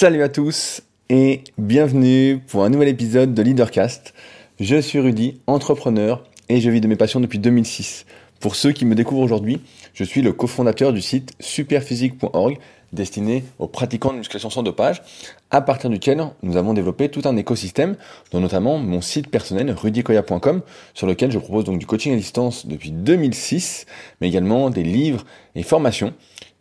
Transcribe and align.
Salut 0.00 0.22
à 0.22 0.28
tous 0.28 0.80
et 1.10 1.42
bienvenue 1.58 2.38
pour 2.46 2.62
un 2.62 2.68
nouvel 2.68 2.86
épisode 2.86 3.34
de 3.34 3.42
Leadercast. 3.42 4.14
Je 4.60 4.80
suis 4.80 5.00
Rudy, 5.00 5.40
entrepreneur 5.48 6.22
et 6.48 6.60
je 6.60 6.70
vis 6.70 6.80
de 6.80 6.86
mes 6.86 6.94
passions 6.94 7.18
depuis 7.18 7.40
2006. 7.40 8.06
Pour 8.38 8.54
ceux 8.54 8.70
qui 8.70 8.84
me 8.84 8.94
découvrent 8.94 9.22
aujourd'hui, 9.22 9.60
je 9.94 10.04
suis 10.04 10.22
le 10.22 10.32
cofondateur 10.32 10.92
du 10.92 11.00
site 11.00 11.32
superphysique.org 11.40 12.60
destiné 12.92 13.44
aux 13.58 13.66
pratiquants 13.66 14.12
de 14.12 14.18
musculation 14.18 14.50
sans 14.50 14.62
dopage, 14.62 15.02
à 15.50 15.60
partir 15.60 15.90
duquel 15.90 16.24
nous 16.42 16.56
avons 16.56 16.74
développé 16.74 17.08
tout 17.08 17.22
un 17.24 17.36
écosystème, 17.36 17.96
dont 18.30 18.40
notamment 18.40 18.78
mon 18.78 19.00
site 19.00 19.28
personnel 19.28 19.70
rudykoya.com, 19.72 20.62
sur 20.94 21.06
lequel 21.06 21.30
je 21.30 21.38
propose 21.38 21.64
donc 21.64 21.78
du 21.78 21.86
coaching 21.86 22.12
à 22.12 22.16
distance 22.16 22.66
depuis 22.66 22.92
2006, 22.92 23.86
mais 24.20 24.28
également 24.28 24.70
des 24.70 24.84
livres 24.84 25.24
et 25.54 25.62
formations. 25.62 26.14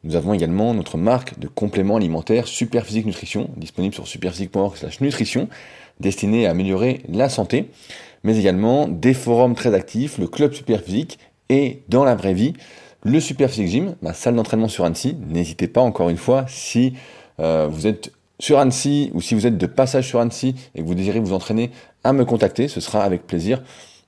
Nous 0.04 0.16
avons 0.16 0.34
également 0.34 0.73
notre 0.73 0.98
marque 0.98 1.39
de 1.39 1.48
compléments 1.48 1.98
alimentaires 1.98 2.48
Superphysique 2.48 3.05
Nutrition, 3.05 3.50
disponible 3.57 3.93
sur 3.93 4.07
superphysique.org/nutrition, 4.07 5.49
destinée 5.99 6.48
à 6.48 6.52
améliorer 6.52 7.02
la 7.09 7.30
santé, 7.30 7.70
mais 8.23 8.38
également 8.38 8.88
des 8.88 9.13
forums 9.13 9.55
très 9.55 9.73
actifs, 9.73 10.18
le 10.18 10.27
club 10.27 10.54
Superphysique 10.54 11.20
et 11.49 11.81
dans 11.90 12.04
la 12.04 12.16
vraie 12.16 12.34
vie, 12.34 12.54
le 13.04 13.20
Super 13.20 13.49
Physique 13.49 13.70
Gym, 13.70 13.95
ma 14.02 14.13
salle 14.13 14.35
d'entraînement 14.35 14.68
sur 14.68 14.85
Annecy. 14.85 15.18
N'hésitez 15.30 15.68
pas, 15.68 15.81
encore 15.81 16.09
une 16.09 16.18
fois, 16.18 16.45
si 16.48 16.93
euh, 17.40 17.68
vous 17.70 17.88
êtes 17.88 18.12
sur 18.40 18.59
Annecy 18.59 19.12
ou 19.13 19.21
si 19.21 19.34
vous 19.34 19.48
êtes 19.48 19.57
de 19.57 19.66
passage 19.66 20.07
sur 20.07 20.20
Annecy 20.20 20.55
et 20.76 20.82
que 20.82 20.85
vous 20.85 20.95
désirez 20.95 21.20
vous 21.20 21.34
entraîner, 21.34 21.71
à 22.04 22.13
me 22.13 22.26
contacter. 22.26 22.68
Ce 22.68 22.82
sera 22.82 23.04
avec 23.04 23.26
plaisir 23.26 23.62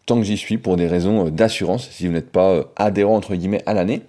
tant 0.06 0.18
que 0.18 0.24
j'y 0.24 0.38
suis 0.38 0.58
pour 0.58 0.76
des 0.78 0.88
raisons 0.88 1.28
euh, 1.28 1.30
d'assurance 1.30 1.90
si 1.92 2.08
vous 2.08 2.14
n'êtes 2.14 2.32
pas 2.32 2.52
euh, 2.52 2.64
adhérent 2.76 3.16
entre 3.16 3.36
guillemets 3.36 3.64
à 3.66 3.74
l'année. 3.74 4.02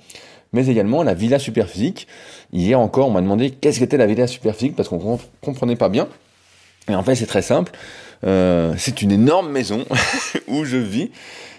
Mais 0.52 0.66
également 0.66 1.02
la 1.02 1.14
Villa 1.14 1.38
Superphysique. 1.38 2.06
Hier 2.52 2.78
encore, 2.78 3.08
on 3.08 3.10
m'a 3.10 3.20
demandé 3.20 3.50
qu'est-ce 3.50 3.78
qu'était 3.78 3.96
la 3.96 4.06
Villa 4.06 4.26
Superphysique 4.26 4.74
parce 4.76 4.88
qu'on 4.88 5.18
comprenait 5.40 5.76
pas 5.76 5.88
bien. 5.88 6.08
Et 6.88 6.94
en 6.94 7.02
fait, 7.02 7.14
c'est 7.14 7.26
très 7.26 7.42
simple. 7.42 7.72
c'est 8.22 9.02
une 9.02 9.12
énorme 9.12 9.50
maison 9.50 9.84
où 10.48 10.64
je 10.64 10.76
vis 10.76 11.10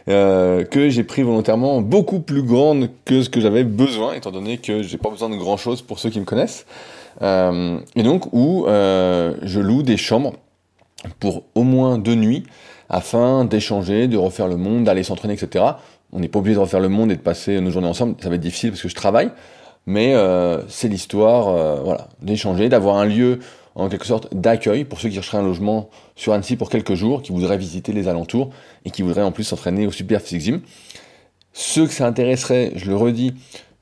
euh, 0.10 0.64
que 0.64 0.90
j'ai 0.90 1.04
pris 1.04 1.22
volontairement 1.22 1.80
beaucoup 1.82 2.20
plus 2.22 2.42
grande 2.42 2.90
que 3.06 3.22
ce 3.22 3.30
que 3.30 3.40
j'avais 3.40 3.64
besoin, 3.64 4.14
étant 4.14 4.32
donné 4.32 4.58
que 4.58 4.82
j'ai 4.82 4.98
pas 4.98 5.12
besoin 5.12 5.30
de 5.30 5.36
grand 5.36 5.58
chose 5.58 5.84
pour 5.84 6.00
ceux 6.00 6.10
qui 6.10 6.20
me 6.20 6.26
connaissent. 6.26 6.66
Euh, 7.22 7.78
et 7.96 8.02
donc 8.02 8.26
où 8.32 8.66
euh, 8.66 9.36
je 9.44 9.60
loue 9.60 9.84
des 9.84 9.98
chambres 9.98 10.34
pour 11.20 11.44
au 11.54 11.64
moins 11.64 12.00
deux 12.00 12.16
nuits 12.16 12.44
afin 12.90 13.46
d'échanger, 13.46 14.08
de 14.08 14.18
refaire 14.18 14.48
le 14.48 14.58
monde, 14.58 14.86
d'aller 14.86 15.04
s'entraîner, 15.04 15.36
etc. 15.36 15.66
On 16.12 16.20
n'est 16.20 16.28
pas 16.28 16.40
obligé 16.40 16.56
de 16.56 16.60
refaire 16.60 16.80
le 16.80 16.90
monde 16.90 17.12
et 17.12 17.16
de 17.16 17.22
passer 17.22 17.60
nos 17.62 17.72
journées 17.72 17.88
ensemble, 17.88 18.16
ça 18.22 18.30
va 18.30 18.36
être 18.36 18.42
difficile 18.42 18.72
parce 18.72 18.82
que 18.82 18.90
je 18.90 18.96
travaille, 18.96 19.32
mais 19.86 20.14
c'est 20.68 20.88
l'histoire, 20.88 21.84
voilà, 21.84 22.10
d'échanger, 22.22 22.70
d'avoir 22.70 22.98
un 22.98 23.06
lieu 23.06 23.40
en 23.76 23.90
quelque 23.90 24.06
sorte 24.06 24.34
d'accueil 24.36 24.84
pour 24.84 25.00
ceux 25.00 25.10
qui 25.10 25.16
chercheraient 25.16 25.38
un 25.38 25.44
logement 25.44 25.90
sur 26.16 26.34
Annecy 26.34 26.58
pour 26.58 26.70
quelques 26.70 26.94
jours, 26.96 27.22
qui 27.22 27.32
voudraient 27.32 27.58
visiter 27.58 27.94
les 27.94 28.08
alentours 28.08 28.50
et 28.86 28.92
qui 28.92 29.02
voudraient 29.02 29.24
en 29.24 29.32
plus 29.32 29.46
s'entraîner 29.46 29.88
au 29.88 29.92
Super 29.92 30.22
Physique. 30.22 30.64
Ceux 31.54 31.88
que 31.88 31.94
ça 31.94 32.06
intéresserait, 32.06 32.72
je 32.76 32.90
le 32.90 32.96
redis, 32.96 33.34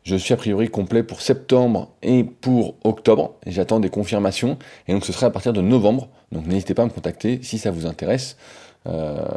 je 0.04 0.16
suis 0.16 0.34
a 0.34 0.38
priori 0.38 0.70
complet 0.70 1.04
pour 1.04 1.22
septembre 1.22 1.90
et 2.02 2.24
pour 2.24 2.76
octobre. 2.84 3.36
J'attends 3.46 3.80
des 3.80 3.90
confirmations. 3.90 4.58
Et 4.88 4.94
donc 4.94 5.06
ce 5.06 5.14
serait 5.14 5.28
à 5.28 5.30
partir 5.30 5.54
de 5.54 5.62
novembre. 5.62 6.08
Donc 6.32 6.48
n'hésitez 6.48 6.74
pas 6.74 6.84
à 6.84 6.86
me 6.86 6.92
contacter 6.92 7.40
si 7.44 7.58
ça 7.58 7.70
vous 7.70 7.86
intéresse. 7.86 8.38
Euh, 8.88 9.28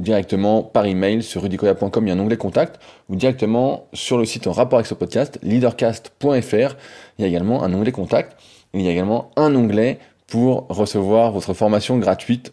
directement 0.00 0.62
par 0.62 0.86
email 0.86 1.22
sur 1.22 1.42
rudicoya.com, 1.42 2.06
il 2.06 2.08
y 2.08 2.10
a 2.10 2.14
un 2.14 2.18
onglet 2.18 2.38
contact, 2.38 2.80
ou 3.08 3.16
directement 3.16 3.86
sur 3.92 4.18
le 4.18 4.24
site 4.24 4.46
en 4.46 4.52
rapport 4.52 4.78
avec 4.78 4.86
ce 4.86 4.94
podcast, 4.94 5.38
leadercast.fr, 5.42 6.76
il 7.18 7.22
y 7.22 7.24
a 7.24 7.26
également 7.26 7.62
un 7.62 7.72
onglet 7.74 7.92
contact. 7.92 8.36
Il 8.72 8.80
y 8.80 8.88
a 8.88 8.90
également 8.90 9.30
un 9.36 9.54
onglet 9.54 9.98
pour 10.26 10.66
recevoir 10.68 11.32
votre 11.32 11.52
formation 11.54 11.98
gratuite 11.98 12.52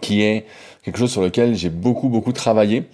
qui 0.00 0.22
est 0.22 0.46
quelque 0.82 0.98
chose 0.98 1.10
sur 1.10 1.22
lequel 1.22 1.54
j'ai 1.54 1.70
beaucoup 1.70 2.08
beaucoup 2.08 2.32
travaillé 2.32 2.84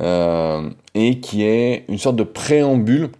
euh, 0.00 0.70
et 0.94 1.20
qui 1.20 1.44
est 1.44 1.84
une 1.88 1.98
sorte 1.98 2.16
de 2.16 2.22
préambule 2.22 3.10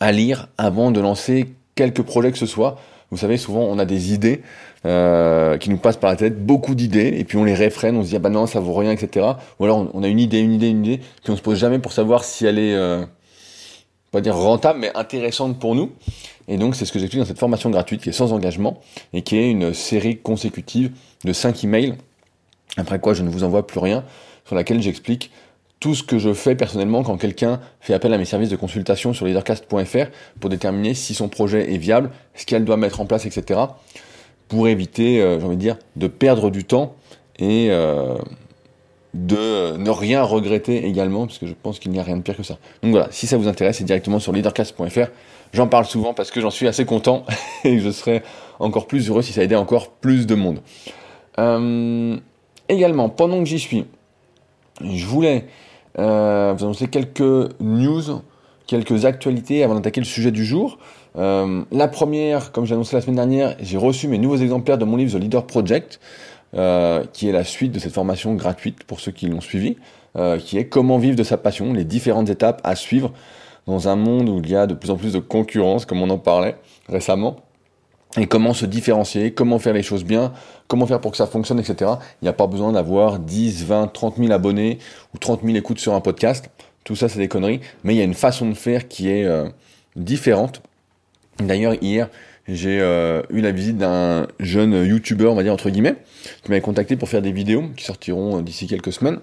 à 0.00 0.12
lire 0.12 0.48
avant 0.58 0.90
de 0.90 1.00
lancer 1.00 1.54
quelques 1.74 2.02
projets 2.02 2.32
que 2.32 2.38
ce 2.38 2.46
soit. 2.46 2.78
Vous 3.10 3.16
savez, 3.16 3.36
souvent 3.36 3.60
on 3.60 3.78
a 3.78 3.84
des 3.84 4.12
idées 4.12 4.42
euh, 4.86 5.58
qui 5.58 5.68
nous 5.68 5.78
passent 5.78 5.96
par 5.96 6.10
la 6.10 6.16
tête, 6.16 6.46
beaucoup 6.46 6.76
d'idées, 6.76 7.14
et 7.18 7.24
puis 7.24 7.36
on 7.36 7.44
les 7.44 7.54
réfrène, 7.54 7.96
on 7.96 8.04
se 8.04 8.10
dit 8.10 8.16
ah 8.16 8.20
bah 8.20 8.30
non 8.30 8.46
ça 8.46 8.60
vaut 8.60 8.74
rien, 8.74 8.92
etc. 8.92 9.26
Ou 9.58 9.64
alors 9.64 9.90
on 9.92 10.02
a 10.02 10.08
une 10.08 10.20
idée, 10.20 10.38
une 10.38 10.52
idée, 10.52 10.68
une 10.68 10.84
idée, 10.84 10.98
puis 11.24 11.32
on 11.32 11.36
se 11.36 11.42
pose 11.42 11.58
jamais 11.58 11.80
pour 11.80 11.92
savoir 11.92 12.22
si 12.22 12.46
elle 12.46 12.58
est 12.58 12.74
euh, 12.74 13.04
pas 14.12 14.20
dire 14.20 14.36
rentable, 14.36 14.78
mais 14.78 14.92
intéressante 14.94 15.58
pour 15.58 15.74
nous. 15.74 15.90
Et 16.48 16.56
donc, 16.56 16.76
c'est 16.76 16.84
ce 16.84 16.92
que 16.92 16.98
j'explique 16.98 17.20
dans 17.20 17.26
cette 17.26 17.38
formation 17.38 17.70
gratuite 17.70 18.00
qui 18.00 18.10
est 18.10 18.12
sans 18.12 18.32
engagement 18.32 18.80
et 19.12 19.22
qui 19.22 19.36
est 19.36 19.50
une 19.50 19.74
série 19.74 20.18
consécutive 20.18 20.92
de 21.24 21.32
5 21.32 21.64
emails, 21.64 21.94
après 22.76 23.00
quoi 23.00 23.14
je 23.14 23.22
ne 23.22 23.28
vous 23.28 23.42
envoie 23.42 23.66
plus 23.66 23.80
rien, 23.80 24.04
sur 24.46 24.54
laquelle 24.54 24.80
j'explique 24.80 25.32
tout 25.80 25.94
ce 25.94 26.02
que 26.02 26.18
je 26.18 26.32
fais 26.32 26.54
personnellement 26.54 27.02
quand 27.02 27.16
quelqu'un 27.16 27.60
fait 27.80 27.92
appel 27.92 28.12
à 28.14 28.18
mes 28.18 28.24
services 28.24 28.48
de 28.48 28.56
consultation 28.56 29.12
sur 29.12 29.26
leadercast.fr 29.26 30.06
pour 30.40 30.48
déterminer 30.48 30.94
si 30.94 31.12
son 31.12 31.28
projet 31.28 31.74
est 31.74 31.78
viable, 31.78 32.10
ce 32.34 32.46
qu'elle 32.46 32.64
doit 32.64 32.76
mettre 32.76 33.00
en 33.00 33.06
place, 33.06 33.26
etc. 33.26 33.60
pour 34.48 34.68
éviter, 34.68 35.20
euh, 35.20 35.38
j'ai 35.40 35.46
envie 35.46 35.56
de 35.56 35.60
dire, 35.60 35.76
de 35.96 36.06
perdre 36.06 36.50
du 36.50 36.64
temps 36.64 36.94
et 37.38 37.68
euh, 37.70 38.16
de 39.14 39.76
ne 39.76 39.90
rien 39.90 40.22
regretter 40.22 40.86
également, 40.86 41.26
parce 41.26 41.38
que 41.38 41.46
je 41.46 41.54
pense 41.60 41.78
qu'il 41.78 41.90
n'y 41.90 41.98
a 41.98 42.02
rien 42.02 42.16
de 42.16 42.22
pire 42.22 42.36
que 42.36 42.42
ça. 42.42 42.58
Donc 42.82 42.92
voilà, 42.92 43.08
si 43.10 43.26
ça 43.26 43.36
vous 43.36 43.48
intéresse, 43.48 43.78
c'est 43.78 43.84
directement 43.84 44.18
sur 44.18 44.32
leadercast.fr. 44.32 45.08
J'en 45.52 45.68
parle 45.68 45.86
souvent 45.86 46.12
parce 46.12 46.30
que 46.30 46.40
j'en 46.40 46.50
suis 46.50 46.68
assez 46.68 46.84
content 46.84 47.24
et 47.64 47.78
je 47.78 47.90
serais 47.90 48.22
encore 48.58 48.86
plus 48.86 49.08
heureux 49.08 49.22
si 49.22 49.32
ça 49.32 49.42
aidait 49.42 49.56
encore 49.56 49.90
plus 49.90 50.26
de 50.26 50.34
monde. 50.34 50.60
Euh, 51.38 52.16
également, 52.68 53.08
pendant 53.08 53.38
que 53.40 53.48
j'y 53.48 53.58
suis, 53.58 53.86
je 54.82 55.06
voulais 55.06 55.46
vous 55.98 56.02
annoncer 56.02 56.88
quelques 56.88 57.48
news, 57.58 58.20
quelques 58.66 59.06
actualités 59.06 59.64
avant 59.64 59.74
d'attaquer 59.76 60.02
le 60.02 60.06
sujet 60.06 60.30
du 60.30 60.44
jour. 60.44 60.78
Euh, 61.16 61.62
la 61.72 61.88
première, 61.88 62.52
comme 62.52 62.66
j'ai 62.66 62.74
annoncé 62.74 62.94
la 62.94 63.02
semaine 63.02 63.16
dernière, 63.16 63.56
j'ai 63.60 63.78
reçu 63.78 64.08
mes 64.08 64.18
nouveaux 64.18 64.36
exemplaires 64.36 64.78
de 64.78 64.84
mon 64.84 64.96
livre 64.96 65.18
The 65.18 65.20
Leader 65.20 65.46
Project, 65.46 66.00
qui 67.12 67.28
est 67.28 67.32
la 67.32 67.44
suite 67.44 67.72
de 67.72 67.78
cette 67.78 67.92
formation 67.92 68.34
gratuite 68.34 68.84
pour 68.84 69.00
ceux 69.00 69.12
qui 69.12 69.26
l'ont 69.26 69.42
suivi, 69.42 69.76
qui 70.38 70.56
est 70.56 70.68
comment 70.68 70.96
vivre 70.96 71.16
de 71.16 71.22
sa 71.22 71.36
passion, 71.36 71.74
les 71.74 71.84
différentes 71.84 72.30
étapes 72.30 72.62
à 72.64 72.74
suivre 72.76 73.12
dans 73.66 73.88
un 73.88 73.96
monde 73.96 74.28
où 74.30 74.40
il 74.42 74.50
y 74.50 74.56
a 74.56 74.66
de 74.66 74.72
plus 74.72 74.90
en 74.90 74.96
plus 74.96 75.12
de 75.12 75.18
concurrence, 75.18 75.84
comme 75.84 76.00
on 76.00 76.08
en 76.08 76.18
parlait 76.18 76.56
récemment, 76.88 77.36
et 78.18 78.26
comment 78.26 78.54
se 78.54 78.64
différencier, 78.64 79.32
comment 79.32 79.58
faire 79.58 79.74
les 79.74 79.82
choses 79.82 80.04
bien, 80.04 80.32
comment 80.68 80.86
faire 80.86 81.00
pour 81.00 81.10
que 81.10 81.16
ça 81.16 81.26
fonctionne, 81.26 81.58
etc. 81.58 81.90
Il 82.22 82.24
n'y 82.24 82.28
a 82.28 82.32
pas 82.32 82.46
besoin 82.46 82.72
d'avoir 82.72 83.18
10, 83.18 83.64
20, 83.64 83.88
30 83.88 84.16
000 84.16 84.32
abonnés 84.32 84.78
ou 85.14 85.18
30 85.18 85.42
000 85.44 85.56
écoutes 85.56 85.78
sur 85.78 85.94
un 85.94 86.00
podcast. 86.00 86.48
Tout 86.84 86.96
ça, 86.96 87.08
c'est 87.08 87.18
des 87.18 87.28
conneries. 87.28 87.60
Mais 87.84 87.94
il 87.94 87.98
y 87.98 88.00
a 88.00 88.04
une 88.04 88.14
façon 88.14 88.48
de 88.48 88.54
faire 88.54 88.88
qui 88.88 89.10
est 89.10 89.24
euh, 89.24 89.48
différente. 89.96 90.62
D'ailleurs, 91.38 91.74
hier, 91.82 92.08
j'ai 92.48 92.80
euh, 92.80 93.22
eu 93.30 93.40
la 93.40 93.52
visite 93.52 93.76
d'un 93.76 94.26
jeune 94.40 94.84
YouTuber, 94.84 95.26
on 95.26 95.34
va 95.34 95.42
dire 95.42 95.52
entre 95.52 95.70
guillemets, 95.70 95.96
qui 96.42 96.50
m'avait 96.50 96.60
contacté 96.60 96.96
pour 96.96 97.08
faire 97.08 97.22
des 97.22 97.32
vidéos 97.32 97.64
qui 97.76 97.84
sortiront 97.84 98.38
euh, 98.38 98.42
d'ici 98.42 98.66
quelques 98.66 98.92
semaines. 98.92 99.18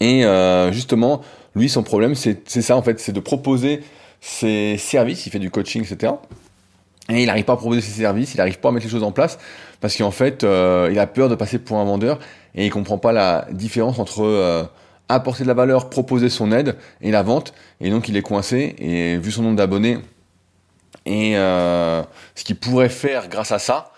Et 0.00 0.24
justement, 0.72 1.22
lui, 1.54 1.70
son 1.70 1.82
problème, 1.82 2.14
c'est 2.14 2.46
ça 2.46 2.76
en 2.76 2.82
fait, 2.82 3.00
c'est 3.00 3.12
de 3.12 3.20
proposer 3.20 3.80
ses 4.20 4.76
services. 4.76 5.24
Il 5.24 5.30
fait 5.30 5.38
du 5.38 5.50
coaching, 5.50 5.82
etc. 5.82 6.12
Et 7.08 7.22
il 7.22 7.26
n'arrive 7.26 7.44
pas 7.44 7.52
à 7.52 7.56
proposer 7.56 7.80
ses 7.80 8.00
services, 8.00 8.34
il 8.34 8.38
n'arrive 8.38 8.58
pas 8.58 8.70
à 8.70 8.72
mettre 8.72 8.84
les 8.84 8.90
choses 8.90 9.04
en 9.04 9.12
place 9.12 9.38
parce 9.80 9.96
qu'en 9.96 10.10
fait, 10.10 10.42
euh, 10.42 10.88
il 10.90 10.98
a 10.98 11.06
peur 11.06 11.28
de 11.28 11.34
passer 11.34 11.58
pour 11.58 11.78
un 11.78 11.84
vendeur 11.84 12.18
et 12.54 12.66
il 12.66 12.70
comprend 12.70 12.98
pas 12.98 13.12
la 13.12 13.46
différence 13.52 13.98
entre 13.98 14.24
euh, 14.24 14.64
apporter 15.08 15.44
de 15.44 15.48
la 15.48 15.54
valeur, 15.54 15.88
proposer 15.88 16.28
son 16.28 16.50
aide 16.50 16.76
et 17.00 17.12
la 17.12 17.22
vente. 17.22 17.54
Et 17.80 17.90
donc, 17.90 18.08
il 18.08 18.16
est 18.16 18.22
coincé. 18.22 18.74
Et 18.78 19.18
vu 19.18 19.30
son 19.30 19.42
nombre 19.42 19.56
d'abonnés 19.56 19.98
et 21.06 21.36
euh, 21.36 22.02
ce 22.34 22.44
qu'il 22.44 22.56
pourrait 22.56 22.90
faire 22.90 23.28
grâce 23.28 23.52
à 23.52 23.58
ça, 23.58 23.92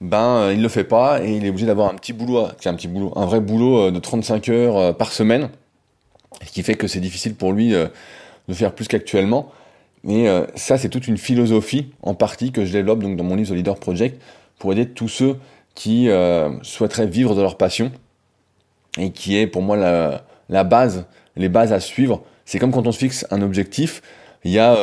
ben 0.00 0.50
il 0.50 0.60
le 0.60 0.68
fait 0.68 0.84
pas 0.84 1.22
et 1.22 1.36
il 1.36 1.46
est 1.46 1.50
obligé 1.50 1.66
d'avoir 1.66 1.90
un 1.90 1.94
petit 1.94 2.12
boulot, 2.12 2.48
c'est 2.60 2.68
un 2.68 2.74
petit 2.74 2.88
boulot, 2.88 3.12
un 3.16 3.26
vrai 3.26 3.40
boulot 3.40 3.90
de 3.90 3.98
35 3.98 4.48
heures 4.48 4.96
par 4.96 5.12
semaine 5.12 5.48
ce 6.44 6.52
qui 6.52 6.62
fait 6.62 6.74
que 6.74 6.86
c'est 6.86 7.00
difficile 7.00 7.34
pour 7.34 7.52
lui 7.52 7.74
euh, 7.74 7.86
de 8.48 8.54
faire 8.54 8.74
plus 8.74 8.88
qu'actuellement. 8.88 9.52
Mais 10.04 10.28
euh, 10.28 10.46
ça, 10.54 10.78
c'est 10.78 10.88
toute 10.88 11.08
une 11.08 11.16
philosophie 11.16 11.90
en 12.02 12.14
partie 12.14 12.52
que 12.52 12.64
je 12.64 12.72
développe 12.72 13.00
donc 13.00 13.16
dans 13.16 13.24
mon 13.24 13.34
livre 13.34 13.50
The 13.50 13.54
Leader 13.54 13.76
Project 13.76 14.20
pour 14.58 14.72
aider 14.72 14.88
tous 14.88 15.08
ceux 15.08 15.36
qui 15.74 16.08
euh, 16.08 16.50
souhaiteraient 16.62 17.06
vivre 17.06 17.34
de 17.34 17.42
leur 17.42 17.56
passion 17.56 17.92
et 18.98 19.10
qui 19.10 19.36
est 19.36 19.46
pour 19.46 19.62
moi 19.62 19.76
la, 19.76 20.24
la 20.48 20.64
base, 20.64 21.06
les 21.36 21.48
bases 21.48 21.72
à 21.72 21.80
suivre. 21.80 22.22
C'est 22.44 22.58
comme 22.58 22.72
quand 22.72 22.86
on 22.86 22.92
se 22.92 22.98
fixe 22.98 23.26
un 23.30 23.42
objectif, 23.42 24.00
il 24.44 24.52
y 24.52 24.58
a 24.58 24.76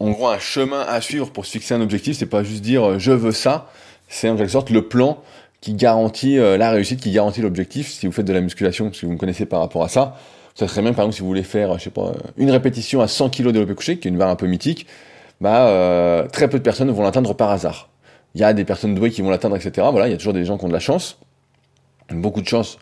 en 0.00 0.10
gros 0.10 0.28
un 0.28 0.38
chemin 0.38 0.80
à 0.80 1.00
suivre 1.00 1.30
pour 1.30 1.46
se 1.46 1.52
fixer 1.52 1.74
un 1.74 1.80
objectif. 1.80 2.16
C'est 2.16 2.26
pas 2.26 2.42
juste 2.42 2.62
dire 2.62 2.98
je 2.98 3.12
veux 3.12 3.32
ça, 3.32 3.70
c'est 4.08 4.28
en 4.28 4.36
quelque 4.36 4.50
sorte 4.50 4.70
le 4.70 4.88
plan 4.88 5.22
qui 5.60 5.74
garantit 5.74 6.38
euh, 6.38 6.56
la 6.56 6.70
réussite, 6.70 7.00
qui 7.00 7.10
garantit 7.10 7.42
l'objectif. 7.42 7.90
Si 7.90 8.06
vous 8.06 8.12
faites 8.12 8.26
de 8.26 8.32
la 8.32 8.40
musculation, 8.40 8.92
si 8.92 9.06
vous 9.06 9.12
me 9.12 9.18
connaissez 9.18 9.46
par 9.46 9.60
rapport 9.60 9.82
à 9.82 9.88
ça, 9.88 10.16
ça 10.54 10.68
serait 10.68 10.82
même 10.82 10.94
par 10.94 11.04
exemple 11.04 11.16
si 11.16 11.22
vous 11.22 11.28
voulez 11.28 11.42
faire, 11.42 11.78
je 11.78 11.84
sais 11.84 11.90
pas, 11.90 12.12
une 12.36 12.50
répétition 12.50 13.00
à 13.00 13.08
100 13.08 13.30
kg 13.30 13.46
de 13.46 13.50
développé 13.52 13.74
qui 13.82 13.90
est 13.92 14.10
une 14.10 14.18
barre 14.18 14.30
un 14.30 14.36
peu 14.36 14.46
mythique, 14.46 14.86
bah 15.40 15.68
euh, 15.68 16.26
très 16.26 16.48
peu 16.48 16.58
de 16.58 16.64
personnes 16.64 16.90
vont 16.90 17.02
l'atteindre 17.02 17.34
par 17.34 17.50
hasard. 17.50 17.90
il 18.34 18.40
y 18.40 18.44
a 18.44 18.52
des 18.52 18.64
personnes 18.64 18.94
douées 18.94 19.10
qui 19.10 19.22
vont 19.22 19.30
l'atteindre, 19.30 19.56
etc. 19.56 19.86
Voilà, 19.90 20.08
il 20.08 20.10
y 20.10 20.14
a 20.14 20.16
toujours 20.16 20.32
des 20.32 20.44
gens 20.44 20.58
qui 20.58 20.64
ont 20.64 20.68
de 20.68 20.72
la 20.72 20.80
chance, 20.80 21.18
beaucoup 22.10 22.40
de 22.40 22.48
chance 22.48 22.78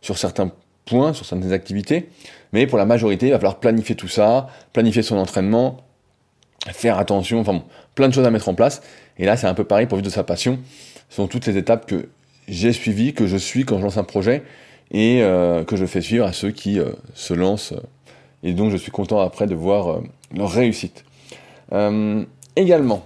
sur 0.00 0.18
certains 0.18 0.50
points, 0.84 1.14
sur 1.14 1.24
certaines 1.24 1.52
activités, 1.52 2.10
mais 2.52 2.66
pour 2.66 2.76
la 2.76 2.84
majorité, 2.84 3.28
il 3.28 3.30
va 3.30 3.38
falloir 3.38 3.58
planifier 3.58 3.94
tout 3.94 4.08
ça, 4.08 4.48
planifier 4.72 5.02
son 5.02 5.16
entraînement, 5.16 5.78
faire 6.72 6.98
attention, 6.98 7.40
enfin 7.40 7.54
bon, 7.54 7.62
plein 7.94 8.08
de 8.08 8.14
choses 8.14 8.26
à 8.26 8.30
mettre 8.30 8.48
en 8.48 8.54
place. 8.54 8.82
Et 9.18 9.26
là, 9.26 9.36
c'est 9.36 9.46
un 9.46 9.54
peu 9.54 9.64
pareil 9.64 9.86
pour 9.86 9.96
vivre 9.96 10.06
de 10.06 10.12
sa 10.12 10.24
passion. 10.24 10.58
Ce 11.08 11.16
sont 11.16 11.26
toutes 11.26 11.46
les 11.46 11.56
étapes 11.56 11.86
que 11.86 12.08
j'ai 12.48 12.72
suivies, 12.72 13.14
que 13.14 13.26
je 13.26 13.36
suis 13.36 13.64
quand 13.64 13.78
je 13.78 13.84
lance 13.84 13.96
un 13.96 14.04
projet 14.04 14.42
et 14.90 15.22
euh, 15.22 15.64
que 15.64 15.76
je 15.76 15.86
fais 15.86 16.00
suivre 16.00 16.26
à 16.26 16.32
ceux 16.32 16.50
qui 16.50 16.78
euh, 16.78 16.90
se 17.14 17.34
lancent. 17.34 17.74
et 18.42 18.52
donc, 18.52 18.70
je 18.70 18.76
suis 18.76 18.90
content 18.90 19.20
après 19.20 19.46
de 19.46 19.54
voir 19.54 19.88
euh, 19.88 20.02
leur 20.34 20.50
réussite. 20.50 21.04
également, 22.56 23.04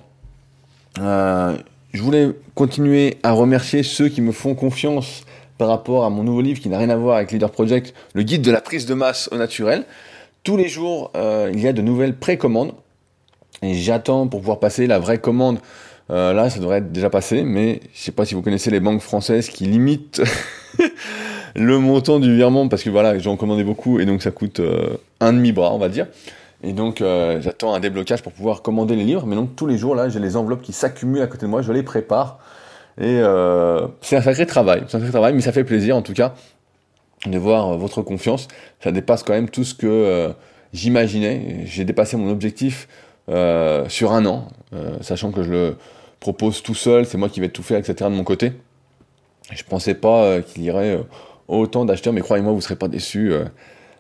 je 0.97 2.03
voulais 2.03 2.31
continuer 2.55 3.19
à 3.23 3.33
remercier 3.33 3.83
ceux 3.83 4.09
qui 4.09 4.21
me 4.21 4.33
font 4.33 4.55
confiance 4.55 5.25
par 5.57 5.69
rapport 5.69 6.05
à 6.05 6.11
mon 6.11 6.23
nouveau 6.23 6.41
livre 6.41 6.61
qui 6.61 6.69
n'a 6.69 6.79
rien 6.79 6.91
à 6.91 6.97
voir 6.97 7.17
avec 7.17 7.33
Leader 7.33 7.51
Project, 7.51 7.95
le 8.15 8.23
guide 8.23 8.43
de 8.43 8.51
la 8.51 8.61
prise 8.61 8.87
de 8.87 8.95
masse 8.95 9.29
au 9.33 9.37
naturel. 9.37 9.85
Tous 10.45 10.57
les 10.57 10.69
jours, 10.69 11.13
il 11.15 11.61
y 11.61 11.67
a 11.67 11.73
de 11.73 11.83
nouvelles 11.83 12.17
précommandes 12.17 12.73
et 13.63 13.75
j'attends 13.75 14.29
pour 14.29 14.41
pouvoir 14.41 14.61
passer 14.61 14.87
la 14.87 14.99
vraie 14.99 15.19
commande. 15.19 15.59
Euh, 16.11 16.33
là, 16.33 16.49
ça 16.49 16.59
devrait 16.59 16.79
être 16.79 16.93
déjà 16.93 17.11
passé, 17.11 17.43
mais 17.43 17.81
je 17.93 18.01
sais 18.01 18.13
pas 18.13 18.25
si 18.25 18.35
vous 18.35 18.43
connaissez 18.43 18.71
les 18.71 18.81
banques 18.81 19.03
françaises 19.03 19.49
qui 19.49 19.65
limitent 19.65 20.23
le 21.57 21.79
montant 21.79 22.19
du 22.19 22.35
virement 22.35 22.69
parce 22.69 22.83
que 22.83 22.91
voilà, 22.91 23.19
j'en 23.19 23.37
commandé 23.37 23.63
beaucoup 23.63 24.01
et 24.01 24.07
donc 24.07 24.23
ça 24.23 24.31
coûte 24.31 24.61
euh, 24.61 24.97
un 25.21 25.33
demi 25.33 25.53
bras, 25.53 25.73
on 25.75 25.79
va 25.79 25.89
dire. 25.89 26.07
Et 26.63 26.73
donc 26.73 27.03
euh, 27.03 27.41
j'attends 27.41 27.75
un 27.75 27.81
déblocage 27.81 28.23
pour 28.23 28.33
pouvoir 28.33 28.63
commander 28.63 28.97
les 28.97 29.05
livres. 29.05 29.27
Mais 29.27 29.37
donc 29.37 29.55
tous 29.55 29.67
les 29.67 29.77
jours 29.77 29.95
là, 29.95 30.09
j'ai 30.09 30.19
les 30.19 30.37
enveloppes 30.37 30.63
qui 30.63 30.73
s'accumulent 30.73 31.23
à 31.23 31.27
côté 31.27 31.45
de 31.45 31.51
moi, 31.51 31.63
je 31.63 31.73
les 31.73 31.83
prépare. 31.83 32.39
Et 33.01 33.21
c'est 34.01 34.17
un 34.17 34.23
sacré 34.23 34.45
travail, 34.45 34.81
c'est 34.89 34.97
un 34.97 34.99
sacré 34.99 35.11
travail, 35.13 35.33
mais 35.33 35.41
ça 35.41 35.53
fait 35.53 35.63
plaisir 35.63 35.95
en 35.95 36.03
tout 36.03 36.15
cas 36.15 36.35
de 37.27 37.39
voir 37.39 37.79
votre 37.79 38.03
confiance. 38.03 38.49
Ça 38.81 38.91
dépasse 38.91 39.23
quand 39.23 39.35
même 39.35 39.49
tout 39.49 39.63
ce 39.63 39.73
que 39.73 40.33
j'imaginais. 40.73 41.61
J'ai 41.65 41.85
dépassé 41.85 42.17
mon 42.17 42.29
objectif 42.29 42.89
euh, 43.29 43.89
sur 43.89 44.13
un 44.13 44.25
an, 44.25 44.49
euh, 44.73 44.97
sachant 45.03 45.33
que 45.33 45.43
je 45.43 45.51
le 45.51 45.77
propose 46.19 46.63
tout 46.63 46.75
seul, 46.75 47.05
c'est 47.05 47.19
moi 47.19 47.29
qui 47.29 47.41
vais 47.41 47.51
tout 47.51 47.63
faire, 47.63 47.79
etc. 47.79 47.95
de 48.11 48.15
mon 48.15 48.25
côté. 48.25 48.53
Je 49.53 49.63
pensais 49.65 49.95
pas 49.95 50.25
euh, 50.25 50.43
qu'il 50.43 50.65
y 50.65 50.71
aurait 50.71 50.99
autant 51.47 51.85
d'acheteurs, 51.85 52.13
mais 52.13 52.21
croyez-moi, 52.21 52.53
vous 52.53 52.61
serez 52.61 52.77
pas 52.77 52.89
déçus. 52.89 53.33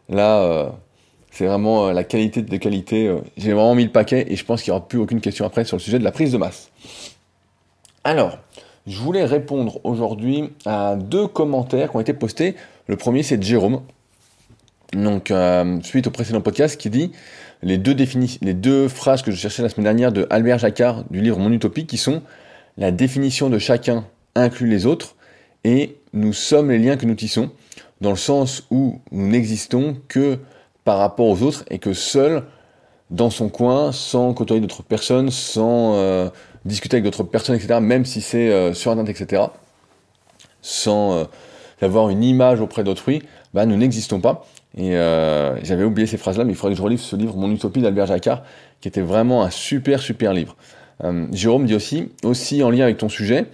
là, 0.08 0.72
c'est 1.30 1.46
vraiment 1.46 1.90
la 1.90 2.04
qualité 2.04 2.42
de 2.42 2.56
qualité. 2.56 3.14
J'ai 3.36 3.52
vraiment 3.52 3.74
mis 3.74 3.84
le 3.84 3.92
paquet 3.92 4.26
et 4.28 4.36
je 4.36 4.44
pense 4.44 4.62
qu'il 4.62 4.72
n'y 4.72 4.76
aura 4.76 4.88
plus 4.88 4.98
aucune 4.98 5.20
question 5.20 5.44
après 5.44 5.64
sur 5.64 5.76
le 5.76 5.82
sujet 5.82 5.98
de 5.98 6.04
la 6.04 6.12
prise 6.12 6.32
de 6.32 6.38
masse. 6.38 6.70
Alors, 8.04 8.38
je 8.86 8.98
voulais 8.98 9.24
répondre 9.24 9.80
aujourd'hui 9.84 10.50
à 10.64 10.96
deux 10.96 11.26
commentaires 11.26 11.90
qui 11.90 11.96
ont 11.96 12.00
été 12.00 12.14
postés. 12.14 12.54
Le 12.86 12.96
premier, 12.96 13.22
c'est 13.22 13.36
de 13.36 13.42
Jérôme. 13.42 13.82
Donc, 14.94 15.32
suite 15.82 16.06
au 16.06 16.10
précédent 16.10 16.40
podcast, 16.40 16.78
qui 16.78 16.90
dit 16.90 17.12
les 17.62 17.78
deux, 17.78 18.88
phrases 18.88 19.22
que 19.22 19.30
je 19.30 19.36
cherchais 19.36 19.62
la 19.62 19.68
semaine 19.68 19.84
dernière 19.84 20.12
de 20.12 20.26
Albert 20.30 20.58
Jacquard 20.58 21.04
du 21.10 21.20
livre 21.20 21.38
Mon 21.38 21.52
Utopie, 21.52 21.86
qui 21.86 21.96
sont 21.96 22.22
la 22.76 22.90
définition 22.90 23.50
de 23.50 23.58
chacun 23.58 24.04
inclut 24.34 24.68
les 24.68 24.86
autres 24.86 25.16
et 25.64 25.96
nous 26.12 26.32
sommes 26.32 26.70
les 26.70 26.78
liens 26.78 26.96
que 26.96 27.06
nous 27.06 27.14
tissons, 27.14 27.50
dans 28.00 28.10
le 28.10 28.16
sens 28.16 28.64
où 28.70 29.00
nous 29.10 29.28
n'existons 29.28 29.96
que 30.08 30.38
par 30.84 30.98
rapport 30.98 31.26
aux 31.26 31.42
autres 31.42 31.64
et 31.70 31.78
que 31.78 31.92
seul, 31.92 32.44
dans 33.10 33.30
son 33.30 33.48
coin, 33.48 33.92
sans 33.92 34.32
côtoyer 34.34 34.60
d'autres 34.60 34.82
personnes, 34.82 35.30
sans 35.30 35.96
euh, 35.96 36.28
discuter 36.64 36.96
avec 36.96 37.04
d'autres 37.04 37.24
personnes, 37.24 37.56
etc., 37.56 37.80
même 37.80 38.04
si 38.04 38.20
c'est 38.20 38.50
euh, 38.50 38.72
sur 38.74 38.92
Internet, 38.92 39.20
etc., 39.20 39.42
sans 40.62 41.12
euh, 41.12 41.24
avoir 41.82 42.08
une 42.08 42.22
image 42.22 42.60
auprès 42.60 42.84
d'autrui, 42.84 43.22
bah, 43.54 43.66
nous 43.66 43.76
n'existons 43.76 44.20
pas. 44.20 44.46
Et 44.78 44.96
euh, 44.96 45.62
j'avais 45.64 45.84
oublié 45.84 46.06
ces 46.06 46.16
phrases-là, 46.16 46.44
mais 46.44 46.52
il 46.52 46.56
faudrait 46.56 46.72
que 46.72 46.78
je 46.78 46.82
relise 46.82 47.00
ce 47.00 47.16
livre, 47.16 47.36
Mon 47.36 47.50
Utopie 47.50 47.82
d'Albert 47.82 48.06
Jacquard, 48.06 48.44
qui 48.80 48.88
était 48.88 49.02
vraiment 49.02 49.42
un 49.42 49.50
super, 49.50 50.00
super 50.00 50.32
livre. 50.32 50.56
Euh, 51.04 51.26
Jérôme 51.32 51.66
dit 51.66 51.74
aussi, 51.74 52.10
aussi 52.22 52.62
en 52.62 52.70
lien 52.70 52.84
avec 52.84 52.96
ton 52.96 53.08
sujet, 53.08 53.46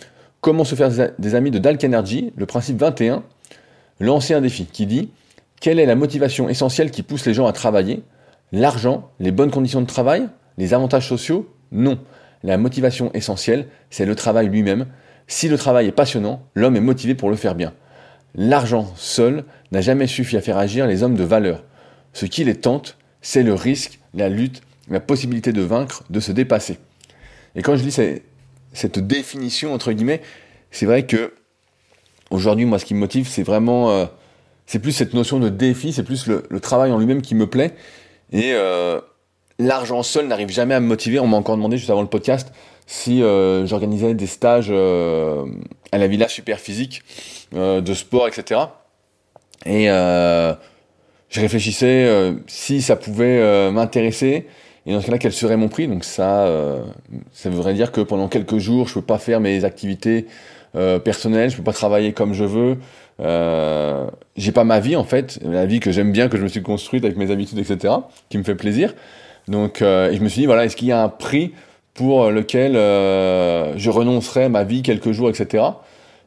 Comment 0.44 0.65
se 0.65 0.75
faire 0.75 0.91
des 1.19 1.35
amis 1.35 1.50
de 1.50 1.59
Dalk 1.59 1.82
Energy, 1.82 2.35
le 2.37 2.44
principe 2.44 2.76
21, 2.76 3.23
lancer 3.99 4.35
un 4.35 4.43
défi 4.43 4.67
qui 4.67 4.85
dit 4.85 5.09
Quelle 5.59 5.79
est 5.79 5.87
la 5.87 5.94
motivation 5.94 6.50
essentielle 6.50 6.91
qui 6.91 7.03
pousse 7.03 7.25
les 7.25 7.32
gens 7.32 7.47
à 7.47 7.53
travailler? 7.53 8.03
L'argent, 8.53 9.09
les 9.20 9.31
bonnes 9.31 9.50
conditions 9.50 9.81
de 9.81 9.87
travail, 9.87 10.29
les 10.59 10.75
avantages 10.75 11.09
sociaux? 11.09 11.49
Non. 11.73 11.99
La 12.43 12.59
motivation 12.59 13.11
essentielle, 13.15 13.69
c'est 13.88 14.05
le 14.05 14.15
travail 14.15 14.49
lui-même. 14.49 14.85
Si 15.29 15.49
le 15.49 15.56
travail 15.56 15.87
est 15.87 15.93
passionnant, 15.93 16.43
l'homme 16.55 16.77
est 16.77 16.81
motivé 16.81 17.15
pour 17.15 17.31
le 17.31 17.37
faire 17.37 17.55
bien. 17.55 17.73
L'argent 18.35 18.93
seul 18.97 19.44
n'a 19.75 19.81
jamais 19.81 20.06
suffi 20.06 20.37
à 20.37 20.41
faire 20.41 20.56
agir 20.56 20.87
les 20.87 21.03
hommes 21.03 21.17
de 21.17 21.25
valeur. 21.25 21.62
Ce 22.12 22.26
qui 22.26 22.44
les 22.44 22.55
tente, 22.55 22.97
c'est 23.21 23.43
le 23.43 23.55
risque, 23.55 23.99
la 24.15 24.29
lutte, 24.29 24.62
la 24.88 25.00
possibilité 25.00 25.53
de 25.53 25.62
vaincre, 25.62 26.05
de 26.11 26.21
se 26.21 26.32
dépasser. 26.32 26.79
Et 27.56 27.62
quand 27.62 27.76
je 27.76 27.85
lis 27.85 28.23
cette 28.73 28.99
définition, 28.99 29.73
entre 29.75 29.93
guillemets, 29.93 30.23
c'est 30.71 30.87
vrai 30.87 31.06
que 31.06 31.35
aujourd'hui, 32.31 32.65
moi, 32.65 32.79
ce 32.79 32.85
qui 32.85 32.94
me 32.94 33.00
motive, 33.00 33.26
c'est 33.29 33.43
vraiment, 33.43 33.91
euh, 33.91 34.06
c'est 34.67 34.79
plus 34.79 34.93
cette 34.93 35.15
notion 35.15 35.41
de 35.41 35.49
défi, 35.49 35.93
c'est 35.93 36.03
plus 36.05 36.27
le, 36.27 36.61
travail 36.61 36.93
en 36.93 36.99
lui-même 36.99 37.23
qui 37.23 37.35
me 37.35 37.47
plaît. 37.47 37.75
Et 38.32 38.53
euh, 38.55 39.00
l'argent 39.59 40.03
seul 40.03 40.29
n'arrive 40.29 40.50
jamais 40.50 40.75
à 40.75 40.81
me 40.81 40.87
motiver. 40.87 41.19
On 41.19 41.27
m'a 41.27 41.37
encore 41.37 41.56
demandé 41.56 41.77
juste 41.79 41.91
avant 41.91 42.03
le 42.03 42.09
podcast 42.09 42.53
si 42.87 43.23
euh, 43.23 43.67
j'organisais 43.67 44.15
des 44.15 44.27
stages 44.27 44.70
à 44.70 45.99
la 45.99 46.06
Villa 46.06 46.29
Super 46.29 46.61
Physique 46.61 47.03
de 47.53 47.94
sport, 47.94 48.29
etc. 48.29 48.61
Et 49.66 49.87
je 49.87 51.40
réfléchissais 51.40 52.34
si 52.46 52.82
ça 52.82 52.96
pouvait 52.96 53.70
m'intéresser 53.70 54.46
et 54.87 54.93
dans 54.93 55.00
ce 55.00 55.06
cas-là 55.06 55.19
quel 55.19 55.32
serait 55.32 55.56
mon 55.56 55.69
prix? 55.69 55.88
Donc 55.88 56.05
ça, 56.05 56.46
ça 57.32 57.49
voudrait 57.50 57.75
dire 57.75 57.90
que 57.90 58.02
pendant 58.02 58.28
quelques 58.28 58.58
jours 58.58 58.88
je 58.88 58.94
peux 58.94 59.02
pas 59.02 59.19
faire 59.19 59.40
mes 59.40 59.64
activités 59.64 60.26
personnelles, 61.05 61.50
je 61.50 61.56
peux 61.56 61.62
pas 61.62 61.72
travailler 61.72 62.12
comme 62.12 62.34
je 62.34 62.44
veux. 62.44 62.76
Euh, 63.20 64.06
j'ai 64.37 64.52
pas 64.52 64.64
ma 64.64 64.81
vie 64.81 64.96
en 64.96 65.05
fait, 65.05 65.38
la 65.43 65.67
vie 65.67 65.81
que 65.81 65.93
j'aime 65.93 66.12
bien, 66.12 66.28
que 66.28 66.37
je 66.37 66.43
me 66.43 66.49
suis 66.49 66.62
construite 66.62 67.05
avec 67.05 67.17
mes 67.17 67.31
habitudes, 67.31 67.58
etc., 67.58 67.94
qui 68.28 68.38
me 68.38 68.43
fait 68.43 68.55
plaisir. 68.55 68.94
Donc, 69.46 69.82
euh, 69.82 70.10
et 70.10 70.17
je 70.17 70.22
me 70.22 70.28
suis 70.28 70.40
dit, 70.40 70.46
voilà, 70.46 70.64
est-ce 70.64 70.76
qu'il 70.76 70.88
y 70.88 70.93
a 70.93 71.02
un 71.02 71.08
prix 71.08 71.52
pour 71.93 72.31
lequel 72.31 72.76
euh, 72.76 73.75
je 73.76 73.90
renoncerai 73.90 74.44
à 74.44 74.49
ma 74.49 74.64
vie 74.64 74.82
quelques 74.82 75.12
jours, 75.12 75.29
etc. 75.29 75.65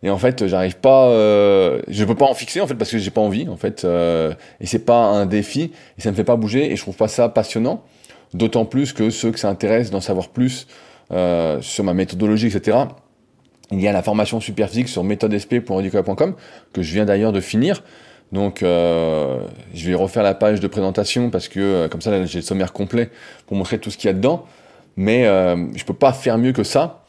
Et 0.03 0.09
en 0.09 0.17
fait, 0.17 0.45
j'arrive 0.47 0.77
pas, 0.77 1.07
euh, 1.07 1.81
je 1.87 2.05
peux 2.05 2.15
pas 2.15 2.25
en 2.25 2.33
fixer 2.33 2.61
en 2.61 2.67
fait 2.67 2.75
parce 2.75 2.91
que 2.91 2.97
j'ai 2.97 3.09
pas 3.09 3.21
envie 3.21 3.47
en 3.49 3.57
fait, 3.57 3.83
euh, 3.83 4.33
et 4.61 4.67
c'est 4.67 4.85
pas 4.85 5.05
un 5.05 5.25
défi 5.25 5.71
et 5.97 6.01
ça 6.01 6.11
me 6.11 6.15
fait 6.15 6.23
pas 6.23 6.35
bouger 6.35 6.71
et 6.71 6.75
je 6.75 6.81
trouve 6.81 6.95
pas 6.95 7.07
ça 7.07 7.29
passionnant. 7.29 7.83
D'autant 8.33 8.65
plus 8.65 8.93
que 8.93 9.09
ceux 9.09 9.31
que 9.31 9.39
ça 9.39 9.49
intéresse 9.49 9.89
d'en 9.89 10.01
savoir 10.01 10.27
plus 10.27 10.67
euh, 11.11 11.61
sur 11.61 11.83
ma 11.83 11.93
méthodologie, 11.93 12.47
etc. 12.47 12.77
Il 13.71 13.81
y 13.81 13.87
a 13.87 13.91
la 13.91 14.03
formation 14.03 14.39
super 14.39 14.69
physique 14.69 14.89
sur 14.89 15.03
méthodesp.redicola.com 15.03 16.35
que 16.73 16.81
je 16.81 16.93
viens 16.93 17.05
d'ailleurs 17.05 17.31
de 17.31 17.41
finir. 17.41 17.83
Donc, 18.31 18.61
euh, 18.61 19.39
je 19.73 19.87
vais 19.87 19.95
refaire 19.95 20.23
la 20.23 20.33
page 20.33 20.59
de 20.59 20.67
présentation 20.67 21.29
parce 21.29 21.47
que 21.47 21.59
euh, 21.59 21.87
comme 21.87 22.01
ça, 22.01 22.25
j'ai 22.25 22.39
le 22.39 22.43
sommaire 22.43 22.73
complet 22.73 23.09
pour 23.45 23.55
montrer 23.55 23.79
tout 23.79 23.89
ce 23.89 23.97
qu'il 23.97 24.07
y 24.07 24.11
a 24.11 24.13
dedans. 24.13 24.45
Mais 24.97 25.25
euh, 25.25 25.55
je 25.75 25.83
peux 25.85 25.93
pas 25.93 26.11
faire 26.11 26.37
mieux 26.37 26.51
que 26.51 26.63
ça. 26.63 27.05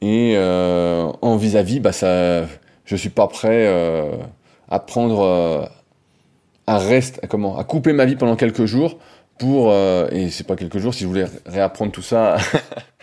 Et 0.00 0.34
euh, 0.36 1.10
en 1.22 1.36
vis-à-vis, 1.36 1.80
bah 1.80 1.92
ça, 1.92 2.46
je 2.84 2.96
suis 2.96 3.08
pas 3.08 3.26
prêt 3.26 3.66
euh, 3.66 4.12
à 4.68 4.78
prendre, 4.78 5.70
à 6.66 6.78
rester, 6.78 7.26
comment, 7.26 7.58
à 7.58 7.64
couper 7.64 7.92
ma 7.92 8.04
vie 8.04 8.16
pendant 8.16 8.36
quelques 8.36 8.66
jours 8.66 8.98
pour 9.38 9.72
et 9.72 10.30
c'est 10.30 10.46
pas 10.46 10.56
quelques 10.56 10.78
jours. 10.78 10.94
Si 10.94 11.04
je 11.04 11.08
voulais 11.08 11.26
réapprendre 11.46 11.92
tout 11.92 12.02
ça, 12.02 12.38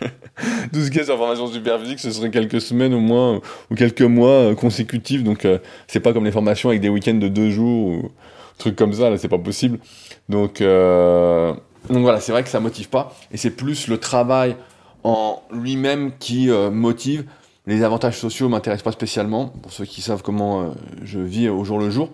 tout 0.72 0.80
ce 0.80 0.90
qui 0.90 0.98
est 0.98 1.04
sur 1.04 1.16
formation 1.16 1.46
super 1.46 1.80
physique, 1.80 1.98
ce 1.98 2.10
serait 2.10 2.30
quelques 2.30 2.60
semaines 2.60 2.92
au 2.92 3.00
moins 3.00 3.40
ou 3.70 3.74
quelques 3.74 4.02
mois 4.02 4.54
consécutifs. 4.54 5.24
Donc 5.24 5.46
c'est 5.86 6.00
pas 6.00 6.12
comme 6.12 6.26
les 6.26 6.32
formations 6.32 6.68
avec 6.68 6.82
des 6.82 6.90
week-ends 6.90 7.14
de 7.14 7.28
deux 7.28 7.50
jours 7.50 7.86
ou 7.88 8.10
trucs 8.58 8.76
comme 8.76 8.92
ça. 8.92 9.08
Là, 9.08 9.16
c'est 9.16 9.28
pas 9.28 9.38
possible. 9.38 9.78
Donc 10.28 10.62
donc 11.90 12.02
voilà, 12.02 12.20
c'est 12.20 12.32
vrai 12.32 12.42
que 12.42 12.48
ça 12.48 12.60
motive 12.60 12.88
pas, 12.88 13.14
et 13.32 13.36
c'est 13.36 13.50
plus 13.50 13.88
le 13.88 13.98
travail 13.98 14.56
lui-même 15.52 16.12
qui 16.18 16.50
euh, 16.50 16.70
motive. 16.70 17.24
Les 17.66 17.82
avantages 17.82 18.18
sociaux 18.18 18.48
m'intéressent 18.48 18.84
pas 18.84 18.92
spécialement, 18.92 19.48
pour 19.48 19.72
ceux 19.72 19.84
qui 19.84 20.00
savent 20.00 20.22
comment 20.22 20.62
euh, 20.62 20.70
je 21.02 21.18
vis 21.18 21.48
au 21.48 21.64
jour 21.64 21.78
le 21.78 21.90
jour. 21.90 22.10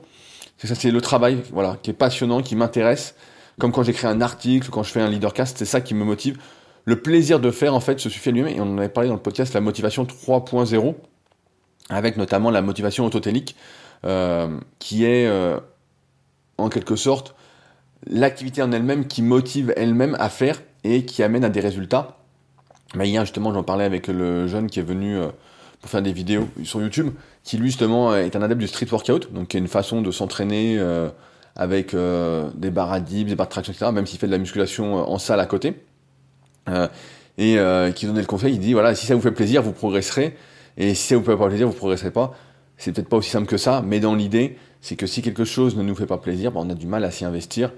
C'est 0.59 0.67
ça, 0.67 0.75
c'est 0.75 0.91
le 0.91 1.01
travail, 1.01 1.39
voilà, 1.53 1.77
qui 1.83 1.91
est 1.91 1.95
passionnant, 1.95 2.43
qui 2.43 2.57
m'intéresse. 2.57 3.15
Comme 3.59 3.73
quand 3.73 3.83
j'écris 3.83 4.07
un 4.07 4.21
article, 4.21 4.71
quand 4.71 4.83
je 4.83 4.91
fais 4.91 5.01
un 5.01 5.11
leadercast, 5.11 5.59
c'est 5.59 5.67
ça 5.67 5.81
qui 5.81 5.95
me 5.95 6.05
motive. 6.05 6.39
Le 6.85 7.01
plaisir 7.01 7.39
de 7.39 7.51
faire, 7.51 7.75
en 7.75 7.81
fait, 7.81 8.01
se 8.01 8.09
suffit 8.09 8.31
à 8.31 8.33
lui-même, 8.33 8.57
et 8.57 8.61
on 8.61 8.75
en 8.75 8.79
avait 8.79 8.89
parlé 8.89 9.09
dans 9.09 9.15
le 9.15 9.21
podcast, 9.21 9.53
la 9.55 9.61
motivation 9.61 10.05
3.0, 10.05 10.95
avec 11.91 12.17
notamment 12.17 12.51
la 12.51 12.63
motivation 12.63 13.05
autotélique, 13.05 13.57
euh, 14.05 14.59
qui 14.79 15.05
est 15.05 15.31
en 16.59 16.69
quelque 16.69 16.97
sorte 16.97 17.35
l'activité 18.07 18.63
en 18.63 18.73
elle-même 18.73 19.07
qui 19.07 19.23
motive 19.23 19.73
elle-même 19.77 20.17
à 20.19 20.29
faire 20.29 20.61
et 20.85 21.05
qui 21.05 21.23
amène 21.23 21.45
à 21.45 21.51
des 21.51 21.61
résultats. 21.61 22.22
Mais 22.95 23.09
hier, 23.09 23.25
justement, 23.25 23.53
j'en 23.53 23.63
parlais 23.63 23.85
avec 23.85 24.09
le 24.09 24.47
jeune 24.47 24.69
qui 24.69 24.81
est 24.81 24.85
venu 24.85 25.19
pour 25.81 25.91
faire 25.91 26.03
des 26.03 26.13
vidéos 26.13 26.49
sur 26.63 26.81
YouTube, 26.81 27.11
qui 27.43 27.57
lui, 27.57 27.69
justement, 27.69 28.15
est 28.15 28.37
un 28.37 28.43
adepte 28.43 28.61
du 28.61 28.69
street 28.69 28.87
workout, 28.91 29.33
donc 29.33 29.49
qui 29.49 29.57
est 29.57 29.61
une 29.61 29.69
façon 29.69 30.03
de 30.03 30.11
s'entraîner 30.11 30.79
avec 31.57 31.95
des 31.95 32.71
barres 32.71 32.93
à 32.93 33.01
dips, 33.01 33.31
des 33.31 33.35
barres 33.35 33.47
de 33.47 33.53
traction, 33.53 33.73
etc., 33.73 33.91
même 33.93 34.07
s'il 34.07 34.19
fait 34.19 34.27
de 34.27 34.33
la 34.33 34.39
musculation 34.39 34.97
en 35.11 35.19
salle 35.19 35.41
à 35.41 35.47
côté. 35.47 35.83
et 37.39 37.57
qui 37.95 38.07
donnait 38.07 38.21
le 38.21 38.27
conseil, 38.27 38.55
il 38.55 38.61
dit, 38.61 38.75
voilà, 38.75 38.95
si 38.95 39.07
ça 39.07 39.15
vous 39.15 39.23
fait 39.23 39.33
plaisir, 39.33 39.63
vous 39.63 39.73
progresserez, 39.73 40.37
et 40.77 40.95
si 40.95 41.09
ça 41.09 41.17
vous 41.17 41.25
fait 41.25 41.37
pas 41.37 41.49
plaisir, 41.49 41.67
vous 41.67 41.75
progresserez 41.75 42.11
pas. 42.11 42.35
C'est 42.77 42.93
peut-être 42.93 43.09
pas 43.09 43.17
aussi 43.17 43.31
simple 43.31 43.47
que 43.47 43.57
ça, 43.57 43.83
mais 43.87 44.01
dans 44.01 44.15
l'idée, 44.15 44.59
c'est 44.81 44.97
que 44.97 45.07
si 45.07 45.23
quelque 45.23 45.45
chose 45.45 45.77
ne 45.77 45.83
nous 45.83 45.95
fait 45.95 46.07
pas 46.07 46.19
plaisir, 46.19 46.53
ben, 46.53 46.61
on 46.65 46.71
a 46.71 46.75
du 46.75 46.87
mal 46.87 47.05
à 47.05 47.11
s'y 47.11 47.25
investir 47.25 47.71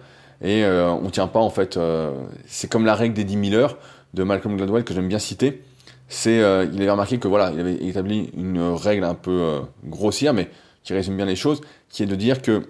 et 0.42 0.64
euh, 0.64 0.90
on 0.90 1.10
tient 1.10 1.26
pas 1.26 1.40
en 1.40 1.50
fait. 1.50 1.76
Euh, 1.76 2.12
c'est 2.46 2.68
comme 2.68 2.86
la 2.86 2.94
règle 2.94 3.14
des 3.14 3.24
10 3.24 3.50
000 3.50 3.60
heures 3.60 3.76
de 4.14 4.22
Malcolm 4.22 4.56
Gladwell 4.56 4.84
que 4.84 4.94
j'aime 4.94 5.08
bien 5.08 5.18
citer. 5.18 5.62
C'est, 6.08 6.40
euh, 6.40 6.66
il 6.72 6.80
avait 6.80 6.90
remarqué 6.90 7.18
que 7.18 7.28
voilà, 7.28 7.50
il 7.52 7.60
avait 7.60 7.84
établi 7.84 8.30
une 8.36 8.60
règle 8.60 9.04
un 9.04 9.14
peu 9.14 9.62
grossière, 9.84 10.34
mais 10.34 10.48
qui 10.82 10.92
résume 10.92 11.16
bien 11.16 11.26
les 11.26 11.36
choses, 11.36 11.60
qui 11.88 12.02
est 12.02 12.06
de 12.06 12.14
dire 12.14 12.42
que 12.42 12.62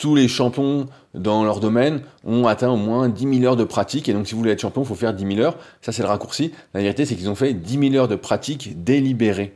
tous 0.00 0.14
les 0.14 0.28
champions 0.28 0.86
dans 1.12 1.44
leur 1.44 1.60
domaine 1.60 2.00
ont 2.24 2.46
atteint 2.46 2.70
au 2.70 2.76
moins 2.76 3.10
10 3.10 3.40
000 3.40 3.44
heures 3.44 3.56
de 3.56 3.64
pratique. 3.64 4.08
Et 4.08 4.14
donc, 4.14 4.26
si 4.26 4.32
vous 4.32 4.38
voulez 4.38 4.52
être 4.52 4.60
champion, 4.60 4.82
il 4.82 4.86
faut 4.86 4.94
faire 4.94 5.12
10 5.12 5.34
000 5.36 5.46
heures. 5.46 5.58
Ça, 5.82 5.92
c'est 5.92 6.02
le 6.02 6.08
raccourci. 6.08 6.52
La 6.72 6.80
vérité, 6.80 7.04
c'est 7.04 7.16
qu'ils 7.16 7.28
ont 7.28 7.34
fait 7.34 7.52
10 7.52 7.90
000 7.90 7.94
heures 7.96 8.08
de 8.08 8.16
pratique 8.16 8.82
délibérée. 8.82 9.54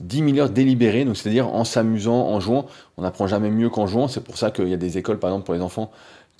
10 0.00 0.34
000 0.34 0.38
heures 0.38 0.50
délibérées, 0.50 1.04
donc 1.04 1.16
c'est-à-dire 1.16 1.48
en 1.48 1.64
s'amusant, 1.64 2.28
en 2.28 2.38
jouant. 2.38 2.66
On 2.96 3.02
n'apprend 3.02 3.26
jamais 3.26 3.50
mieux 3.50 3.68
qu'en 3.68 3.88
jouant. 3.88 4.06
C'est 4.06 4.22
pour 4.22 4.38
ça 4.38 4.52
qu'il 4.52 4.68
y 4.68 4.74
a 4.74 4.76
des 4.76 4.96
écoles, 4.96 5.18
par 5.18 5.30
exemple, 5.30 5.44
pour 5.44 5.54
les 5.54 5.60
enfants, 5.60 5.90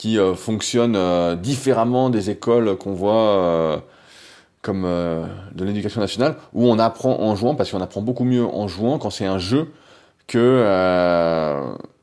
qui 0.02 0.18
euh, 0.18 0.34
fonctionnent 0.34 0.96
euh, 0.96 1.36
différemment 1.36 2.10
des 2.10 2.28
écoles 2.28 2.76
qu'on 2.76 2.92
voit 2.92 3.36
euh, 3.36 3.76
comme 4.60 4.82
de 4.82 5.64
l'éducation 5.64 6.00
nationale, 6.00 6.34
où 6.54 6.66
on 6.66 6.80
apprend 6.80 7.20
en 7.20 7.36
jouant, 7.36 7.54
parce 7.54 7.70
qu'on 7.70 7.80
apprend 7.80 8.02
beaucoup 8.02 8.24
mieux 8.24 8.44
en 8.44 8.66
jouant 8.66 8.98
quand 8.98 9.10
c'est 9.10 9.26
un 9.26 9.38
jeu 9.38 9.68
que 10.26 10.64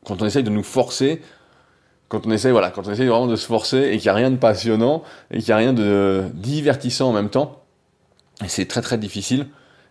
quand 0.05 0.21
on 0.21 0.25
essaye 0.25 0.43
de 0.43 0.49
nous 0.49 0.63
forcer 0.63 1.21
quand 2.07 2.25
on 2.25 2.31
essaye, 2.31 2.51
voilà, 2.51 2.71
quand 2.71 2.87
on 2.87 2.91
essaye 2.91 3.07
vraiment 3.07 3.27
de 3.27 3.35
se 3.35 3.45
forcer 3.45 3.77
et 3.77 3.97
qu'il 3.97 4.05
n'y 4.05 4.09
a 4.09 4.13
rien 4.13 4.31
de 4.31 4.37
passionnant 4.37 5.03
et 5.29 5.39
qu'il 5.39 5.47
n'y 5.47 5.53
a 5.53 5.57
rien 5.57 5.73
de 5.73 6.23
divertissant 6.33 7.09
en 7.09 7.13
même 7.13 7.29
temps, 7.29 7.63
c'est 8.47 8.67
très 8.67 8.81
très 8.81 8.97
difficile. 8.97 9.47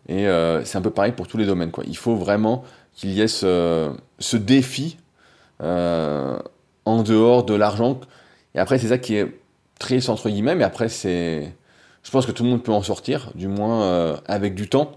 Et 0.08 0.26
c'est 0.64 0.76
un 0.76 0.82
peu 0.82 0.90
pareil 0.90 1.12
pour 1.12 1.28
tous 1.28 1.36
les 1.36 1.46
domaines. 1.46 1.70
Quoi. 1.70 1.84
Il 1.86 1.96
faut 1.96 2.16
vraiment 2.16 2.64
qu'il 2.94 3.12
y 3.12 3.20
ait 3.20 3.28
ce, 3.28 3.90
ce 4.18 4.36
défi 4.36 4.98
en 6.88 7.02
dehors 7.02 7.44
de 7.44 7.54
l'argent. 7.54 8.00
Et 8.54 8.58
après, 8.58 8.78
c'est 8.78 8.88
ça 8.88 8.98
qui 8.98 9.16
est 9.16 9.38
triste 9.78 10.08
entre 10.08 10.28
guillemets, 10.28 10.54
mais 10.54 10.64
après, 10.64 10.88
c'est. 10.88 11.52
Je 12.02 12.10
pense 12.10 12.24
que 12.24 12.32
tout 12.32 12.42
le 12.42 12.50
monde 12.50 12.62
peut 12.62 12.72
en 12.72 12.82
sortir, 12.82 13.30
du 13.34 13.48
moins 13.48 13.82
euh, 13.82 14.16
avec 14.26 14.54
du 14.54 14.68
temps. 14.68 14.92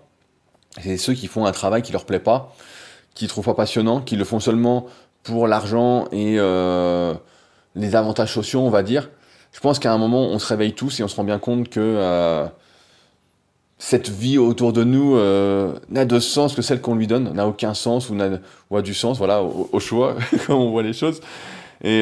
C'est 0.82 0.98
ceux 0.98 1.14
qui 1.14 1.28
font 1.28 1.46
un 1.46 1.52
travail 1.52 1.82
qui 1.82 1.92
leur 1.92 2.06
plaît 2.06 2.20
pas, 2.20 2.56
qui 3.14 3.28
trouvent 3.28 3.46
pas 3.46 3.54
passionnant, 3.54 4.00
qui 4.00 4.16
le 4.16 4.24
font 4.24 4.40
seulement 4.40 4.86
pour 5.24 5.48
l'argent 5.48 6.06
et 6.12 6.36
euh, 6.40 7.14
les 7.76 7.96
avantages 7.96 8.34
sociaux, 8.34 8.62
on 8.62 8.70
va 8.70 8.82
dire. 8.82 9.10
Je 9.52 9.60
pense 9.60 9.80
qu'à 9.80 9.92
un 9.92 9.98
moment, 9.98 10.22
on 10.28 10.40
se 10.40 10.48
réveille 10.48 10.74
tous 10.74 11.02
et 11.02 11.04
on 11.04 11.10
se 11.10 11.16
rend 11.18 11.26
bien 11.26 11.40
compte 11.40 11.68
que 11.68 11.82
euh, 11.82 12.46
cette 13.78 14.08
vie 14.08 14.38
autour 14.38 14.72
de 14.72 14.86
nous 14.86 15.18
n'a 15.90 16.06
de 16.06 16.20
sens 16.20 16.56
que 16.56 16.62
celle 16.62 16.80
qu'on 16.80 16.96
lui 16.96 17.08
donne, 17.08 17.34
n'a 17.34 17.46
aucun 17.46 17.74
sens 17.74 18.10
ou, 18.10 18.18
ou, 18.70 18.78
a 18.78 18.82
du 18.82 18.94
sens, 18.94 19.18
voilà, 19.18 19.44
au, 19.44 19.80
choix, 19.80 20.16
comme 20.48 20.56
on 20.56 20.72
voit 20.72 20.84
les 20.84 20.94
choses. 20.94 21.20
Et 21.84 22.02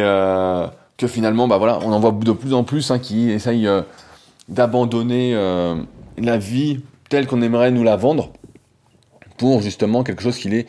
que 0.97 1.07
finalement, 1.07 1.47
bah 1.47 1.57
voilà, 1.57 1.79
on 1.83 1.91
en 1.91 1.99
voit 1.99 2.11
de 2.11 2.31
plus 2.31 2.53
en 2.53 2.63
plus 2.63 2.91
hein, 2.91 2.99
qui 2.99 3.29
essayent 3.31 3.69
d'abandonner 4.49 5.33
la 6.17 6.37
vie 6.37 6.81
telle 7.09 7.27
qu'on 7.27 7.41
aimerait 7.41 7.71
nous 7.71 7.83
la 7.83 7.95
vendre 7.95 8.31
pour 9.37 9.61
justement 9.61 10.03
quelque 10.03 10.21
chose 10.21 10.37
qui 10.37 10.49
les 10.49 10.65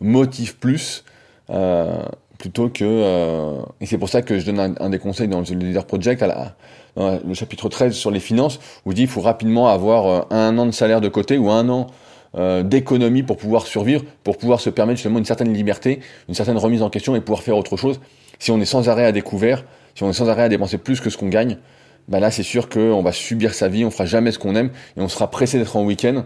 motive 0.00 0.56
plus 0.56 1.04
euh, 1.50 2.02
plutôt 2.38 2.68
que 2.68 2.84
euh, 2.84 3.60
et 3.80 3.86
c'est 3.86 3.98
pour 3.98 4.08
ça 4.08 4.22
que 4.22 4.38
je 4.38 4.46
donne 4.46 4.76
un, 4.78 4.90
des 4.90 4.98
conseils 4.98 5.28
dans 5.28 5.40
le 5.40 5.54
Leader 5.54 5.84
Project 5.84 6.24
le 6.96 7.34
chapitre 7.34 7.68
13 7.68 7.94
sur 7.94 8.10
les 8.10 8.20
finances 8.20 8.58
où 8.84 8.92
il 8.92 8.94
dit 8.94 9.02
il 9.02 9.08
faut 9.08 9.20
rapidement 9.20 9.68
avoir 9.68 10.06
euh, 10.06 10.20
un 10.30 10.56
an 10.58 10.66
de 10.66 10.72
salaire 10.72 11.00
de 11.00 11.08
côté 11.08 11.38
ou 11.38 11.50
un 11.50 11.68
an 11.68 11.86
d'économie 12.64 13.22
pour 13.22 13.36
pouvoir 13.36 13.66
survivre, 13.66 14.02
pour 14.24 14.38
pouvoir 14.38 14.58
se 14.58 14.70
permettre 14.70 14.96
justement 14.96 15.18
une 15.18 15.26
certaine 15.26 15.52
liberté, 15.52 16.00
une 16.30 16.34
certaine 16.34 16.56
remise 16.56 16.80
en 16.80 16.88
question 16.88 17.14
et 17.14 17.20
pouvoir 17.20 17.42
faire 17.42 17.58
autre 17.58 17.76
chose. 17.76 18.00
Si 18.42 18.50
on 18.50 18.60
est 18.60 18.64
sans 18.64 18.88
arrêt 18.88 19.04
à 19.04 19.12
découvert, 19.12 19.64
si 19.94 20.02
on 20.02 20.10
est 20.10 20.14
sans 20.14 20.28
arrêt 20.28 20.42
à 20.42 20.48
dépenser 20.48 20.76
plus 20.76 21.00
que 21.00 21.10
ce 21.10 21.16
qu'on 21.16 21.28
gagne, 21.28 21.58
ben 22.08 22.18
là 22.18 22.32
c'est 22.32 22.42
sûr 22.42 22.68
qu'on 22.68 23.00
va 23.00 23.12
subir 23.12 23.54
sa 23.54 23.68
vie, 23.68 23.84
on 23.84 23.92
fera 23.92 24.04
jamais 24.04 24.32
ce 24.32 24.40
qu'on 24.40 24.56
aime 24.56 24.70
et 24.96 25.00
on 25.00 25.06
sera 25.06 25.30
pressé 25.30 25.58
d'être 25.58 25.76
en 25.76 25.84
week-end 25.84 26.24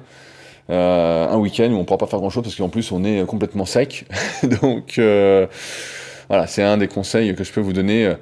euh, 0.70 1.28
un 1.28 1.36
week-end 1.36 1.70
où 1.72 1.76
on 1.76 1.84
pourra 1.84 1.98
pas 1.98 2.06
faire 2.06 2.20
grand-chose 2.20 2.42
parce 2.42 2.56
qu'en 2.56 2.70
plus 2.70 2.90
on 2.90 3.04
est 3.04 3.26
complètement 3.26 3.66
sec. 3.66 4.06
Donc 4.62 4.98
euh, 4.98 5.46
voilà, 6.30 6.46
c'est 6.46 6.62
un 6.62 6.78
des 6.78 6.88
conseils 6.88 7.34
que 7.34 7.44
je 7.44 7.52
peux 7.52 7.60
vous 7.60 7.74
donner 7.74 8.06
euh, 8.06 8.14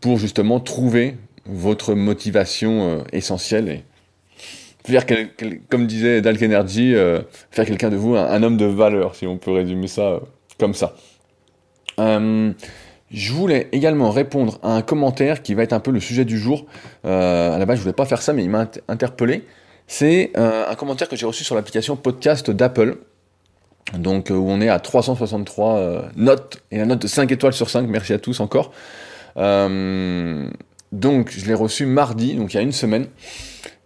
pour 0.00 0.16
justement 0.16 0.58
trouver 0.58 1.18
votre 1.44 1.92
motivation 1.92 3.04
essentielle 3.12 3.68
et 3.68 3.84
faire, 4.90 5.04
comme 5.68 5.86
disait 5.86 6.22
Dalk 6.22 6.42
Energy, 6.42 6.94
faire 7.50 7.66
quelqu'un 7.66 7.90
de 7.90 7.96
vous 7.96 8.16
un, 8.16 8.42
homme 8.42 8.56
de 8.56 8.64
valeur, 8.64 9.14
si 9.14 9.26
on 9.26 9.36
peut 9.36 9.50
résumer 9.50 9.86
ça 9.86 10.20
comme 10.58 10.72
ça. 10.72 10.94
Je 13.10 13.32
voulais 13.32 13.68
également 13.72 14.10
répondre 14.10 14.58
à 14.62 14.74
un 14.74 14.82
commentaire 14.82 15.42
qui 15.42 15.54
va 15.54 15.62
être 15.62 15.72
un 15.72 15.80
peu 15.80 15.90
le 15.90 16.00
sujet 16.00 16.24
du 16.24 16.38
jour. 16.38 16.66
à 17.04 17.56
la 17.58 17.64
base, 17.66 17.78
je 17.78 17.82
voulais 17.82 17.94
pas 17.94 18.04
faire 18.04 18.20
ça, 18.20 18.32
mais 18.32 18.44
il 18.44 18.50
m'a 18.50 18.66
interpellé 18.88 19.44
c'est 19.88 20.32
euh, 20.36 20.70
un 20.70 20.74
commentaire 20.74 21.08
que 21.08 21.16
j'ai 21.16 21.26
reçu 21.26 21.42
sur 21.42 21.56
l'application 21.56 21.96
podcast 21.96 22.50
d'Apple. 22.50 22.98
Donc, 23.94 24.30
euh, 24.30 24.34
où 24.34 24.48
on 24.50 24.60
est 24.60 24.68
à 24.68 24.78
363 24.78 25.76
euh, 25.76 26.02
notes, 26.14 26.62
et 26.70 26.76
la 26.76 26.84
note 26.84 27.00
de 27.00 27.08
5 27.08 27.32
étoiles 27.32 27.54
sur 27.54 27.70
5, 27.70 27.88
merci 27.88 28.12
à 28.12 28.18
tous 28.18 28.38
encore. 28.40 28.70
donc, 29.34 31.30
je 31.30 31.46
l'ai 31.46 31.54
reçu 31.54 31.86
mardi, 31.86 32.34
donc 32.34 32.52
il 32.52 32.58
y 32.58 32.60
a 32.60 32.62
une 32.62 32.72
semaine, 32.72 33.06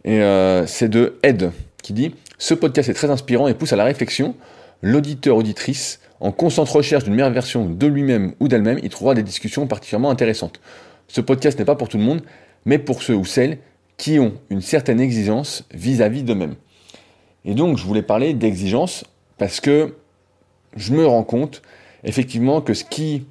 et 0.04 0.20
c'est 0.66 0.88
de 0.88 1.18
Ed, 1.22 1.52
qui 1.82 1.92
dit 1.92 2.14
«Ce 2.38 2.54
podcast 2.54 2.88
est 2.88 2.94
très 2.94 3.10
inspirant 3.10 3.46
et 3.46 3.54
pousse 3.54 3.72
à 3.72 3.76
la 3.76 3.84
réflexion. 3.84 4.34
L'auditeur, 4.82 5.36
auditrice, 5.36 6.00
en 6.22 6.30
constante 6.30 6.68
recherche 6.68 7.02
d'une 7.02 7.14
meilleure 7.14 7.32
version 7.32 7.68
de 7.68 7.86
lui-même 7.86 8.34
ou 8.38 8.46
d'elle-même, 8.46 8.78
il 8.84 8.88
trouvera 8.90 9.14
des 9.14 9.24
discussions 9.24 9.66
particulièrement 9.66 10.08
intéressantes. 10.08 10.60
Ce 11.08 11.20
podcast 11.20 11.58
n'est 11.58 11.64
pas 11.64 11.74
pour 11.74 11.88
tout 11.88 11.98
le 11.98 12.04
monde, 12.04 12.22
mais 12.64 12.78
pour 12.78 13.02
ceux 13.02 13.16
ou 13.16 13.24
celles 13.24 13.58
qui 13.96 14.20
ont 14.20 14.32
une 14.48 14.62
certaine 14.62 15.00
exigence 15.00 15.64
vis-à-vis 15.74 16.22
d'eux-mêmes. 16.22 16.54
Et 17.44 17.54
donc, 17.54 17.76
je 17.76 17.84
voulais 17.84 18.02
parler 18.02 18.34
d'exigence 18.34 19.04
parce 19.36 19.58
que 19.58 19.96
je 20.76 20.92
me 20.92 21.04
rends 21.04 21.24
compte 21.24 21.60
effectivement 22.04 22.60
que 22.60 22.72
ce 22.72 22.84
qui 22.84 23.26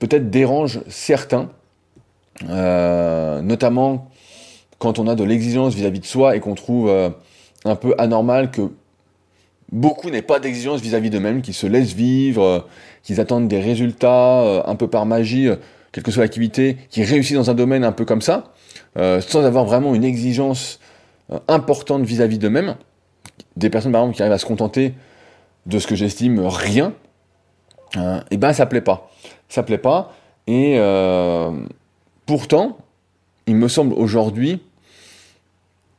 peut-être 0.00 0.28
dérange 0.28 0.80
certains, 0.88 1.50
euh, 2.48 3.42
notamment 3.42 4.10
quand 4.78 4.98
on 4.98 5.06
a 5.06 5.14
de 5.14 5.22
l'exigence 5.22 5.74
vis-à-vis 5.74 6.00
de 6.00 6.04
soi 6.04 6.34
et 6.34 6.40
qu'on 6.40 6.56
trouve 6.56 6.88
euh, 6.88 7.10
un 7.64 7.76
peu 7.76 7.94
anormal 7.96 8.50
que 8.50 8.72
beaucoup 9.74 10.08
n'aient 10.08 10.22
pas 10.22 10.40
d'exigence 10.40 10.80
vis-à-vis 10.80 11.10
d'eux-mêmes, 11.10 11.42
qu'ils 11.42 11.52
se 11.52 11.66
laissent 11.66 11.92
vivre, 11.92 12.42
euh, 12.42 12.60
qu'ils 13.02 13.20
attendent 13.20 13.48
des 13.48 13.60
résultats 13.60 14.64
un 14.66 14.76
peu 14.76 14.88
par 14.88 15.04
magie, 15.04 15.50
quelle 15.94 16.02
que 16.02 16.10
soit 16.10 16.24
l'activité, 16.24 16.76
qu'ils 16.90 17.04
réussissent 17.04 17.36
dans 17.36 17.50
un 17.50 17.54
domaine 17.54 17.84
un 17.84 17.92
peu 17.92 18.04
comme 18.04 18.20
ça, 18.20 18.52
euh, 18.96 19.20
sans 19.20 19.44
avoir 19.44 19.64
vraiment 19.64 19.94
une 19.94 20.02
exigence 20.02 20.80
euh, 21.32 21.38
importante 21.46 22.04
vis-à-vis 22.04 22.38
d'eux-mêmes. 22.38 22.74
Des 23.56 23.70
personnes, 23.70 23.92
par 23.92 24.02
exemple, 24.02 24.16
qui 24.16 24.22
arrivent 24.22 24.34
à 24.34 24.38
se 24.38 24.46
contenter 24.46 24.94
de 25.66 25.78
ce 25.78 25.86
que 25.86 25.94
j'estime 25.94 26.40
rien, 26.40 26.92
et 27.94 27.98
euh, 27.98 28.20
eh 28.32 28.36
ben 28.36 28.52
ça 28.52 28.66
plaît 28.66 28.80
pas. 28.80 29.10
Ça 29.48 29.62
plaît 29.62 29.78
pas. 29.78 30.12
Et 30.46 30.78
pourtant, 32.26 32.76
il 33.46 33.56
me 33.56 33.68
semble 33.68 33.94
aujourd'hui 33.94 34.60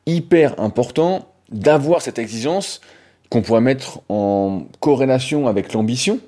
hyper 0.05 0.59
important 0.59 1.25
d'avoir 1.49 2.01
cette 2.01 2.19
exigence 2.19 2.81
qu'on 3.29 3.41
pourrait 3.41 3.61
mettre 3.61 4.01
en 4.09 4.63
corrélation 4.79 5.47
avec 5.47 5.73
l'ambition 5.73 6.19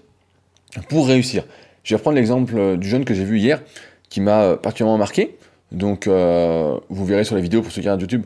pour 0.89 1.07
réussir. 1.07 1.43
Je 1.83 1.93
vais 1.93 1.97
reprendre 1.97 2.17
l'exemple 2.17 2.77
du 2.77 2.89
jeune 2.89 3.05
que 3.05 3.13
j'ai 3.13 3.23
vu 3.23 3.39
hier, 3.39 3.61
qui 4.09 4.21
m'a 4.21 4.57
particulièrement 4.57 4.97
marqué. 4.97 5.37
Donc, 5.71 6.07
euh, 6.07 6.77
vous 6.89 7.05
verrez 7.05 7.23
sur 7.23 7.35
les 7.35 7.41
vidéos 7.41 7.61
pour 7.61 7.71
ceux 7.71 7.81
qui 7.81 7.87
regardent 7.87 8.01
YouTube 8.01 8.25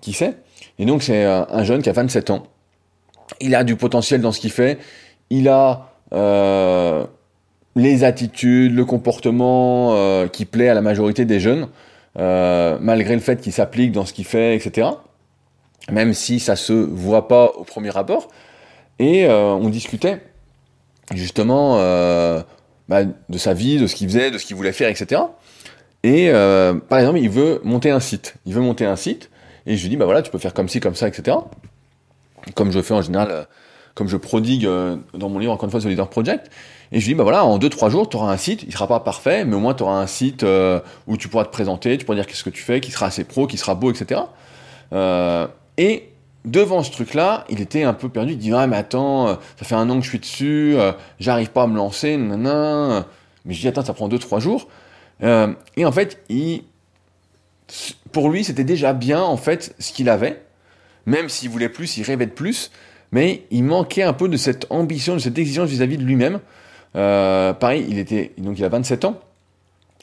qui 0.00 0.12
c'est. 0.12 0.36
Et 0.78 0.84
donc, 0.84 1.02
c'est 1.02 1.24
un, 1.24 1.64
jeune 1.64 1.82
qui 1.82 1.88
a 1.88 1.92
27 1.92 2.30
ans. 2.30 2.44
Il 3.40 3.54
a 3.54 3.64
du 3.64 3.76
potentiel 3.76 4.20
dans 4.20 4.32
ce 4.32 4.40
qu'il 4.40 4.50
fait. 4.50 4.78
Il 5.30 5.48
a 5.48 5.92
euh, 6.12 7.04
les 7.74 8.04
attitudes, 8.04 8.74
le 8.74 8.84
comportement 8.84 9.94
euh, 9.94 10.28
qui 10.28 10.44
plaît 10.44 10.68
à 10.68 10.74
la 10.74 10.82
majorité 10.82 11.24
des 11.24 11.40
jeunes, 11.40 11.68
malgré 12.16 13.14
le 13.14 13.20
fait 13.20 13.40
qu'il 13.40 13.52
s'applique 13.52 13.92
dans 13.92 14.04
ce 14.04 14.12
qu'il 14.12 14.26
fait, 14.26 14.54
etc. 14.54 14.88
Même 15.90 16.14
si 16.14 16.40
ça 16.40 16.56
se 16.56 16.72
voit 16.72 17.28
pas 17.28 17.46
au 17.56 17.64
premier 17.64 17.96
abord. 17.96 18.28
Et 18.98 19.28
on 19.28 19.68
discutait 19.68 20.22
justement 21.12 21.78
bah, 22.88 23.04
de 23.04 23.38
sa 23.38 23.54
vie, 23.54 23.78
de 23.78 23.86
ce 23.86 23.94
qu'il 23.94 24.08
faisait, 24.08 24.30
de 24.30 24.38
ce 24.38 24.46
qu'il 24.46 24.56
voulait 24.56 24.72
faire, 24.72 24.88
etc. 24.88 25.22
Et 26.04 26.28
euh, 26.28 26.74
par 26.74 26.98
exemple, 26.98 27.18
il 27.18 27.30
veut 27.30 27.60
monter 27.64 27.90
un 27.90 27.98
site. 27.98 28.34
Il 28.44 28.54
veut 28.54 28.60
monter 28.60 28.84
un 28.84 28.96
site. 28.96 29.30
Et 29.66 29.76
je 29.76 29.82
lui 29.82 29.88
dis, 29.88 29.96
bah 29.96 30.04
voilà, 30.04 30.20
tu 30.20 30.30
peux 30.30 30.38
faire 30.38 30.52
comme 30.52 30.68
ci, 30.68 30.78
comme 30.78 30.94
ça, 30.94 31.08
etc. 31.08 31.38
Comme 32.54 32.70
je 32.70 32.82
fais 32.82 32.92
en 32.92 33.00
général, 33.00 33.28
euh, 33.30 33.44
comme 33.94 34.08
je 34.08 34.18
prodigue 34.18 34.66
euh, 34.66 34.96
dans 35.14 35.30
mon 35.30 35.38
livre, 35.38 35.52
encore 35.52 35.64
une 35.64 35.70
fois, 35.70 35.80
The 35.80 35.86
Leader 35.86 36.10
Project. 36.10 36.50
Et 36.92 37.00
je 37.00 37.06
lui 37.06 37.14
dis, 37.14 37.14
bah 37.14 37.22
voilà, 37.22 37.46
en 37.46 37.58
2-3 37.58 37.90
jours, 37.90 38.06
tu 38.10 38.18
auras 38.18 38.30
un 38.30 38.36
site, 38.36 38.64
il 38.64 38.72
sera 38.72 38.86
pas 38.86 39.00
parfait, 39.00 39.46
mais 39.46 39.56
au 39.56 39.60
moins 39.60 39.72
tu 39.72 39.82
auras 39.82 39.96
un 39.96 40.06
site 40.06 40.42
euh, 40.42 40.78
où 41.06 41.16
tu 41.16 41.28
pourras 41.28 41.46
te 41.46 41.50
présenter, 41.50 41.96
tu 41.96 42.04
pourras 42.04 42.16
dire 42.16 42.26
qu'est-ce 42.26 42.44
que 42.44 42.50
tu 42.50 42.62
fais, 42.62 42.80
qui 42.82 42.90
sera 42.90 43.06
assez 43.06 43.24
pro, 43.24 43.46
qui 43.46 43.56
sera 43.56 43.74
beau, 43.74 43.90
etc. 43.90 44.20
et 45.78 46.10
devant 46.44 46.82
ce 46.82 46.90
truc-là, 46.90 47.44
il 47.48 47.60
était 47.60 47.84
un 47.84 47.94
peu 47.94 48.08
perdu. 48.08 48.32
Il 48.32 48.38
dit 48.38 48.52
Ah, 48.52 48.66
mais 48.66 48.76
attends, 48.76 49.38
ça 49.56 49.64
fait 49.64 49.74
un 49.74 49.88
an 49.90 49.98
que 49.98 50.04
je 50.04 50.10
suis 50.10 50.18
dessus, 50.18 50.76
j'arrive 51.18 51.50
pas 51.50 51.62
à 51.62 51.66
me 51.66 51.76
lancer, 51.76 52.16
nanana. 52.16 53.06
Mais 53.44 53.54
je 53.54 53.60
dis 53.60 53.68
Attends, 53.68 53.84
ça 53.84 53.94
prend 53.94 54.08
2-3 54.08 54.40
jours. 54.40 54.68
et 55.22 55.84
en 55.84 55.92
fait, 55.92 56.22
il, 56.28 56.64
pour 58.12 58.30
lui, 58.30 58.44
c'était 58.44 58.64
déjà 58.64 58.92
bien, 58.92 59.22
en 59.22 59.36
fait, 59.36 59.74
ce 59.78 59.92
qu'il 59.92 60.08
avait. 60.08 60.42
Même 61.06 61.28
s'il 61.28 61.50
voulait 61.50 61.68
plus, 61.68 61.96
il 61.96 62.02
rêvait 62.02 62.26
de 62.26 62.32
plus. 62.32 62.70
Mais 63.12 63.44
il 63.50 63.64
manquait 63.64 64.02
un 64.02 64.12
peu 64.12 64.28
de 64.28 64.36
cette 64.36 64.66
ambition, 64.70 65.14
de 65.14 65.18
cette 65.18 65.38
exigence 65.38 65.68
vis-à-vis 65.68 65.98
de 65.98 66.04
lui-même. 66.04 66.40
Euh, 66.96 67.52
pareil, 67.52 67.86
il 67.88 67.98
était, 67.98 68.32
donc 68.38 68.58
il 68.58 68.64
a 68.64 68.68
27 68.68 69.04
ans. 69.04 69.20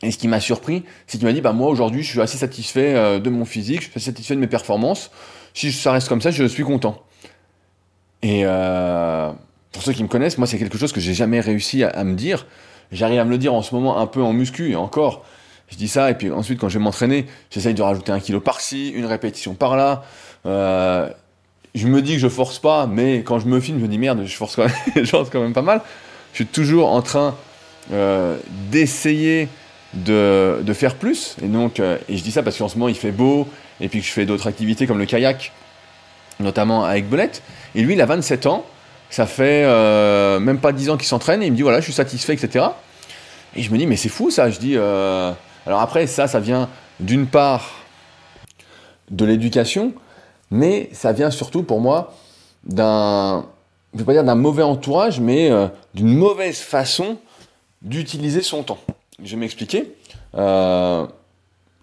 Et 0.04 0.12
ce 0.12 0.18
qui 0.18 0.28
m'a 0.28 0.40
surpris, 0.40 0.84
c'est 1.08 1.18
qu'il 1.18 1.28
m'a 1.28 1.34
dit, 1.34 1.42
bah 1.42 1.54
moi 1.54 1.70
aujourd'hui, 1.70 2.04
je 2.04 2.10
suis 2.10 2.22
assez 2.22 2.38
satisfait 2.38 2.96
euh, 2.96 3.20
de 3.20 3.30
mon 3.30 3.46
physique, 3.46 3.82
je 3.82 3.90
suis 3.90 3.98
assez 3.98 4.06
satisfait 4.06 4.36
de 4.36 4.40
mes 4.40 4.48
performances. 4.48 5.12
Si 5.54 5.72
ça 5.72 5.92
reste 5.92 6.08
comme 6.08 6.22
ça, 6.22 6.32
je 6.32 6.46
suis 6.46 6.64
content. 6.64 7.04
Et 8.24 8.42
euh, 8.46 9.32
pour 9.72 9.84
ceux 9.84 9.94
qui 9.94 10.04
me 10.04 10.08
connaissent, 10.08 10.38
moi 10.38 10.48
c'est 10.48 10.58
quelque 10.58 10.78
chose 10.78 10.92
que 10.92 11.00
j'ai 11.00 11.14
jamais 11.14 11.40
réussi 11.40 11.84
à, 11.84 12.04
me 12.04 12.16
dire. 12.16 12.46
J'arrive 12.92 13.20
à 13.20 13.26
me 13.26 13.30
le 13.30 13.38
dire 13.38 13.54
en 13.54 13.62
ce 13.62 13.74
moment 13.74 14.00
un 14.00 14.08
peu 14.08 14.22
en 14.22 14.34
muscu 14.34 14.72
et 14.72 14.76
encore 14.76 15.24
je 15.70 15.78
dis 15.78 15.88
ça, 15.88 16.12
et 16.12 16.16
puis 16.16 16.30
ensuite, 16.30 16.60
quand 16.60 16.68
je 16.68 16.78
vais 16.78 16.84
m'entraîner, 16.84 17.28
j'essaye 17.50 17.74
de 17.74 17.82
rajouter 17.82 18.12
un 18.12 18.20
kilo 18.20 18.42
par-ci, 18.42 18.90
une 18.90 19.06
répétition 19.06 19.54
par-là. 19.54 20.04
Euh, 20.46 21.10
je 21.74 21.88
me 21.88 22.02
dis 22.02 22.16
que 22.16 22.20
je 22.20 22.28
force 22.28 22.60
pas, 22.60 22.88
mais 22.88 23.20
quand 23.24 23.40
je 23.40 23.48
me 23.48 23.58
filme, 23.62 23.80
je 23.80 23.84
me 23.84 23.88
dis 23.88 23.98
merde, 23.98 24.24
je 24.26 24.36
force 24.36 24.58
quand 24.58 25.40
même, 25.40 25.54
pas 25.54 25.62
mal. 25.62 25.82
Je 26.34 26.44
suis 26.44 26.46
toujours 26.46 26.92
en 26.92 27.02
train 27.02 27.36
euh, 27.94 28.36
d'essayer 28.70 29.48
de, 29.94 30.62
faire 30.74 30.96
plus. 30.96 31.38
Et 31.42 31.48
donc, 31.48 31.80
et 31.80 32.18
je 32.18 32.22
dis 32.22 32.32
ça 32.32 32.44
parce 32.44 32.58
qu'en 32.58 32.68
ce 32.68 32.78
moment, 32.78 32.90
il 32.90 32.96
fait 32.96 33.14
beau, 33.14 33.48
et 33.82 33.90
puis 33.90 34.00
que 34.00 34.06
je 34.06 34.12
fais 34.12 34.26
d'autres 34.26 34.48
activités 34.48 34.88
comme 34.88 35.00
le 35.00 35.06
kayak, 35.06 35.52
notamment 36.40 36.86
avec 36.86 37.10
Belette. 37.10 37.42
Et 37.76 37.82
lui, 37.82 37.94
il 37.94 38.02
a 38.02 38.06
27 38.06 38.46
ans, 38.46 38.66
ça 39.10 39.26
fait 39.26 39.64
euh, 39.66 40.40
même 40.40 40.60
pas 40.60 40.72
10 40.72 40.92
ans 40.92 40.98
qu'il 40.98 41.08
s'entraîne, 41.08 41.44
et 41.44 41.48
il 41.48 41.52
me 41.52 41.58
dit 41.58 41.64
voilà, 41.64 41.80
je 41.80 41.86
suis 41.86 41.94
satisfait, 41.94 42.34
etc. 42.34 42.66
Et 43.56 43.64
je 43.64 43.72
me 43.72 43.78
dis, 43.78 43.88
mais 43.88 43.98
c'est 43.98 44.10
fou 44.10 44.32
ça, 44.32 44.50
je 44.50 44.60
dis. 44.60 44.78
Euh, 44.78 45.32
alors 45.66 45.82
après, 45.82 46.08
ça, 46.08 46.28
ça 46.28 46.40
vient 46.40 46.70
d'une 47.00 47.28
part 47.28 47.72
de 49.10 49.26
l'éducation, 49.26 49.94
mais 50.50 50.90
ça 50.94 51.12
vient 51.12 51.32
surtout 51.32 51.64
pour 51.64 51.82
moi 51.82 52.14
d'un, 52.64 53.46
je 53.94 54.00
vais 54.00 54.06
pas 54.06 54.14
dire 54.14 54.24
d'un 54.24 54.36
mauvais 54.36 54.64
entourage, 54.64 55.20
mais 55.20 55.52
euh, 55.52 55.68
d'une 55.94 56.16
mauvaise 56.16 56.60
façon 56.60 57.18
d'utiliser 57.82 58.42
son 58.42 58.64
temps. 58.64 58.80
Je 59.24 59.32
vais 59.32 59.38
m'expliquer. 59.38 59.96
Euh, 60.36 61.06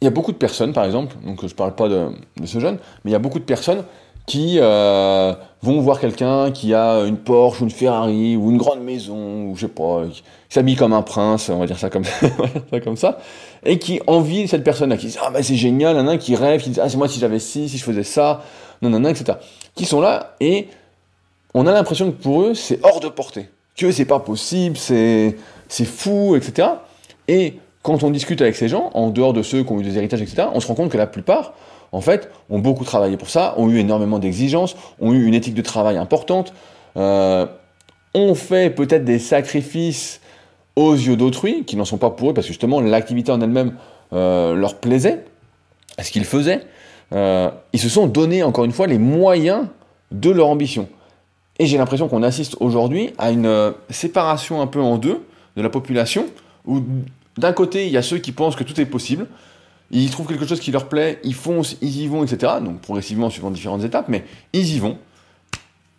il 0.01 0.05
y 0.05 0.09
a 0.09 0.11
beaucoup 0.11 0.33
de 0.33 0.37
personnes, 0.37 0.73
par 0.73 0.85
exemple, 0.85 1.17
donc 1.25 1.41
je 1.41 1.47
ne 1.47 1.51
parle 1.51 1.75
pas 1.75 1.89
de, 1.89 2.09
ce 2.45 2.61
jeune, 2.61 2.79
mais 3.05 3.11
il 3.11 3.13
y 3.13 3.17
a 3.17 3.19
beaucoup 3.19 3.39
de 3.39 3.45
personnes 3.45 3.85
qui 4.27 4.59
euh, 4.61 5.33
vont 5.63 5.81
voir 5.81 5.99
quelqu'un 5.99 6.51
qui 6.51 6.75
a 6.75 7.01
une 7.05 7.17
Porsche 7.17 7.63
ou 7.63 7.65
une 7.65 7.71
Ferrari 7.71 8.37
ou 8.37 8.51
une 8.51 8.59
grande 8.59 8.83
maison 8.83 9.47
ou 9.47 9.57
je 9.57 9.63
sais 9.63 9.69
pas, 9.69 10.03
qui 10.11 10.23
s'habille 10.51 10.77
comme 10.77 10.93
un 10.93 11.03
prince, 11.03 11.49
on 11.49 11.59
va 11.59 11.67
dire 11.67 11.79
ça 11.79 11.89
comme 11.89 12.05
ça, 12.71 12.81
comme 12.81 12.97
ça 12.97 13.19
et 13.65 13.79
qui 13.79 14.01
envie 14.07 14.47
cette 14.47 14.65
personne-là, 14.65 14.97
qui 14.97 15.07
dit 15.07 15.17
ah 15.21 15.31
ben 15.31 15.43
c'est 15.43 15.57
génial, 15.57 15.97
un 15.97 16.19
qui 16.19 16.37
rêve, 16.37 16.63
qui 16.63 16.71
dit 16.71 16.81
ah 16.81 16.89
c'est 16.89 16.97
moi 16.97 17.09
si 17.09 17.19
j'avais 17.19 17.39
ci, 17.39 17.69
si 17.69 17.79
je 17.79 17.85
faisais 17.85 18.03
ça, 18.03 18.43
non 18.83 18.91
non 18.91 19.01
non 19.01 19.09
etc. 19.09 19.39
Qui 19.75 19.85
sont 19.85 20.01
là 20.01 20.37
et 20.41 20.69
on 21.55 21.67
a 21.67 21.73
l'impression 21.73 22.11
que 22.11 22.17
pour 22.23 22.43
eux 22.43 22.55
c'est 22.55 22.81
hors 22.85 23.01
de 23.01 23.09
portée, 23.09 23.49
que 23.77 23.91
c'est 23.91 24.05
pas 24.05 24.21
possible, 24.21 24.77
c'est 24.77 25.37
c'est 25.69 25.85
fou, 25.85 26.37
etc. 26.37 26.69
Et 27.27 27.55
quand 27.83 28.03
on 28.03 28.11
discute 28.11 28.41
avec 28.43 28.57
ces 28.57 28.69
gens, 28.69 28.91
en 28.95 29.11
dehors 29.11 29.33
de 29.33 29.43
ceux 29.43 29.63
qui 29.63 29.73
ont 29.73 29.81
eu 29.81 29.85
des 29.85 29.97
héritages, 29.97 30.23
etc., 30.23 30.49
on 30.53 30.61
se 30.61 30.67
rend 30.67 30.75
compte 30.75 30.91
que 30.91 30.99
la 30.99 31.07
plupart 31.07 31.53
en 31.93 32.01
fait, 32.01 32.31
ont 32.51 32.59
beaucoup 32.59 32.85
travaillé 32.85 33.17
pour 33.17 33.31
ça, 33.31 33.55
ont 33.57 33.69
eu 33.69 33.79
énormément 33.79 34.19
d'exigences, 34.19 34.77
ont 35.01 35.13
eu 35.13 35.27
une 35.27 35.35
éthique 35.35 35.55
de 35.55 35.63
travail 35.63 35.97
importante, 35.97 36.53
euh, 36.97 37.47
ont 38.15 38.35
fait 38.35 38.71
peut-être 38.71 39.05
des 39.05 39.19
sacrifices 39.19 40.21
aux 40.77 40.95
yeux 40.95 41.17
d'autrui, 41.17 41.65
qui 41.65 41.77
n'en 41.77 41.85
sont 41.85 41.99
pas 41.99 42.11
pour 42.11 42.31
eux, 42.31 42.35
parce 42.35 42.47
que 42.47 42.53
justement 42.53 42.81
l'activité 42.81 43.33
en 43.33 43.41
elle-même 43.41 43.75
euh, 44.13 44.55
leur 44.55 44.77
plaisait, 44.77 45.25
ce 46.01 46.11
qu'ils 46.11 46.25
faisaient. 46.25 46.63
Euh, 47.13 47.51
ils 47.73 47.81
se 47.81 47.89
sont 47.89 48.07
donné, 48.07 48.43
encore 48.43 48.65
une 48.65 48.73
fois, 48.73 48.87
les 48.87 48.99
moyens 48.99 49.67
de 50.13 50.31
leur 50.31 50.49
ambition. 50.49 50.89
Et 51.59 51.67
j'ai 51.67 51.79
l'impression 51.79 52.07
qu'on 52.09 52.23
assiste 52.23 52.57
aujourd'hui 52.61 53.13
à 53.19 53.31
une 53.33 53.73
séparation 53.91 54.61
un 54.61 54.67
peu 54.67 54.81
en 54.81 54.97
deux 54.97 55.27
de 55.57 55.63
la 55.63 55.71
population, 55.71 56.27
où 56.67 56.83
d'un 57.39 57.53
côté, 57.53 57.87
il 57.87 57.93
y 57.93 57.97
a 57.97 58.03
ceux 58.03 58.19
qui 58.19 58.33
pensent 58.33 58.57
que 58.57 58.65
tout 58.65 58.79
est 58.81 58.87
possible, 58.87 59.27
ils 59.91 60.11
trouvent 60.11 60.27
quelque 60.27 60.47
chose 60.47 60.61
qui 60.61 60.71
leur 60.71 60.89
plaît, 60.89 61.19
ils 61.25 61.35
foncent, 61.35 61.77
ils 61.81 62.03
y 62.03 62.07
vont, 62.07 62.25
etc. 62.25 62.55
Donc 62.63 62.81
progressivement, 62.81 63.31
suivant 63.31 63.51
différentes 63.51 63.85
étapes, 63.85 64.07
mais 64.09 64.25
ils 64.53 64.75
y 64.75 64.79
vont. 64.79 64.99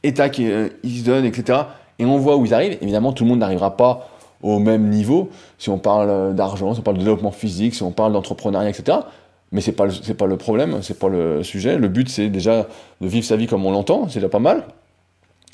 Et 0.04 0.14
tac, 0.14 0.40
euh, 0.40 0.70
ils 0.84 1.00
se 1.00 1.06
donnent, 1.06 1.26
etc. 1.26 1.60
Et 1.98 2.06
on 2.06 2.18
voit 2.18 2.38
où 2.38 2.46
ils 2.46 2.54
arrivent. 2.54 2.78
Évidemment, 2.82 3.12
tout 3.14 3.24
le 3.24 3.30
monde 3.30 3.40
n'arrivera 3.40 3.76
pas 3.76 4.10
au 4.42 4.60
même 4.60 4.90
niveau. 4.90 5.30
Si 5.58 5.70
on 5.70 5.80
parle 5.80 6.10
euh, 6.10 6.34
d'argent, 6.34 6.74
si 6.74 6.80
on 6.80 6.84
parle 6.84 6.98
de 6.98 7.04
développement 7.04 7.32
physique, 7.32 7.76
si 7.76 7.84
on 7.84 7.92
parle 7.92 8.14
d'entrepreneuriat, 8.14 8.70
etc. 8.70 9.00
Mais 9.52 9.62
c'est 9.62 9.72
pas 9.72 9.90
c'est 9.90 10.14
pas 10.14 10.28
le 10.28 10.38
problème, 10.38 10.80
c'est 10.84 11.00
pas 11.00 11.10
le 11.10 11.44
sujet. 11.44 11.78
Le 11.78 11.88
but, 11.88 12.08
c'est 12.10 12.30
déjà 12.30 12.68
de 13.02 13.08
vivre 13.08 13.26
sa 13.26 13.36
vie 13.36 13.48
comme 13.48 13.66
on 13.66 13.72
l'entend, 13.72 14.08
c'est 14.08 14.20
déjà 14.20 14.30
pas 14.30 14.40
mal. 14.40 14.66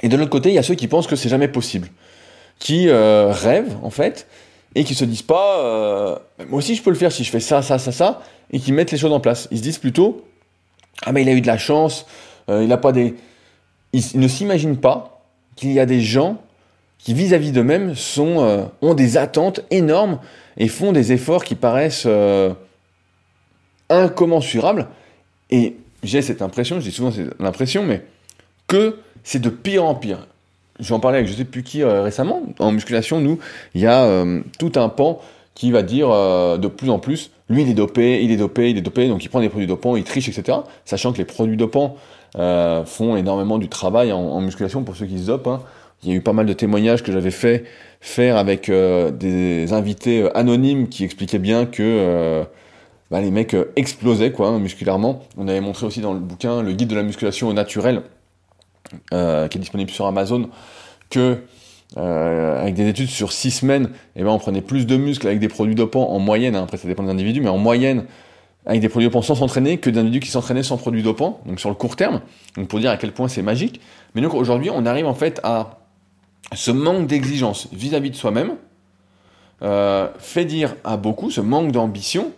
Et 0.04 0.10
de 0.10 0.18
l'autre 0.18 0.30
côté, 0.30 0.50
il 0.50 0.56
y 0.56 0.60
a 0.60 0.64
ceux 0.64 0.76
qui 0.76 0.88
pensent 0.88 1.08
que 1.08 1.16
c'est 1.16 1.30
jamais 1.30 1.48
possible, 1.48 1.88
qui 2.60 2.90
euh, 2.90 3.32
rêvent 3.32 3.78
en 3.82 3.90
fait 3.90 4.28
et 4.76 4.84
qui 4.84 4.94
se 4.94 5.06
disent 5.06 5.22
pas, 5.22 5.60
euh, 5.60 6.16
moi 6.50 6.60
aussi 6.60 6.76
je 6.76 6.84
peux 6.84 6.90
le 6.90 6.98
faire 6.98 7.12
si 7.12 7.24
je 7.24 7.32
fais 7.32 7.40
ça, 7.40 7.62
ça, 7.62 7.80
ça, 7.80 7.92
ça, 7.92 8.22
et 8.52 8.60
qui 8.60 8.74
mettent 8.74 8.92
les 8.92 8.98
choses 8.98 9.14
en 9.14 9.22
place. 9.22 9.48
Ils 9.52 9.58
se 9.58 9.64
disent 9.64 9.78
plutôt, 9.78 10.26
ah 11.06 11.14
mais 11.14 11.22
il 11.22 11.30
a 11.30 11.32
eu 11.32 11.42
de 11.42 11.48
la 11.48 11.58
chance, 11.58 12.06
euh, 12.50 12.64
il 12.64 12.72
a 12.72 12.78
pas 12.78 12.92
des, 12.92 13.16
ils, 13.94 14.20
ne 14.20 14.28
s'imaginent 14.28 14.78
pas 14.78 15.24
qu'il 15.56 15.72
y 15.72 15.80
a 15.80 15.86
des 15.86 16.02
gens 16.02 16.42
qui 16.98 17.14
vis-à-vis 17.14 17.52
d'eux-mêmes 17.52 17.96
sont 17.96 18.44
euh, 18.44 18.66
ont 18.82 18.94
des 18.94 19.16
attentes 19.16 19.62
énormes 19.72 20.20
et 20.58 20.68
font 20.68 20.92
des 20.92 21.14
efforts 21.14 21.46
qui 21.46 21.56
paraissent 21.56 22.08
incommensurables. 23.90 24.88
Et 25.52 25.78
j'ai 26.04 26.22
cette 26.22 26.42
impression, 26.42 26.78
dis 26.78 26.92
souvent 26.92 27.12
c'est 27.12 27.28
l'impression, 27.40 27.84
mais 27.84 28.04
que 28.68 29.00
c'est 29.24 29.40
de 29.40 29.50
pire 29.50 29.86
en 29.86 29.96
pire 29.96 30.28
j'en 30.80 31.00
parlais 31.00 31.20
avec 31.20 31.30
je 31.30 31.36
sais 31.36 31.46
plus 31.46 31.64
qui 31.64 31.84
euh, 31.84 32.02
récemment, 32.02 32.42
en 32.60 32.72
musculation, 32.72 33.20
nous, 33.20 33.40
il 33.74 33.82
y 33.82 33.88
a 33.88 34.04
euh, 34.04 34.42
tout 34.60 34.72
un 34.76 34.90
pan 34.90 35.20
qui 35.54 35.72
va 35.72 35.84
dire 35.84 36.10
euh, 36.12 36.58
de 36.58 36.68
plus 36.68 36.90
en 36.90 37.00
plus, 37.00 37.32
lui 37.50 37.62
il 37.62 37.70
est 37.70 37.74
dopé, 37.74 38.22
il 38.24 38.32
est 38.32 38.38
dopé, 38.38 38.70
il 38.70 38.78
est 38.78 38.82
dopé, 38.82 39.08
donc 39.08 39.24
il 39.24 39.30
prend 39.30 39.40
des 39.40 39.50
produits 39.50 39.68
dopants, 39.68 39.96
il 39.96 40.04
triche, 40.04 40.28
etc. 40.28 40.60
Sachant 40.84 41.14
que 41.14 41.18
les 41.18 41.26
produits 41.26 41.58
dopants 41.58 41.96
font 42.86 43.16
énormément 43.16 43.58
du 43.58 43.70
travail 43.70 44.12
en, 44.12 44.42
musculation 44.42 44.84
pour 44.84 44.98
ceux 44.98 45.06
qui 45.06 45.20
se 45.20 45.28
dopent. 45.28 45.48
Hein. 45.48 45.62
Il 46.04 46.10
y 46.10 46.12
a 46.12 46.16
eu 46.16 46.22
pas 46.22 46.34
mal 46.34 46.46
de 46.46 46.52
témoignages 46.52 47.02
que 47.02 47.14
j'avais 47.14 47.32
fait 47.32 47.64
faire 48.02 48.36
avec 48.36 48.70
des 48.70 49.72
invités 49.72 50.30
anonymes 50.36 50.90
qui 50.90 51.06
expliquaient 51.06 51.40
bien 51.40 51.66
que 51.66 52.44
bah, 53.10 53.22
les 53.22 53.32
mecs 53.32 53.56
explosaient 53.78 54.34
quoi, 54.34 54.50
hein, 54.50 54.60
musculairement. 54.60 55.24
On 55.38 55.48
avait 55.48 55.62
montré 55.62 55.86
aussi 55.86 56.02
dans 56.02 56.14
le 56.14 56.20
bouquin 56.20 56.62
le 56.62 56.74
guide 56.74 56.90
de 56.90 56.96
la 56.96 57.04
musculation 57.04 57.48
au 57.48 57.54
naturel, 57.54 58.02
euh, 59.14 59.48
qui 59.48 59.58
est 59.58 59.62
disponible 59.62 59.92
sur 59.92 60.06
Amazon, 60.06 60.50
que 61.10 61.40
euh, 61.98 62.62
avec 62.62 62.74
des 62.74 62.88
études 62.88 63.10
sur 63.10 63.32
6 63.32 63.52
semaines, 63.52 63.90
eh 64.16 64.24
ben, 64.24 64.30
on 64.30 64.40
prenait 64.40 64.62
plus 64.62 64.86
de 64.86 64.98
muscles 64.98 65.28
avec 65.28 65.40
des 65.40 65.48
produits 65.48 65.76
dopants 65.76 66.10
en 66.10 66.20
moyenne, 66.20 66.56
hein, 66.56 66.64
après 66.64 66.78
ça 66.78 66.88
dépend 66.88 67.04
des 67.04 67.12
individus, 67.12 67.42
mais 67.42 67.50
en 67.50 67.58
moyenne 67.58 68.06
avec 68.66 68.82
des 68.82 68.90
produits 68.90 69.08
dopants 69.08 69.22
sans 69.22 69.36
s'entraîner 69.36 69.78
que 69.78 69.90
d'individus 69.90 70.22
qui 70.22 70.32
s'entraînaient 70.32 70.64
sans 70.64 70.78
produits 70.78 71.04
dopants, 71.04 71.42
donc 71.46 71.60
sur 71.60 71.70
le 71.70 71.76
court 71.76 71.96
terme, 71.96 72.22
donc 72.58 72.68
pour 72.68 72.80
dire 72.80 72.90
à 72.90 72.98
quel 72.98 73.12
point 73.12 73.28
c'est 73.28 73.44
magique. 73.44 73.80
Mais 74.16 74.22
donc 74.22 74.34
aujourd'hui, 74.34 74.72
on 74.74 74.86
arrive 74.86 75.06
en 75.06 75.14
fait 75.14 75.40
à 75.44 75.80
ce 76.54 76.72
manque 76.72 77.08
d'exigence 77.08 77.68
vis-à-vis 77.72 78.10
de 78.10 78.16
soi-même, 78.16 78.56
euh, 79.62 80.10
fait 80.18 80.46
dire 80.46 80.76
à 80.84 80.98
beaucoup, 80.98 81.32
ce 81.32 81.42
manque 81.42 81.72
d'ambition, 81.72 82.32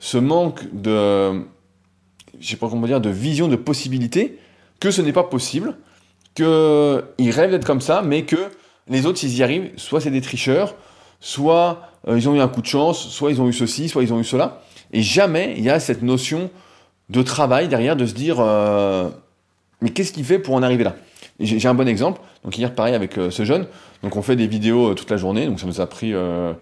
ce 0.00 0.18
manque 0.18 0.64
de, 0.72 1.44
je 2.40 2.48
sais 2.48 2.56
pas 2.56 2.68
comment 2.68 2.86
dire, 2.86 3.00
de 3.00 3.10
vision, 3.10 3.48
de 3.48 3.56
possibilité, 3.56 4.38
que 4.80 4.90
ce 4.90 5.00
n'est 5.00 5.12
pas 5.12 5.24
possible, 5.24 5.76
qu'ils 6.38 7.30
rêvent 7.30 7.50
d'être 7.50 7.64
comme 7.64 7.80
ça, 7.80 8.02
mais 8.02 8.22
que 8.22 8.36
les 8.88 9.06
autres, 9.06 9.18
s'ils 9.18 9.36
y 9.36 9.42
arrivent, 9.42 9.70
soit 9.76 10.00
c'est 10.00 10.10
des 10.10 10.20
tricheurs, 10.20 10.74
soit 11.20 11.82
euh, 12.06 12.16
ils 12.16 12.28
ont 12.28 12.34
eu 12.34 12.40
un 12.40 12.48
coup 12.48 12.62
de 12.62 12.66
chance, 12.66 13.08
soit 13.08 13.30
ils 13.30 13.40
ont 13.40 13.48
eu 13.48 13.52
ceci, 13.52 13.88
soit 13.88 14.02
ils 14.02 14.12
ont 14.12 14.20
eu 14.20 14.24
cela. 14.24 14.62
Et 14.92 15.02
jamais 15.02 15.54
il 15.56 15.64
y 15.64 15.70
a 15.70 15.80
cette 15.80 16.02
notion 16.02 16.50
de 17.10 17.22
travail 17.22 17.68
derrière, 17.68 17.96
de 17.96 18.06
se 18.06 18.14
dire 18.14 18.36
euh, 18.38 19.08
mais 19.80 19.90
qu'est-ce 19.90 20.12
qu'il 20.12 20.24
fait 20.24 20.38
pour 20.38 20.54
en 20.54 20.62
arriver 20.62 20.84
là? 20.84 20.94
J'ai 21.40 21.68
un 21.68 21.74
bon 21.74 21.86
exemple. 21.86 22.20
Donc 22.44 22.58
hier, 22.58 22.74
pareil 22.74 22.94
avec 22.94 23.16
euh, 23.16 23.30
ce 23.30 23.44
jeune. 23.44 23.66
Donc 24.02 24.16
on 24.16 24.22
fait 24.22 24.34
des 24.34 24.48
vidéos 24.48 24.94
toute 24.94 25.10
la 25.10 25.16
journée. 25.16 25.46
Donc 25.46 25.60
ça 25.60 25.66
nous 25.66 25.80
a 25.80 25.86
pris 25.86 26.12
de 26.12 26.54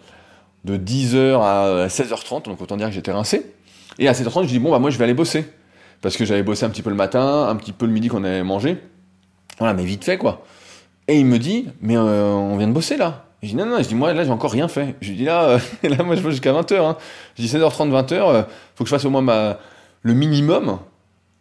10h 0.66 1.40
à 1.40 1.86
16h30. 1.86 2.44
Donc 2.44 2.60
autant 2.60 2.76
dire 2.76 2.88
que 2.88 2.94
j'étais 2.94 3.12
rincé. 3.12 3.52
Et 3.98 4.08
à 4.08 4.12
16h30, 4.12 4.42
je 4.42 4.48
dis 4.48 4.58
bon 4.58 4.70
bah 4.70 4.78
moi 4.78 4.90
je 4.90 4.98
vais 4.98 5.04
aller 5.04 5.14
bosser. 5.14 5.46
parce 6.02 6.16
que 6.16 6.24
j'avais 6.24 6.42
bossé 6.42 6.66
un 6.66 6.70
petit 6.70 6.82
peu 6.82 6.90
le 6.90 6.96
matin, 6.96 7.46
un 7.48 7.56
petit 7.56 7.72
peu 7.72 7.86
le 7.86 7.92
midi 7.92 8.08
qu'on 8.08 8.24
avait 8.24 8.42
mangé. 8.42 8.78
Voilà, 9.58 9.74
mais 9.74 9.84
vite 9.84 10.04
fait, 10.04 10.18
quoi. 10.18 10.44
Et 11.08 11.18
il 11.18 11.26
me 11.26 11.38
dit, 11.38 11.68
mais 11.80 11.96
euh, 11.96 12.32
on 12.32 12.56
vient 12.56 12.68
de 12.68 12.72
bosser 12.72 12.96
là. 12.96 13.24
Je 13.42 13.48
dis 13.48 13.54
non, 13.54 13.66
non, 13.66 13.78
je 13.78 13.86
dis 13.86 13.94
moi 13.94 14.12
là 14.12 14.24
j'ai 14.24 14.30
encore 14.30 14.50
rien 14.50 14.66
fait. 14.66 14.96
Je 15.00 15.10
lui 15.10 15.16
dis 15.16 15.24
là, 15.24 15.44
euh, 15.44 15.58
là 15.88 16.02
moi 16.02 16.16
je 16.16 16.20
bosse 16.22 16.32
jusqu'à 16.32 16.52
20h. 16.52 16.74
Hein. 16.80 16.96
Je 17.36 17.42
dis 17.42 17.48
16h30, 17.48 17.90
20h, 17.90 18.12
euh, 18.14 18.42
faut 18.74 18.82
que 18.82 18.90
je 18.90 18.94
fasse 18.94 19.04
au 19.04 19.10
moins 19.10 19.22
ma, 19.22 19.58
le 20.02 20.14
minimum, 20.14 20.78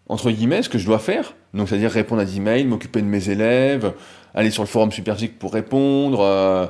entre 0.08 0.30
guillemets, 0.30 0.62
ce 0.62 0.70
que 0.70 0.78
je 0.78 0.86
dois 0.86 1.00
faire. 1.00 1.34
Donc 1.54 1.70
c'est-à-dire 1.70 1.90
répondre 1.90 2.22
à 2.22 2.26
des 2.26 2.38
emails, 2.38 2.66
m'occuper 2.66 3.02
de 3.02 3.08
mes 3.08 3.30
élèves, 3.30 3.94
aller 4.36 4.52
sur 4.52 4.62
le 4.62 4.68
forum 4.68 4.92
Superphysique 4.92 5.40
pour 5.40 5.54
répondre, 5.54 6.70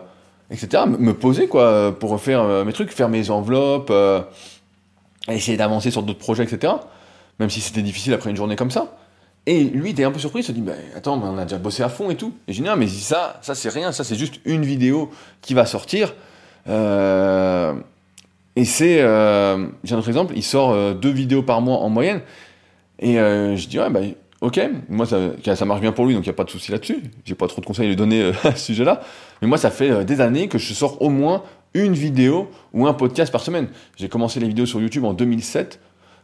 etc. 0.51 0.83
Me 0.87 1.13
poser 1.13 1.47
quoi, 1.47 1.97
pour 1.99 2.21
faire 2.21 2.63
mes 2.63 2.71
trucs, 2.71 2.91
faire 2.91 3.09
mes 3.09 3.31
enveloppes, 3.31 3.91
essayer 5.27 5.57
d'avancer 5.57 5.89
sur 5.89 6.03
d'autres 6.03 6.19
projets, 6.19 6.43
etc. 6.43 6.73
Même 7.39 7.49
si 7.49 7.61
c'était 7.61 7.81
difficile 7.81 8.13
après 8.13 8.29
une 8.29 8.35
journée 8.35 8.55
comme 8.55 8.69
ça. 8.69 8.95
Et 9.47 9.63
lui, 9.63 9.91
était 9.91 10.03
un 10.03 10.11
peu 10.11 10.19
surpris, 10.19 10.39
il 10.39 10.43
se 10.43 10.51
dit, 10.51 10.61
bah, 10.61 10.73
attends, 10.95 11.21
on 11.21 11.37
a 11.37 11.43
déjà 11.43 11.57
bossé 11.57 11.83
à 11.83 11.89
fond 11.89 12.09
et 12.09 12.15
tout. 12.15 12.33
Et 12.47 12.53
je 12.53 12.61
dis, 12.61 12.67
non, 12.67 12.75
mais 12.75 12.87
ça, 12.87 13.39
ça 13.41 13.53
c'est 13.53 13.69
rien, 13.69 13.91
ça 13.91 14.03
c'est 14.03 14.15
juste 14.15 14.39
une 14.45 14.65
vidéo 14.65 15.11
qui 15.41 15.53
va 15.53 15.65
sortir. 15.65 16.15
Euh, 16.67 17.75
et 18.55 18.65
c'est, 18.65 19.01
euh, 19.01 19.67
j'ai 19.83 19.93
un 19.93 19.99
autre 19.99 20.07
exemple, 20.07 20.33
il 20.35 20.43
sort 20.43 20.71
euh, 20.71 20.93
deux 20.93 21.11
vidéos 21.11 21.43
par 21.43 21.61
mois 21.61 21.77
en 21.77 21.89
moyenne. 21.89 22.21
Et 22.97 23.15
je 23.15 23.67
dis, 23.67 23.77
ouais, 23.77 23.89
bah, 23.89 23.99
ok, 24.41 24.59
moi 24.89 25.05
ça, 25.05 25.17
ça 25.55 25.65
marche 25.65 25.81
bien 25.81 25.91
pour 25.91 26.05
lui, 26.05 26.13
donc 26.15 26.23
il 26.23 26.29
n'y 26.29 26.33
a 26.33 26.37
pas 26.37 26.45
de 26.45 26.49
souci 26.49 26.71
là-dessus. 26.71 27.03
J'ai 27.25 27.35
pas 27.35 27.47
trop 27.47 27.61
de 27.61 27.65
conseils 27.65 27.85
à 27.85 27.89
lui 27.89 27.95
donner 27.95 28.31
à 28.43 28.55
ce 28.55 28.65
sujet-là. 28.67 29.01
Mais 29.41 29.47
moi, 29.47 29.57
ça 29.57 29.69
fait 29.69 30.05
des 30.05 30.21
années 30.21 30.47
que 30.47 30.57
je 30.57 30.73
sors 30.73 31.01
au 31.01 31.09
moins 31.09 31.43
une 31.73 31.93
vidéo 31.93 32.49
ou 32.73 32.87
un 32.87 32.93
podcast 32.93 33.31
par 33.31 33.41
semaine. 33.41 33.67
J'ai 33.97 34.07
commencé 34.07 34.39
les 34.39 34.47
vidéos 34.47 34.65
sur 34.65 34.79
YouTube 34.79 35.03
en 35.03 35.13
2007. 35.13 35.79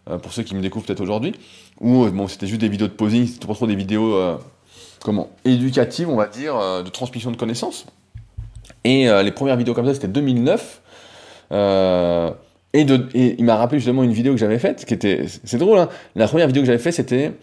Euh, 0.09 0.17
pour 0.17 0.33
ceux 0.33 0.41
qui 0.41 0.55
me 0.55 0.61
découvrent 0.61 0.85
peut-être 0.85 1.01
aujourd'hui, 1.01 1.35
où 1.79 2.05
euh, 2.05 2.09
bon, 2.09 2.27
c'était 2.27 2.47
juste 2.47 2.61
des 2.61 2.69
vidéos 2.69 2.87
de 2.87 2.93
posing, 2.93 3.27
c'était 3.27 3.45
pas 3.45 3.53
trop 3.53 3.67
des 3.67 3.75
vidéos 3.75 4.15
euh, 4.15 4.35
comment, 5.03 5.29
éducatives, 5.45 6.09
on 6.09 6.15
va 6.15 6.25
dire, 6.25 6.55
de 6.83 6.89
transmission 6.89 7.29
de 7.29 7.37
connaissances. 7.37 7.85
Et 8.83 9.07
les 9.23 9.31
premières 9.31 9.57
vidéos 9.57 9.75
comme 9.75 9.85
ça, 9.85 9.93
c'était 9.93 10.07
2009. 10.07 10.81
Et, 12.73 12.85
il 13.13 13.43
m'a 13.43 13.57
rappelé 13.57 13.79
justement 13.79 14.01
une 14.01 14.13
vidéo 14.13 14.33
que 14.33 14.39
j'avais 14.39 14.57
faite, 14.57 14.85
qui 14.85 14.93
était, 14.93 15.25
c'est 15.43 15.57
drôle, 15.57 15.77
hein 15.77 15.89
la 16.15 16.27
première 16.27 16.47
vidéo 16.47 16.63
que 16.63 16.67
j'avais 16.67 16.79
faite, 16.79 16.95
c'était 16.95 17.33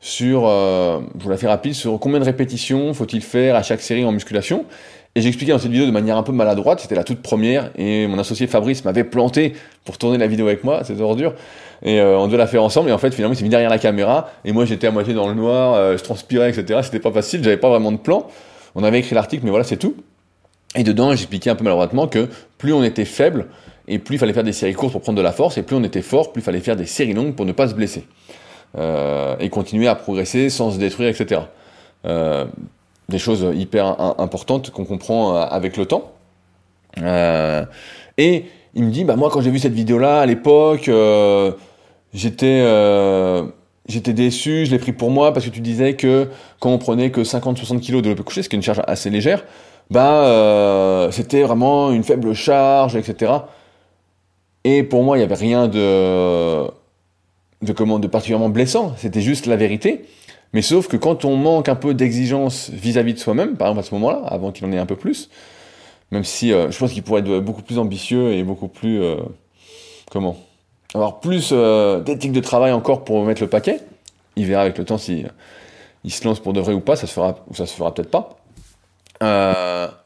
sur, 0.00 0.42
je 0.46 1.22
vous 1.22 1.28
la 1.28 1.36
fais 1.36 1.48
rapide, 1.48 1.74
sur 1.74 1.98
combien 1.98 2.18
de 2.18 2.24
répétitions 2.24 2.94
faut-il 2.94 3.20
faire 3.20 3.56
à 3.56 3.62
chaque 3.62 3.82
série 3.82 4.06
en 4.06 4.12
musculation. 4.12 4.64
Et 5.16 5.22
j'expliquais 5.22 5.52
dans 5.52 5.58
cette 5.58 5.70
vidéo 5.70 5.86
de 5.86 5.92
manière 5.92 6.18
un 6.18 6.22
peu 6.22 6.32
maladroite, 6.32 6.80
c'était 6.80 6.94
la 6.94 7.02
toute 7.02 7.22
première, 7.22 7.70
et 7.78 8.06
mon 8.06 8.18
associé 8.18 8.46
Fabrice 8.46 8.84
m'avait 8.84 9.02
planté 9.02 9.54
pour 9.86 9.96
tourner 9.96 10.18
la 10.18 10.26
vidéo 10.26 10.46
avec 10.46 10.62
moi, 10.62 10.82
c'est 10.84 11.00
ordures, 11.00 11.32
et 11.82 12.02
euh, 12.02 12.18
on 12.18 12.26
devait 12.26 12.36
la 12.36 12.46
faire 12.46 12.62
ensemble, 12.62 12.90
et 12.90 12.92
en 12.92 12.98
fait 12.98 13.14
finalement 13.14 13.32
il 13.32 13.38
s'est 13.38 13.42
mis 13.42 13.48
derrière 13.48 13.70
la 13.70 13.78
caméra, 13.78 14.28
et 14.44 14.52
moi 14.52 14.66
j'étais 14.66 14.86
à 14.86 14.90
moitié 14.90 15.14
dans 15.14 15.26
le 15.26 15.32
noir, 15.32 15.72
euh, 15.72 15.96
je 15.96 16.02
transpirais, 16.04 16.50
etc. 16.50 16.80
C'était 16.82 17.00
pas 17.00 17.12
facile, 17.12 17.42
j'avais 17.42 17.56
pas 17.56 17.70
vraiment 17.70 17.92
de 17.92 17.96
plan. 17.96 18.26
On 18.74 18.84
avait 18.84 18.98
écrit 18.98 19.14
l'article, 19.14 19.42
mais 19.44 19.48
voilà, 19.48 19.64
c'est 19.64 19.78
tout. 19.78 19.94
Et 20.74 20.84
dedans, 20.84 21.12
j'expliquais 21.12 21.48
un 21.48 21.54
peu 21.54 21.64
maladroitement 21.64 22.08
que 22.08 22.28
plus 22.58 22.74
on 22.74 22.84
était 22.84 23.06
faible, 23.06 23.46
et 23.88 23.98
plus 23.98 24.16
il 24.16 24.18
fallait 24.18 24.34
faire 24.34 24.44
des 24.44 24.52
séries 24.52 24.74
courtes 24.74 24.92
pour 24.92 25.00
prendre 25.00 25.16
de 25.16 25.22
la 25.22 25.32
force, 25.32 25.56
et 25.56 25.62
plus 25.62 25.76
on 25.76 25.82
était 25.82 26.02
fort, 26.02 26.30
plus 26.30 26.42
il 26.42 26.44
fallait 26.44 26.60
faire 26.60 26.76
des 26.76 26.84
séries 26.84 27.14
longues 27.14 27.34
pour 27.34 27.46
ne 27.46 27.52
pas 27.52 27.68
se 27.68 27.74
blesser. 27.74 28.04
Euh, 28.76 29.34
et 29.40 29.48
continuer 29.48 29.88
à 29.88 29.94
progresser 29.94 30.50
sans 30.50 30.72
se 30.72 30.78
détruire, 30.78 31.08
etc. 31.08 31.40
des 33.08 33.18
choses 33.18 33.46
hyper 33.54 34.00
importantes 34.20 34.70
qu'on 34.70 34.84
comprend 34.84 35.36
euh, 35.36 35.40
avec 35.42 35.76
le 35.76 35.86
temps. 35.86 36.12
Euh, 37.00 37.64
et 38.18 38.46
il 38.74 38.84
me 38.84 38.90
dit, 38.90 39.04
bah 39.04 39.16
moi 39.16 39.30
quand 39.30 39.40
j'ai 39.40 39.50
vu 39.50 39.58
cette 39.58 39.72
vidéo-là 39.72 40.20
à 40.20 40.26
l'époque, 40.26 40.88
euh, 40.88 41.52
j'étais 42.14 42.62
déçu, 44.12 44.66
je 44.66 44.70
l'ai 44.70 44.78
pris 44.78 44.92
pour 44.92 45.10
moi 45.10 45.32
parce 45.32 45.46
que 45.46 45.50
tu 45.50 45.60
disais 45.60 45.94
que 45.94 46.28
quand 46.58 46.70
on 46.70 46.78
prenait 46.78 47.10
que 47.10 47.20
50-60 47.20 47.80
kg 47.80 47.96
de 47.96 48.00
développé 48.00 48.22
couché, 48.22 48.42
ce 48.42 48.48
qui 48.48 48.56
est 48.56 48.58
une 48.58 48.62
charge 48.62 48.82
assez 48.86 49.10
légère, 49.10 49.44
bah 49.90 51.08
c'était 51.12 51.42
vraiment 51.42 51.92
une 51.92 52.02
faible 52.02 52.34
charge, 52.34 52.96
etc. 52.96 53.32
Et 54.64 54.82
pour 54.82 55.04
moi, 55.04 55.16
il 55.16 55.20
n'y 55.20 55.24
avait 55.24 55.36
rien 55.36 55.68
de 55.68 56.66
de 57.62 57.72
comment 57.72 57.98
de 57.98 58.06
particulièrement 58.06 58.48
blessant. 58.48 58.94
C'était 58.96 59.20
juste 59.20 59.46
la 59.46 59.56
vérité. 59.56 60.04
Mais 60.52 60.62
sauf 60.62 60.88
que 60.88 60.96
quand 60.96 61.24
on 61.24 61.36
manque 61.36 61.68
un 61.68 61.74
peu 61.74 61.94
d'exigence 61.94 62.70
vis-à-vis 62.70 63.14
de 63.14 63.18
soi-même, 63.18 63.56
par 63.56 63.68
exemple 63.68 63.84
à 63.84 63.88
ce 63.88 63.94
moment-là, 63.94 64.22
avant 64.26 64.52
qu'il 64.52 64.64
en 64.66 64.72
ait 64.72 64.78
un 64.78 64.86
peu 64.86 64.96
plus, 64.96 65.28
même 66.10 66.24
si 66.24 66.52
euh, 66.52 66.70
je 66.70 66.78
pense 66.78 66.92
qu'il 66.92 67.02
pourrait 67.02 67.20
être 67.20 67.40
beaucoup 67.40 67.62
plus 67.62 67.78
ambitieux 67.78 68.32
et 68.32 68.42
beaucoup 68.42 68.68
plus... 68.68 69.02
Euh, 69.02 69.16
comment? 70.10 70.36
Avoir 70.94 71.20
plus 71.20 71.50
euh, 71.52 72.00
d'éthique 72.00 72.32
de 72.32 72.40
travail 72.40 72.72
encore 72.72 73.04
pour 73.04 73.24
mettre 73.24 73.42
le 73.42 73.48
paquet. 73.48 73.80
Il 74.36 74.46
verra 74.46 74.62
avec 74.62 74.78
le 74.78 74.84
temps 74.84 74.98
si 74.98 75.24
il 76.04 76.12
se 76.12 76.24
lance 76.24 76.40
pour 76.40 76.52
de 76.52 76.60
vrai 76.60 76.72
ou 76.72 76.80
pas, 76.80 76.94
ça 76.94 77.06
se 77.06 77.12
fera 77.12 77.34
ça 77.52 77.66
se 77.66 77.74
fera 77.74 77.92
peut-être 77.92 78.10
pas. 78.10 78.36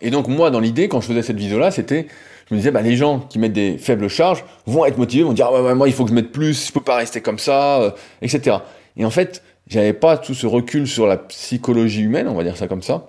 et 0.00 0.10
donc 0.10 0.28
moi, 0.28 0.50
dans 0.50 0.60
l'idée, 0.60 0.88
quand 0.88 1.00
je 1.00 1.08
faisais 1.08 1.22
cette 1.22 1.36
vidéo-là, 1.36 1.70
c'était, 1.70 2.06
je 2.48 2.54
me 2.54 2.58
disais, 2.58 2.70
bah, 2.70 2.80
les 2.80 2.96
gens 2.96 3.20
qui 3.20 3.38
mettent 3.38 3.52
des 3.52 3.76
faibles 3.76 4.08
charges 4.08 4.44
vont 4.66 4.86
être 4.86 4.98
motivés, 4.98 5.24
vont 5.24 5.32
dire, 5.32 5.48
ah, 5.52 5.62
ouais, 5.62 5.74
moi 5.74 5.88
il 5.88 5.92
faut 5.92 6.04
que 6.04 6.10
je 6.10 6.14
mette 6.14 6.32
plus, 6.32 6.68
je 6.68 6.72
peux 6.72 6.80
pas 6.80 6.96
rester 6.96 7.20
comme 7.20 7.38
ça, 7.38 7.94
etc. 8.22 8.58
Et 8.96 9.04
en 9.04 9.10
fait, 9.10 9.42
j'avais 9.70 9.92
pas 9.92 10.18
tout 10.18 10.34
ce 10.34 10.46
recul 10.46 10.86
sur 10.86 11.06
la 11.06 11.16
psychologie 11.16 12.02
humaine, 12.02 12.28
on 12.28 12.34
va 12.34 12.42
dire 12.42 12.56
ça 12.56 12.66
comme 12.66 12.82
ça, 12.82 13.08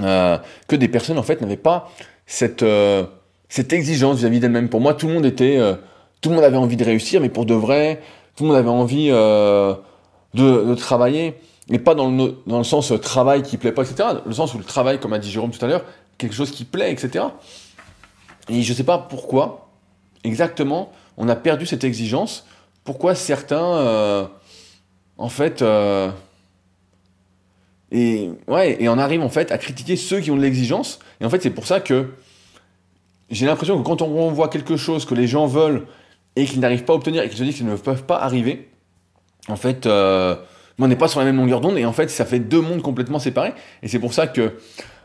euh, 0.00 0.38
que 0.68 0.76
des 0.76 0.88
personnes 0.88 1.18
en 1.18 1.22
fait 1.22 1.40
n'avaient 1.40 1.56
pas 1.56 1.90
cette 2.26 2.62
euh, 2.62 3.04
cette 3.48 3.72
exigence 3.72 4.18
vis-à-vis 4.18 4.40
d'elles-mêmes. 4.40 4.68
Pour 4.68 4.80
moi, 4.80 4.94
tout 4.94 5.06
le 5.08 5.14
monde 5.14 5.26
était, 5.26 5.58
euh, 5.58 5.74
tout 6.20 6.30
le 6.30 6.36
monde 6.36 6.44
avait 6.44 6.56
envie 6.56 6.76
de 6.76 6.84
réussir, 6.84 7.20
mais 7.20 7.28
pour 7.28 7.44
de 7.44 7.54
vrai, 7.54 8.00
tout 8.36 8.44
le 8.44 8.48
monde 8.48 8.56
avait 8.56 8.68
envie 8.68 9.08
de, 9.08 10.74
travailler, 10.74 11.34
mais 11.68 11.78
pas 11.78 11.94
dans 11.94 12.10
le 12.10 12.36
dans 12.46 12.58
le 12.58 12.64
sens 12.64 12.92
travail 13.02 13.42
qui 13.42 13.56
plaît 13.56 13.72
pas, 13.72 13.82
etc. 13.82 14.08
Le 14.24 14.32
sens 14.32 14.54
où 14.54 14.58
le 14.58 14.64
travail, 14.64 14.98
comme 14.98 15.12
a 15.12 15.18
dit 15.18 15.30
Jérôme 15.30 15.50
tout 15.50 15.64
à 15.64 15.68
l'heure, 15.68 15.84
quelque 16.18 16.34
chose 16.34 16.50
qui 16.50 16.64
plaît, 16.64 16.92
etc. 16.92 17.24
Et 18.48 18.62
je 18.62 18.72
sais 18.72 18.84
pas 18.84 18.98
pourquoi 18.98 19.68
exactement 20.22 20.92
on 21.16 21.28
a 21.28 21.36
perdu 21.36 21.66
cette 21.66 21.84
exigence. 21.84 22.46
Pourquoi 22.84 23.14
certains 23.14 24.28
en 25.18 25.28
fait, 25.28 25.62
euh, 25.62 26.10
et 27.92 28.30
ouais, 28.48 28.82
et 28.82 28.88
on 28.88 28.98
arrive 28.98 29.20
en 29.20 29.28
fait 29.28 29.52
à 29.52 29.58
critiquer 29.58 29.96
ceux 29.96 30.20
qui 30.20 30.30
ont 30.30 30.36
de 30.36 30.42
l'exigence. 30.42 30.98
Et 31.20 31.24
en 31.24 31.30
fait, 31.30 31.42
c'est 31.42 31.50
pour 31.50 31.66
ça 31.66 31.80
que 31.80 32.10
j'ai 33.30 33.46
l'impression 33.46 33.78
que 33.80 33.86
quand 33.86 34.02
on 34.02 34.30
voit 34.32 34.48
quelque 34.48 34.76
chose 34.76 35.04
que 35.04 35.14
les 35.14 35.26
gens 35.26 35.46
veulent 35.46 35.86
et 36.36 36.44
qu'ils 36.46 36.60
n'arrivent 36.60 36.84
pas 36.84 36.92
à 36.92 36.96
obtenir 36.96 37.22
et 37.22 37.28
qu'ils 37.28 37.38
se 37.38 37.44
disent 37.44 37.56
qu'ils 37.56 37.66
ne 37.66 37.76
peuvent 37.76 38.04
pas 38.04 38.16
arriver, 38.16 38.68
en 39.48 39.56
fait, 39.56 39.86
euh, 39.86 40.34
on 40.78 40.88
n'est 40.88 40.96
pas 40.96 41.08
sur 41.08 41.20
la 41.20 41.26
même 41.26 41.36
longueur 41.36 41.60
d'onde 41.60 41.78
et 41.78 41.84
en 41.84 41.92
fait, 41.92 42.10
ça 42.10 42.24
fait 42.24 42.40
deux 42.40 42.60
mondes 42.60 42.82
complètement 42.82 43.20
séparés. 43.20 43.54
Et 43.82 43.88
c'est 43.88 44.00
pour 44.00 44.14
ça 44.14 44.26
que 44.26 44.58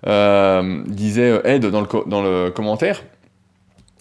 euh, 0.07 0.83
disait 0.87 1.41
Ed 1.43 1.65
dans 1.65 1.81
le, 1.81 2.09
dans 2.09 2.23
le 2.23 2.49
commentaire. 2.49 3.03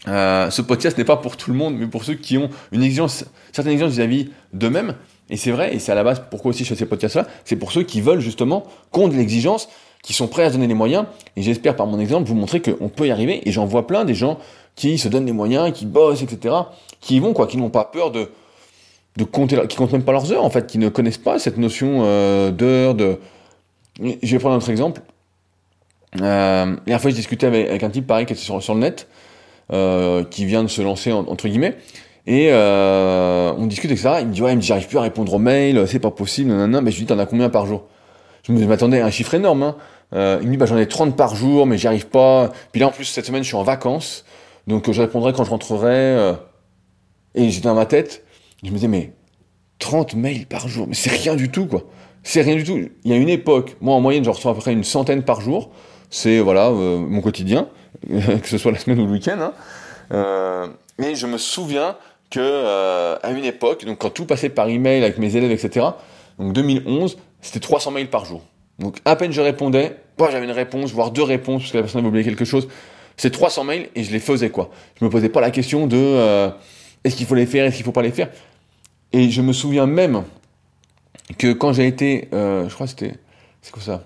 ce 0.06 0.62
podcast 0.62 0.96
n'est 0.96 1.04
pas 1.04 1.18
pour 1.18 1.36
tout 1.36 1.50
le 1.50 1.56
monde, 1.58 1.76
mais 1.76 1.86
pour 1.86 2.04
ceux 2.04 2.14
qui 2.14 2.38
ont 2.38 2.48
une 2.72 2.82
exigence, 2.82 3.26
certaines 3.52 3.74
exigences 3.74 3.92
vis-à-vis 3.92 4.30
d'eux-mêmes, 4.54 4.94
et 5.30 5.36
c'est 5.36 5.50
vrai, 5.50 5.74
et 5.74 5.78
c'est 5.78 5.92
à 5.92 5.94
la 5.94 6.04
base 6.04 6.22
pourquoi 6.30 6.50
aussi 6.50 6.64
je 6.64 6.70
fais 6.70 6.76
ces 6.76 6.86
podcasts-là, 6.86 7.26
c'est 7.44 7.56
pour 7.56 7.72
ceux 7.72 7.82
qui 7.82 8.00
veulent 8.00 8.20
justement, 8.20 8.64
qui 8.92 9.00
ont 9.00 9.08
de 9.08 9.14
l'exigence, 9.14 9.68
qui 10.02 10.12
sont 10.12 10.28
prêts 10.28 10.44
à 10.44 10.48
se 10.48 10.54
donner 10.54 10.66
les 10.66 10.74
moyens, 10.74 11.06
et 11.36 11.42
j'espère 11.42 11.76
par 11.76 11.86
mon 11.86 11.98
exemple 11.98 12.28
vous 12.28 12.34
montrer 12.34 12.60
qu'on 12.60 12.88
peut 12.88 13.06
y 13.06 13.10
arriver, 13.10 13.46
et 13.46 13.52
j'en 13.52 13.66
vois 13.66 13.86
plein 13.86 14.04
des 14.04 14.14
gens 14.14 14.38
qui 14.74 14.96
se 14.96 15.08
donnent 15.08 15.26
les 15.26 15.32
moyens, 15.32 15.72
qui 15.72 15.86
bossent, 15.86 16.22
etc., 16.22 16.54
qui 17.00 17.16
y 17.16 17.20
vont, 17.20 17.32
quoi, 17.32 17.46
qui 17.46 17.56
n'ont 17.56 17.70
pas 17.70 17.84
peur 17.84 18.10
de, 18.10 18.30
de 19.16 19.24
compter, 19.24 19.66
qui 19.68 19.76
comptent 19.76 19.92
même 19.92 20.04
pas 20.04 20.12
leurs 20.12 20.32
heures, 20.32 20.44
en 20.44 20.50
fait, 20.50 20.66
qui 20.66 20.78
ne 20.78 20.88
connaissent 20.88 21.18
pas 21.18 21.38
cette 21.38 21.58
notion 21.58 22.02
euh, 22.04 22.50
d'heure, 22.50 22.94
de... 22.94 23.18
Je 24.00 24.30
vais 24.30 24.38
prendre 24.38 24.54
un 24.54 24.58
autre 24.58 24.70
exemple. 24.70 25.02
Euh, 26.16 26.20
la 26.20 26.64
dernière 26.86 27.00
fois, 27.00 27.10
je 27.10 27.16
discutais 27.16 27.46
avec, 27.46 27.82
un 27.82 27.90
type 27.90 28.06
pareil 28.06 28.26
qui 28.26 28.32
était 28.32 28.42
sur, 28.42 28.62
sur 28.62 28.74
le 28.74 28.80
net, 28.80 29.08
euh, 29.72 30.24
qui 30.24 30.44
vient 30.44 30.62
de 30.62 30.68
se 30.68 30.80
lancer, 30.80 31.12
entre 31.12 31.48
guillemets, 31.48 31.76
et 32.30 32.48
euh, 32.50 33.54
on 33.56 33.66
discute, 33.66 33.90
etc. 33.90 34.16
Il 34.20 34.26
me 34.26 34.32
dit, 34.34 34.42
ouais, 34.42 34.52
il 34.52 34.56
me 34.56 34.60
dit, 34.60 34.66
j'arrive 34.66 34.86
plus 34.86 34.98
à 34.98 35.00
répondre 35.00 35.32
aux 35.32 35.38
mails, 35.38 35.88
c'est 35.88 35.98
pas 35.98 36.10
possible, 36.10 36.50
nanana. 36.50 36.82
Mais 36.82 36.90
je 36.90 36.98
lui 36.98 37.06
dis, 37.06 37.08
t'en 37.08 37.18
as 37.18 37.24
combien 37.24 37.48
par 37.48 37.64
jour? 37.64 37.86
Je 38.42 38.52
m'attendais 38.52 39.00
à 39.00 39.06
un 39.06 39.10
chiffre 39.10 39.32
énorme. 39.32 39.62
Hein. 39.62 39.76
Euh, 40.12 40.38
il 40.42 40.48
me 40.48 40.52
dit, 40.52 40.58
bah, 40.58 40.66
j'en 40.66 40.76
ai 40.76 40.86
30 40.86 41.16
par 41.16 41.34
jour, 41.34 41.64
mais 41.64 41.78
j'y 41.78 41.86
arrive 41.86 42.08
pas. 42.08 42.52
Puis 42.70 42.82
là, 42.82 42.88
en 42.88 42.90
plus, 42.90 43.06
cette 43.06 43.24
semaine, 43.24 43.42
je 43.42 43.48
suis 43.48 43.56
en 43.56 43.62
vacances. 43.62 44.26
Donc, 44.66 44.92
je 44.92 45.00
répondrai 45.00 45.32
quand 45.32 45.44
je 45.44 45.48
rentrerai. 45.48 45.88
Euh. 45.88 46.34
Et 47.34 47.48
j'étais 47.48 47.66
dans 47.66 47.74
ma 47.74 47.86
tête. 47.86 48.26
Je 48.62 48.68
me 48.68 48.74
disais, 48.74 48.88
mais 48.88 49.14
30 49.78 50.12
mails 50.12 50.44
par 50.44 50.68
jour, 50.68 50.86
mais 50.86 50.94
c'est 50.94 51.10
rien 51.10 51.34
du 51.34 51.50
tout, 51.50 51.64
quoi. 51.64 51.84
C'est 52.24 52.42
rien 52.42 52.56
du 52.56 52.64
tout. 52.64 52.76
Il 53.04 53.10
y 53.10 53.14
a 53.14 53.16
une 53.16 53.30
époque, 53.30 53.78
moi, 53.80 53.94
en 53.94 54.02
moyenne, 54.02 54.24
je 54.24 54.28
reçois 54.28 54.50
à 54.50 54.54
peu 54.54 54.60
près 54.60 54.74
une 54.74 54.84
centaine 54.84 55.22
par 55.22 55.40
jour. 55.40 55.70
C'est, 56.10 56.40
voilà, 56.40 56.68
mon 56.68 57.22
quotidien, 57.22 57.68
que 58.06 58.48
ce 58.48 58.58
soit 58.58 58.72
la 58.72 58.78
semaine 58.78 59.00
ou 59.00 59.06
le 59.06 59.12
week-end. 59.12 59.50
Hein. 60.10 60.74
mais 60.98 61.14
je 61.14 61.26
me 61.26 61.38
souviens 61.38 61.96
que 62.30 62.40
euh, 62.40 63.16
à 63.22 63.30
une 63.30 63.44
époque, 63.44 63.84
donc 63.84 63.98
quand 63.98 64.10
tout 64.10 64.26
passait 64.26 64.48
par 64.48 64.68
email 64.68 65.02
avec 65.02 65.18
mes 65.18 65.34
élèves, 65.36 65.50
etc. 65.50 65.86
Donc 66.38 66.52
2011, 66.52 67.18
c'était 67.40 67.60
300 67.60 67.92
mails 67.92 68.10
par 68.10 68.24
jour. 68.24 68.42
Donc 68.78 68.98
à 69.04 69.16
peine 69.16 69.32
je 69.32 69.40
répondais, 69.40 69.96
bah, 70.18 70.28
j'avais 70.30 70.44
une 70.44 70.52
réponse, 70.52 70.92
voire 70.92 71.10
deux 71.10 71.22
réponses 71.22 71.62
parce 71.62 71.72
que 71.72 71.76
la 71.78 71.82
personne 71.84 72.00
avait 72.00 72.08
oublié 72.08 72.24
quelque 72.24 72.44
chose. 72.44 72.68
C'est 73.16 73.30
300 73.30 73.64
mails 73.64 73.88
et 73.94 74.04
je 74.04 74.12
les 74.12 74.20
faisais 74.20 74.50
quoi. 74.50 74.70
Je 74.98 75.04
me 75.04 75.10
posais 75.10 75.28
pas 75.28 75.40
la 75.40 75.50
question 75.50 75.86
de 75.86 75.96
euh, 75.96 76.50
est-ce 77.04 77.16
qu'il 77.16 77.26
faut 77.26 77.34
les 77.34 77.46
faire, 77.46 77.64
est-ce 77.64 77.76
qu'il 77.76 77.84
faut 77.84 77.92
pas 77.92 78.02
les 78.02 78.12
faire? 78.12 78.30
Et 79.12 79.30
je 79.30 79.40
me 79.40 79.52
souviens 79.52 79.86
même 79.86 80.24
que 81.38 81.52
quand 81.52 81.72
j'ai 81.72 81.86
été, 81.86 82.28
euh, 82.32 82.68
je 82.68 82.74
crois 82.74 82.86
que 82.86 82.90
c'était, 82.90 83.14
c'est 83.62 83.72
quoi 83.72 83.82
ça? 83.82 84.04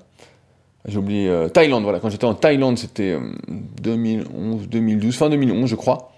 J'ai 0.85 0.99
oublié, 0.99 1.33
Thaïlande, 1.55 1.85
voilà, 1.85 2.01
quand 2.01 2.11
j'étais 2.11 2.25
en 2.25 2.35
Thaïlande, 2.35 2.77
c'était 2.77 3.17
2011, 3.49 4.69
2012, 4.69 5.17
fin 5.17 5.31
2011, 5.31 5.71
je 5.71 5.77
crois. 5.77 6.11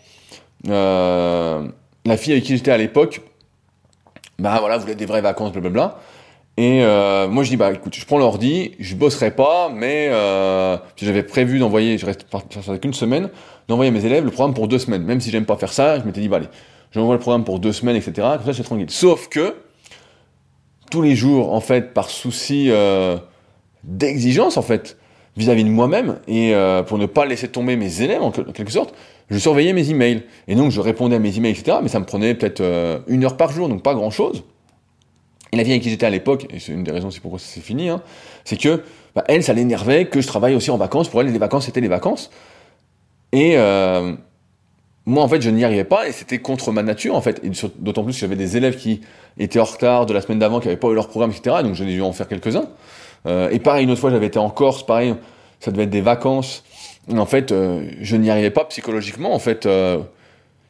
La 2.04 2.16
fille 2.16 2.32
avec 2.32 2.44
qui 2.44 2.56
j'étais 2.56 2.70
à 2.70 2.78
l'époque, 2.78 3.20
bah 4.38 4.56
voilà, 4.60 4.78
voulait 4.78 4.94
des 4.94 5.06
vraies 5.06 5.20
vacances, 5.20 5.52
blablabla. 5.52 5.98
Et 6.56 6.84
euh, 6.84 7.26
moi 7.26 7.42
je 7.42 7.50
dis 7.50 7.56
bah 7.56 7.72
écoute, 7.72 7.96
je 7.96 8.06
prends 8.06 8.18
l'ordi, 8.18 8.72
je 8.78 8.94
bosserai 8.94 9.32
pas, 9.32 9.70
mais 9.74 10.08
euh, 10.10 10.76
j'avais 10.96 11.24
prévu 11.24 11.58
d'envoyer, 11.58 11.98
je 11.98 12.06
reste 12.06 12.26
faire 12.30 12.80
qu'une 12.80 12.94
semaine, 12.94 13.28
d'envoyer 13.66 13.90
mes 13.90 14.04
élèves 14.04 14.24
le 14.24 14.30
programme 14.30 14.54
pour 14.54 14.68
deux 14.68 14.78
semaines. 14.78 15.02
Même 15.02 15.20
si 15.20 15.30
j'aime 15.30 15.46
pas 15.46 15.56
faire 15.56 15.72
ça, 15.72 15.98
je 15.98 16.04
m'étais 16.04 16.20
dit 16.20 16.28
bah 16.28 16.36
allez, 16.36 16.48
j'envoie 16.92 17.14
le 17.14 17.20
programme 17.20 17.42
pour 17.42 17.58
deux 17.58 17.72
semaines, 17.72 17.96
etc. 17.96 18.12
Comme 18.36 18.46
ça 18.46 18.52
suis 18.52 18.62
tranquille. 18.62 18.90
Sauf 18.90 19.28
que 19.28 19.56
tous 20.92 21.02
les 21.02 21.16
jours, 21.16 21.52
en 21.52 21.60
fait, 21.60 21.92
par 21.92 22.08
souci 22.08 22.70
euh, 22.70 23.16
d'exigence 23.82 24.56
en 24.56 24.62
fait 24.62 24.96
vis-à-vis 25.36 25.64
de 25.64 25.70
moi-même 25.70 26.20
et 26.28 26.54
pour 26.86 26.96
ne 26.98 27.06
pas 27.06 27.26
laisser 27.26 27.48
tomber 27.48 27.74
mes 27.74 28.02
élèves 28.02 28.22
en 28.22 28.30
quelque 28.30 28.70
sorte, 28.70 28.94
je 29.30 29.38
surveillais 29.38 29.72
mes 29.72 29.90
emails 29.90 30.22
et 30.48 30.54
donc 30.54 30.70
je 30.70 30.80
répondais 30.80 31.16
à 31.16 31.18
mes 31.18 31.36
emails, 31.36 31.52
etc. 31.52 31.78
Mais 31.82 31.88
ça 31.88 31.98
me 31.98 32.04
prenait 32.04 32.34
peut-être 32.34 32.60
euh, 32.60 32.98
une 33.06 33.24
heure 33.24 33.36
par 33.36 33.52
jour, 33.52 33.68
donc 33.68 33.82
pas 33.82 33.94
grand 33.94 34.10
chose. 34.10 34.44
Et 35.52 35.56
la 35.56 35.62
vie 35.62 35.70
avec 35.70 35.82
qui 35.82 35.90
j'étais 35.90 36.06
à 36.06 36.10
l'époque, 36.10 36.46
et 36.50 36.58
c'est 36.58 36.72
une 36.72 36.82
des 36.82 36.90
raisons 36.90 37.10
c'est 37.10 37.20
pourquoi 37.20 37.38
c'est 37.38 37.60
fini, 37.60 37.88
hein, 37.88 38.02
c'est 38.44 38.56
que 38.60 38.82
bah, 39.14 39.22
elle, 39.28 39.44
ça 39.44 39.52
l'énervait 39.52 40.06
que 40.06 40.20
je 40.20 40.26
travaille 40.26 40.54
aussi 40.54 40.70
en 40.70 40.76
vacances. 40.76 41.08
Pour 41.08 41.20
elle, 41.20 41.30
les 41.30 41.38
vacances, 41.38 41.66
c'était 41.66 41.80
les 41.80 41.88
vacances. 41.88 42.30
Et 43.32 43.52
euh, 43.56 44.14
moi, 45.06 45.22
en 45.22 45.28
fait, 45.28 45.40
je 45.40 45.50
n'y 45.50 45.64
arrivais 45.64 45.84
pas 45.84 46.08
et 46.08 46.12
c'était 46.12 46.38
contre 46.38 46.72
ma 46.72 46.82
nature, 46.82 47.14
en 47.14 47.20
fait. 47.20 47.40
D'autant 47.78 48.02
plus 48.02 48.14
que 48.14 48.18
j'avais 48.18 48.36
des 48.36 48.56
élèves 48.56 48.76
qui 48.76 49.02
étaient 49.38 49.60
en 49.60 49.64
retard 49.64 50.06
de 50.06 50.12
la 50.12 50.20
semaine 50.20 50.40
d'avant, 50.40 50.60
qui 50.60 50.66
n'avaient 50.66 50.80
pas 50.80 50.88
eu 50.88 50.94
leur 50.94 51.08
programme, 51.08 51.30
etc. 51.30 51.58
Donc, 51.62 51.74
je 51.74 51.84
dû 51.84 52.02
en 52.02 52.12
faire 52.12 52.26
quelques-uns. 52.26 52.66
Euh, 53.26 53.50
et 53.50 53.60
pareil, 53.60 53.84
une 53.84 53.90
autre 53.90 54.00
fois, 54.00 54.10
j'avais 54.10 54.26
été 54.26 54.38
en 54.38 54.50
Corse, 54.50 54.84
pareil, 54.84 55.14
ça 55.60 55.70
devait 55.70 55.84
être 55.84 55.90
des 55.90 56.00
vacances. 56.00 56.64
En 57.10 57.26
fait, 57.26 57.52
euh, 57.52 57.88
je 58.00 58.16
n'y 58.16 58.30
arrivais 58.30 58.50
pas 58.50 58.64
psychologiquement, 58.64 59.34
en 59.34 59.38
fait. 59.38 59.66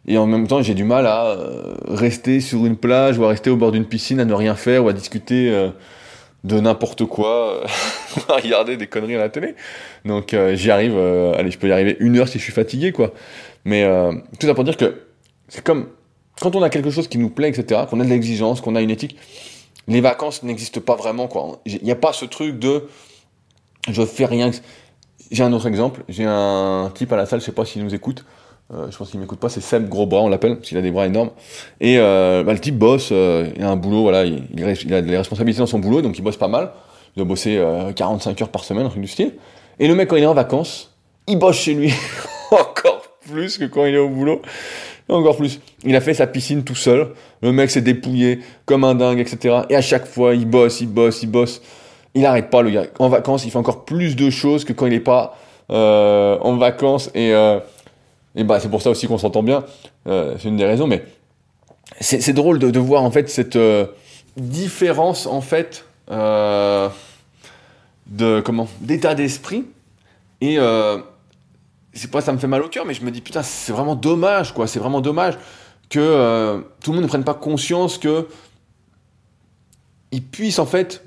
Et 0.06 0.18
en 0.18 0.26
même 0.26 0.46
temps, 0.46 0.62
j'ai 0.62 0.74
du 0.74 0.84
mal 0.84 1.06
à 1.06 1.26
euh, 1.26 1.74
rester 1.88 2.40
sur 2.40 2.66
une 2.66 2.76
plage 2.76 3.18
ou 3.18 3.24
à 3.24 3.28
rester 3.28 3.50
au 3.50 3.56
bord 3.56 3.72
d'une 3.72 3.86
piscine 3.86 4.20
à 4.20 4.24
ne 4.24 4.34
rien 4.34 4.54
faire 4.54 4.84
ou 4.84 4.88
à 4.88 4.92
discuter 4.92 5.50
euh, 5.50 5.70
de 6.44 6.60
n'importe 6.60 7.06
quoi, 7.06 7.64
à 8.28 8.34
regarder 8.36 8.76
des 8.76 8.86
conneries 8.86 9.14
à 9.14 9.20
la 9.20 9.28
télé. 9.30 9.54
Donc 10.04 10.34
euh, 10.34 10.56
j'y 10.56 10.70
arrive, 10.70 10.98
allez, 10.98 11.50
je 11.50 11.58
peux 11.58 11.68
y 11.68 11.72
arriver 11.72 11.96
une 12.00 12.18
heure 12.18 12.28
si 12.28 12.38
je 12.38 12.44
suis 12.44 12.52
fatigué, 12.52 12.92
quoi. 12.92 13.12
Mais 13.64 13.88
tout 14.38 14.46
ça 14.46 14.52
pour 14.52 14.64
dire 14.64 14.76
que 14.76 15.06
c'est 15.48 15.64
comme 15.64 15.88
quand 16.38 16.54
on 16.54 16.62
a 16.62 16.68
quelque 16.68 16.90
chose 16.90 17.08
qui 17.08 17.16
nous 17.16 17.30
plaît, 17.30 17.48
etc., 17.48 17.82
qu'on 17.88 17.98
a 18.00 18.04
de 18.04 18.10
l'exigence, 18.10 18.60
qu'on 18.60 18.76
a 18.76 18.82
une 18.82 18.90
éthique, 18.90 19.16
les 19.88 20.02
vacances 20.02 20.42
n'existent 20.42 20.82
pas 20.82 20.96
vraiment, 20.96 21.28
quoi. 21.28 21.62
Il 21.64 21.82
n'y 21.82 21.92
a 21.92 21.96
pas 21.96 22.12
ce 22.12 22.26
truc 22.26 22.58
de 22.58 22.88
je 23.88 24.04
fais 24.04 24.26
rien. 24.26 24.50
J'ai 25.34 25.42
un 25.42 25.52
autre 25.52 25.66
exemple, 25.66 26.04
j'ai 26.08 26.24
un 26.24 26.92
type 26.94 27.12
à 27.12 27.16
la 27.16 27.26
salle, 27.26 27.40
je 27.40 27.46
sais 27.46 27.50
pas 27.50 27.64
s'il 27.64 27.82
nous 27.82 27.92
écoute, 27.92 28.24
euh, 28.72 28.86
je 28.88 28.96
pense 28.96 29.10
qu'il 29.10 29.18
m'écoute 29.18 29.40
pas, 29.40 29.48
c'est 29.48 29.60
Seb 29.60 29.88
Gros 29.88 30.06
Bras, 30.06 30.20
on 30.20 30.28
l'appelle, 30.28 30.54
parce 30.54 30.68
qu'il 30.68 30.78
a 30.78 30.80
des 30.80 30.92
bras 30.92 31.06
énormes. 31.06 31.30
Et 31.80 31.98
euh, 31.98 32.44
bah, 32.44 32.52
le 32.52 32.60
type 32.60 32.78
bosse, 32.78 33.08
euh, 33.10 33.50
il 33.56 33.64
a 33.64 33.68
un 33.68 33.74
boulot, 33.74 34.02
voilà, 34.02 34.26
il, 34.26 34.44
il, 34.54 34.94
a 34.94 35.02
des 35.02 35.16
responsabilités 35.16 35.58
dans 35.58 35.66
son 35.66 35.80
boulot, 35.80 36.02
donc 36.02 36.16
il 36.16 36.22
bosse 36.22 36.36
pas 36.36 36.46
mal. 36.46 36.70
Il 37.16 37.18
doit 37.18 37.26
bosser 37.26 37.60
45 37.96 38.42
heures 38.42 38.48
par 38.48 38.62
semaine, 38.62 38.86
un 38.86 38.90
truc 38.90 39.02
du 39.02 39.08
style. 39.08 39.32
Et 39.80 39.88
le 39.88 39.96
mec, 39.96 40.08
quand 40.08 40.14
il 40.14 40.22
est 40.22 40.26
en 40.26 40.34
vacances, 40.34 40.94
il 41.26 41.36
bosse 41.36 41.56
chez 41.56 41.74
lui 41.74 41.92
encore 42.52 43.02
plus 43.26 43.58
que 43.58 43.64
quand 43.64 43.86
il 43.86 43.94
est 43.96 43.98
au 43.98 44.10
boulot. 44.10 44.40
Encore 45.08 45.36
plus. 45.36 45.60
Il 45.82 45.96
a 45.96 46.00
fait 46.00 46.14
sa 46.14 46.28
piscine 46.28 46.62
tout 46.62 46.76
seul. 46.76 47.08
Le 47.42 47.50
mec 47.50 47.70
s'est 47.70 47.82
dépouillé 47.82 48.38
comme 48.66 48.84
un 48.84 48.94
dingue, 48.94 49.18
etc. 49.18 49.62
Et 49.68 49.74
à 49.74 49.82
chaque 49.82 50.06
fois, 50.06 50.34
il 50.36 50.46
bosse, 50.46 50.80
il 50.80 50.88
bosse, 50.88 51.24
il 51.24 51.30
bosse. 51.30 51.60
Il 52.14 52.22
n'arrête 52.22 52.50
pas, 52.50 52.62
le 52.62 52.70
gars. 52.70 52.86
En 52.98 53.08
vacances, 53.08 53.44
il 53.44 53.50
fait 53.50 53.58
encore 53.58 53.84
plus 53.84 54.16
de 54.16 54.30
choses 54.30 54.64
que 54.64 54.72
quand 54.72 54.86
il 54.86 54.92
n'est 54.92 55.00
pas 55.00 55.36
en 55.68 56.56
vacances. 56.56 57.10
Et 57.14 57.32
et 58.34 58.44
bah, 58.44 58.60
c'est 58.60 58.68
pour 58.68 58.82
ça 58.82 58.90
aussi 58.90 59.06
qu'on 59.06 59.18
s'entend 59.18 59.42
bien. 59.42 59.64
Euh, 60.06 60.36
c'est 60.38 60.48
une 60.48 60.56
des 60.56 60.66
raisons, 60.66 60.86
mais 60.86 61.04
c'est 62.00 62.32
drôle 62.32 62.58
de, 62.58 62.70
de, 62.70 62.78
voir 62.80 63.02
en 63.02 63.10
fait 63.10 63.28
cette 63.28 63.56
euh, 63.56 63.86
différence 64.36 65.26
en 65.26 65.40
fait 65.40 65.84
euh, 66.10 66.88
de 68.06 68.40
comment 68.40 68.68
d'état 68.80 69.14
d'esprit 69.14 69.64
et 70.40 70.58
c'est 71.92 72.10
pas 72.10 72.20
ça 72.20 72.32
me 72.32 72.38
fait 72.38 72.48
mal 72.48 72.62
au 72.62 72.68
cœur, 72.68 72.84
mais 72.84 72.94
je 72.94 73.04
me 73.04 73.10
dis 73.10 73.20
putain 73.20 73.42
c'est 73.42 73.72
vraiment 73.72 73.94
dommage 73.94 74.52
quoi, 74.52 74.66
c'est 74.66 74.80
vraiment 74.80 75.00
dommage 75.00 75.38
que 75.88 76.64
tout 76.82 76.90
le 76.90 76.96
monde 76.96 77.04
ne 77.04 77.08
prenne 77.08 77.24
pas 77.24 77.34
conscience 77.34 77.98
que 77.98 78.26
ils 80.10 80.22
puissent 80.22 80.58
en 80.58 80.66
fait 80.66 81.04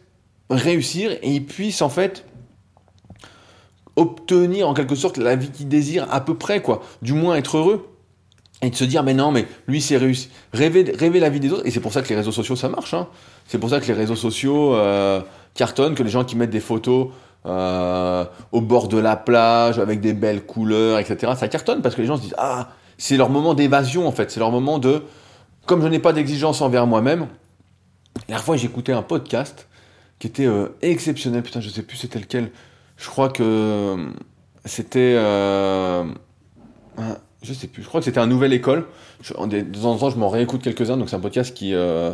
réussir 0.49 1.11
et 1.11 1.31
ils 1.31 1.45
puissent 1.45 1.81
en 1.81 1.89
fait 1.89 2.25
obtenir 3.95 4.69
en 4.69 4.73
quelque 4.73 4.95
sorte 4.95 5.17
la 5.17 5.35
vie 5.35 5.49
qu'il 5.49 5.67
désire 5.67 6.07
à 6.11 6.21
peu 6.21 6.35
près, 6.35 6.61
quoi. 6.61 6.81
Du 7.01 7.13
moins 7.13 7.35
être 7.35 7.57
heureux. 7.57 7.89
Et 8.63 8.71
de 8.71 8.75
se 8.75 8.85
dire, 8.85 9.03
mais 9.03 9.13
non, 9.13 9.31
mais 9.31 9.45
lui, 9.67 9.81
c'est 9.81 9.97
réussi. 9.97 10.29
Rêver, 10.51 10.91
rêver 10.97 11.19
la 11.19 11.29
vie 11.29 11.39
des 11.39 11.51
autres. 11.51 11.67
Et 11.67 11.71
c'est 11.71 11.79
pour 11.79 11.93
ça 11.93 12.01
que 12.01 12.09
les 12.09 12.15
réseaux 12.15 12.31
sociaux, 12.31 12.55
ça 12.55 12.69
marche. 12.69 12.95
Hein. 12.95 13.07
C'est 13.45 13.59
pour 13.59 13.69
ça 13.69 13.79
que 13.79 13.85
les 13.85 13.93
réseaux 13.93 14.15
sociaux 14.15 14.73
euh, 14.73 15.21
cartonnent, 15.53 15.93
que 15.93 16.01
les 16.01 16.09
gens 16.09 16.23
qui 16.23 16.35
mettent 16.35 16.49
des 16.49 16.59
photos 16.59 17.09
euh, 17.45 18.25
au 18.51 18.61
bord 18.61 18.87
de 18.87 18.97
la 18.97 19.15
plage, 19.15 19.77
avec 19.77 20.01
des 20.01 20.13
belles 20.13 20.43
couleurs, 20.43 20.97
etc., 20.97 21.33
ça 21.37 21.47
cartonne 21.47 21.83
parce 21.83 21.93
que 21.93 22.01
les 22.01 22.07
gens 22.07 22.17
se 22.17 22.23
disent, 22.23 22.35
ah, 22.39 22.69
c'est 22.97 23.15
leur 23.15 23.29
moment 23.29 23.53
d'évasion, 23.53 24.07
en 24.07 24.11
fait. 24.11 24.31
C'est 24.31 24.39
leur 24.39 24.51
moment 24.51 24.79
de, 24.79 25.03
comme 25.67 25.83
je 25.83 25.87
n'ai 25.87 25.99
pas 25.99 26.13
d'exigence 26.13 26.61
envers 26.61 26.87
moi-même, 26.87 27.27
la 28.15 28.21
dernière 28.27 28.43
fois, 28.43 28.57
j'écoutais 28.57 28.93
un 28.93 29.03
podcast 29.03 29.67
qui 30.19 30.27
était 30.27 30.45
euh, 30.45 30.67
exceptionnel. 30.81 31.43
Putain, 31.43 31.61
je 31.61 31.69
sais 31.69 31.83
plus 31.83 31.97
c'était 31.97 32.19
lequel. 32.19 32.51
Je 32.97 33.07
crois 33.07 33.29
que 33.29 33.43
euh, 33.43 34.09
c'était. 34.65 35.13
Euh, 35.15 36.03
je 37.43 37.53
sais 37.53 37.67
plus, 37.67 37.83
je 37.83 37.87
crois 37.87 38.01
que 38.01 38.05
c'était 38.05 38.19
un 38.19 38.27
Nouvelle 38.27 38.53
École. 38.53 38.87
Je, 39.21 39.33
de 39.33 39.61
temps 39.61 39.91
en 39.91 39.97
temps, 39.97 40.09
je 40.09 40.17
m'en 40.17 40.29
réécoute 40.29 40.63
quelques-uns, 40.63 40.97
donc 40.97 41.09
c'est 41.09 41.15
un 41.15 41.21
podcast 41.21 41.53
qui. 41.53 41.73
Euh, 41.73 42.13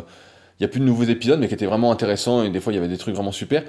il 0.60 0.62
n'y 0.62 0.66
a 0.66 0.68
plus 0.68 0.78
de 0.78 0.84
nouveaux 0.84 1.04
épisodes, 1.04 1.40
mais 1.40 1.48
qui 1.48 1.54
était 1.54 1.66
vraiment 1.66 1.90
intéressant, 1.90 2.44
et 2.44 2.50
des 2.50 2.60
fois, 2.60 2.72
il 2.72 2.76
y 2.76 2.78
avait 2.78 2.86
des 2.86 2.98
trucs 2.98 3.14
vraiment 3.16 3.32
super. 3.32 3.64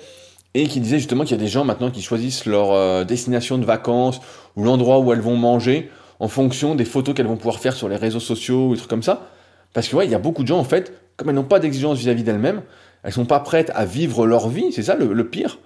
Et 0.54 0.68
qui 0.68 0.80
disait 0.80 1.00
justement 1.00 1.24
qu'il 1.24 1.36
y 1.36 1.40
a 1.40 1.44
des 1.44 1.50
gens 1.50 1.66
maintenant 1.66 1.90
qui 1.90 2.02
choisissent 2.02 2.46
leur 2.46 3.06
destination 3.06 3.58
de 3.58 3.66
vacances 3.66 4.22
ou 4.56 4.64
l'endroit 4.64 5.00
où 5.00 5.12
elles 5.12 5.20
vont 5.20 5.36
manger 5.36 5.90
en 6.20 6.30
fonction 6.30 6.76
des 6.76 6.86
photos 6.86 7.14
qu'elles 7.14 7.28
vont 7.28 7.36
pouvoir 7.36 7.60
faire 7.60 7.74
sur 7.74 7.90
les 7.90 7.98
réseaux 7.98 8.22
sociaux 8.22 8.68
ou 8.68 8.74
des 8.74 8.78
trucs 8.78 8.90
comme 8.90 9.04
ça. 9.04 9.28
Parce 9.74 9.90
que 9.90 9.96
ouais, 9.98 10.06
il 10.06 10.12
y 10.12 10.16
a 10.16 10.20
beaucoup 10.20 10.44
de 10.44 10.48
gens 10.48 10.60
en 10.60 10.64
fait, 10.64 10.94
comme 11.18 11.28
elles 11.28 11.36
n'ont 11.36 11.44
pas 11.44 11.60
d'exigence 11.60 11.98
vis-à-vis 11.98 12.24
d'elles-mêmes, 12.24 12.62
elles 13.06 13.14
sont 13.14 13.26
pas 13.26 13.40
prêtes 13.40 13.72
à 13.74 13.86
vivre 13.86 14.28
leur 14.28 14.50
vie, 14.50 14.74
c'est 14.74 14.84
ça 14.84 14.96
le 14.96 15.30
pire 15.30 15.60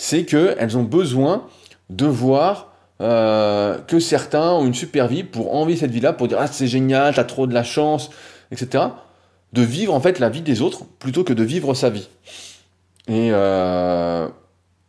c'est 0.00 0.24
qu'elles 0.24 0.78
ont 0.78 0.82
besoin 0.82 1.46
de 1.90 2.06
voir 2.06 2.72
euh, 3.02 3.78
que 3.86 3.98
certains 3.98 4.52
ont 4.52 4.64
une 4.64 4.74
super 4.74 5.08
vie 5.08 5.24
pour 5.24 5.54
envier 5.54 5.76
cette 5.76 5.90
vie-là, 5.90 6.14
pour 6.14 6.26
dire 6.26 6.38
ah 6.40 6.46
c'est 6.46 6.66
génial, 6.66 7.14
t'as 7.14 7.24
trop 7.24 7.46
de 7.46 7.52
la 7.52 7.64
chance, 7.64 8.10
etc. 8.50 8.84
De 9.52 9.62
vivre 9.62 9.94
en 9.94 10.00
fait 10.00 10.18
la 10.18 10.30
vie 10.30 10.40
des 10.40 10.62
autres 10.62 10.84
plutôt 10.98 11.22
que 11.22 11.34
de 11.34 11.42
vivre 11.42 11.74
sa 11.74 11.90
vie. 11.90 12.08
Et, 13.08 13.30
euh, 13.32 14.26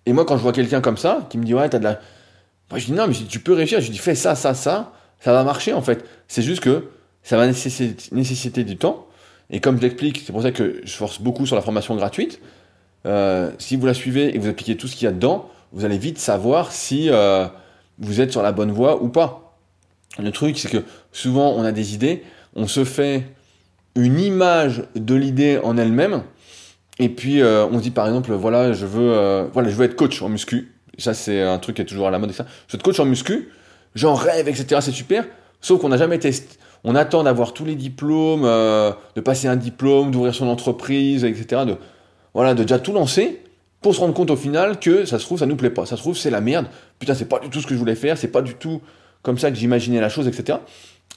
et 0.06 0.14
moi 0.14 0.24
quand 0.24 0.38
je 0.38 0.44
vois 0.44 0.54
quelqu'un 0.54 0.80
comme 0.80 0.98
ça 0.98 1.28
qui 1.30 1.38
me 1.38 1.44
dit 1.44 1.54
ouais 1.54 1.68
t'as 1.68 1.80
de 1.80 1.84
la, 1.84 2.00
moi, 2.70 2.80
je 2.80 2.86
dis 2.86 2.94
non 2.94 3.08
mais 3.08 3.14
tu 3.14 3.40
peux 3.40 3.54
réussir, 3.54 3.82
je 3.82 3.92
dis 3.92 3.98
fais 3.98 4.16
ça 4.16 4.36
ça 4.36 4.54
ça, 4.54 4.94
ça 5.20 5.34
va 5.34 5.44
marcher 5.44 5.74
en 5.74 5.82
fait. 5.82 6.06
C'est 6.30 6.42
juste 6.42 6.62
que 6.62 6.88
ça 7.22 7.36
va 7.36 7.48
nécessiter 7.48 8.64
du 8.64 8.78
temps. 8.78 9.08
Et 9.52 9.60
comme 9.60 9.78
je 9.78 9.82
l'explique, 9.82 10.24
c'est 10.26 10.32
pour 10.32 10.42
ça 10.42 10.52
que 10.52 10.82
je 10.84 10.94
force 10.94 11.22
beaucoup 11.22 11.46
sur 11.46 11.56
la 11.56 11.62
formation 11.62 11.96
gratuite. 11.96 12.40
Euh, 13.06 13.52
si 13.60 13.76
vous 13.76 13.86
la 13.86 13.94
suivez 13.94 14.34
et 14.34 14.40
vous 14.40 14.48
appliquez 14.48 14.78
tout 14.78 14.88
ce 14.88 14.96
qu'il 14.96 15.06
y 15.06 15.08
a 15.08 15.12
dedans, 15.12 15.50
vous 15.74 15.86
allez 15.86 15.98
vite 15.98 16.18
savoir 16.18 16.72
si 16.72 17.10
euh, 17.10 17.48
vous 18.00 18.22
êtes 18.22 18.32
sur 18.32 18.42
la 18.42 18.54
bonne 18.54 18.72
voie 18.72 19.04
ou 19.04 19.10
pas. 19.10 19.58
Le 20.20 20.32
truc, 20.32 20.58
c'est 20.58 20.70
que 20.70 20.84
souvent 21.12 21.52
on 21.52 21.64
a 21.64 21.72
des 21.72 21.94
idées, 21.94 22.24
on 22.56 22.68
se 22.68 22.86
fait 22.86 23.24
une 23.96 24.20
image 24.20 24.84
de 24.96 25.16
l'idée 25.16 25.60
en 25.64 25.78
elle-même, 25.78 26.24
et 27.00 27.10
puis 27.10 27.42
euh, 27.42 27.66
on 27.66 27.80
dit 27.80 27.92
par 27.92 28.08
exemple, 28.08 28.34
voilà, 28.34 28.74
je 28.74 28.86
veux, 28.86 29.50
voilà, 29.54 29.70
je 29.70 29.76
veux 29.76 29.86
être 29.86 29.96
coach 29.96 30.22
en 30.22 30.30
muscu. 30.30 30.74
Ça, 30.98 31.14
c'est 31.14 31.42
un 31.42 31.58
truc 31.58 31.78
qui 31.78 31.82
est 31.82 31.86
toujours 31.86 32.08
à 32.08 32.12
la 32.12 32.20
mode. 32.20 32.32
Ça. 32.34 32.46
Je 32.68 32.74
veux 32.74 32.80
être 32.80 32.84
coach 32.84 33.00
en 33.00 33.06
muscu, 33.06 33.50
j'en 33.96 34.14
rêve, 34.14 34.48
etc. 34.48 34.82
C'est 34.82 34.92
super. 34.92 35.26
Sauf 35.62 35.82
qu'on 35.82 35.90
n'a 35.90 35.98
jamais 35.98 36.20
testé. 36.20 36.58
On 36.84 36.96
attend 36.96 37.24
d'avoir 37.24 37.54
tous 37.54 37.66
les 37.66 37.76
diplômes, 37.76 38.44
de 38.44 39.22
passer 39.22 39.48
un 39.48 39.56
diplôme, 39.56 40.12
d'ouvrir 40.12 40.34
son 40.34 40.48
entreprise, 40.48 41.24
etc. 41.24 41.64
Voilà, 42.34 42.54
de 42.54 42.64
déjà 42.64 42.80
tout 42.80 42.94
lancer 42.94 43.42
pour 43.82 43.96
se 43.96 44.00
rendre 44.00 44.14
compte 44.14 44.30
au 44.30 44.36
final 44.36 44.80
que 44.80 45.06
ça 45.06 45.20
se 45.20 45.26
trouve, 45.26 45.40
ça 45.40 45.46
nous 45.46 45.56
plaît 45.56 45.72
pas. 45.72 45.86
Ça 45.86 45.96
se 45.98 46.02
trouve, 46.02 46.16
c'est 46.16 46.30
la 46.30 46.42
merde. 46.42 46.68
Putain, 47.00 47.16
c'est 47.16 47.26
pas 47.26 47.40
du 47.40 47.50
tout 47.50 47.62
ce 47.62 47.68
que 47.68 47.74
je 47.74 47.80
voulais 47.80 47.96
faire, 47.96 48.18
c'est 48.18 48.28
pas 48.28 48.42
du 48.42 48.54
tout 48.54 48.82
comme 49.24 49.38
ça 49.38 49.52
que 49.52 49.58
j'imaginais 49.58 50.00
la 50.00 50.10
chose, 50.10 50.28
etc. 50.28 50.60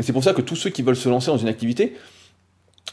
Et 0.00 0.02
c'est 0.02 0.12
pour 0.12 0.24
ça 0.24 0.32
que 0.32 0.40
tous 0.40 0.56
ceux 0.56 0.70
qui 0.70 0.82
veulent 0.82 0.96
se 0.96 1.08
lancer 1.08 1.28
dans 1.28 1.36
une 1.36 1.48
activité, 1.48 1.94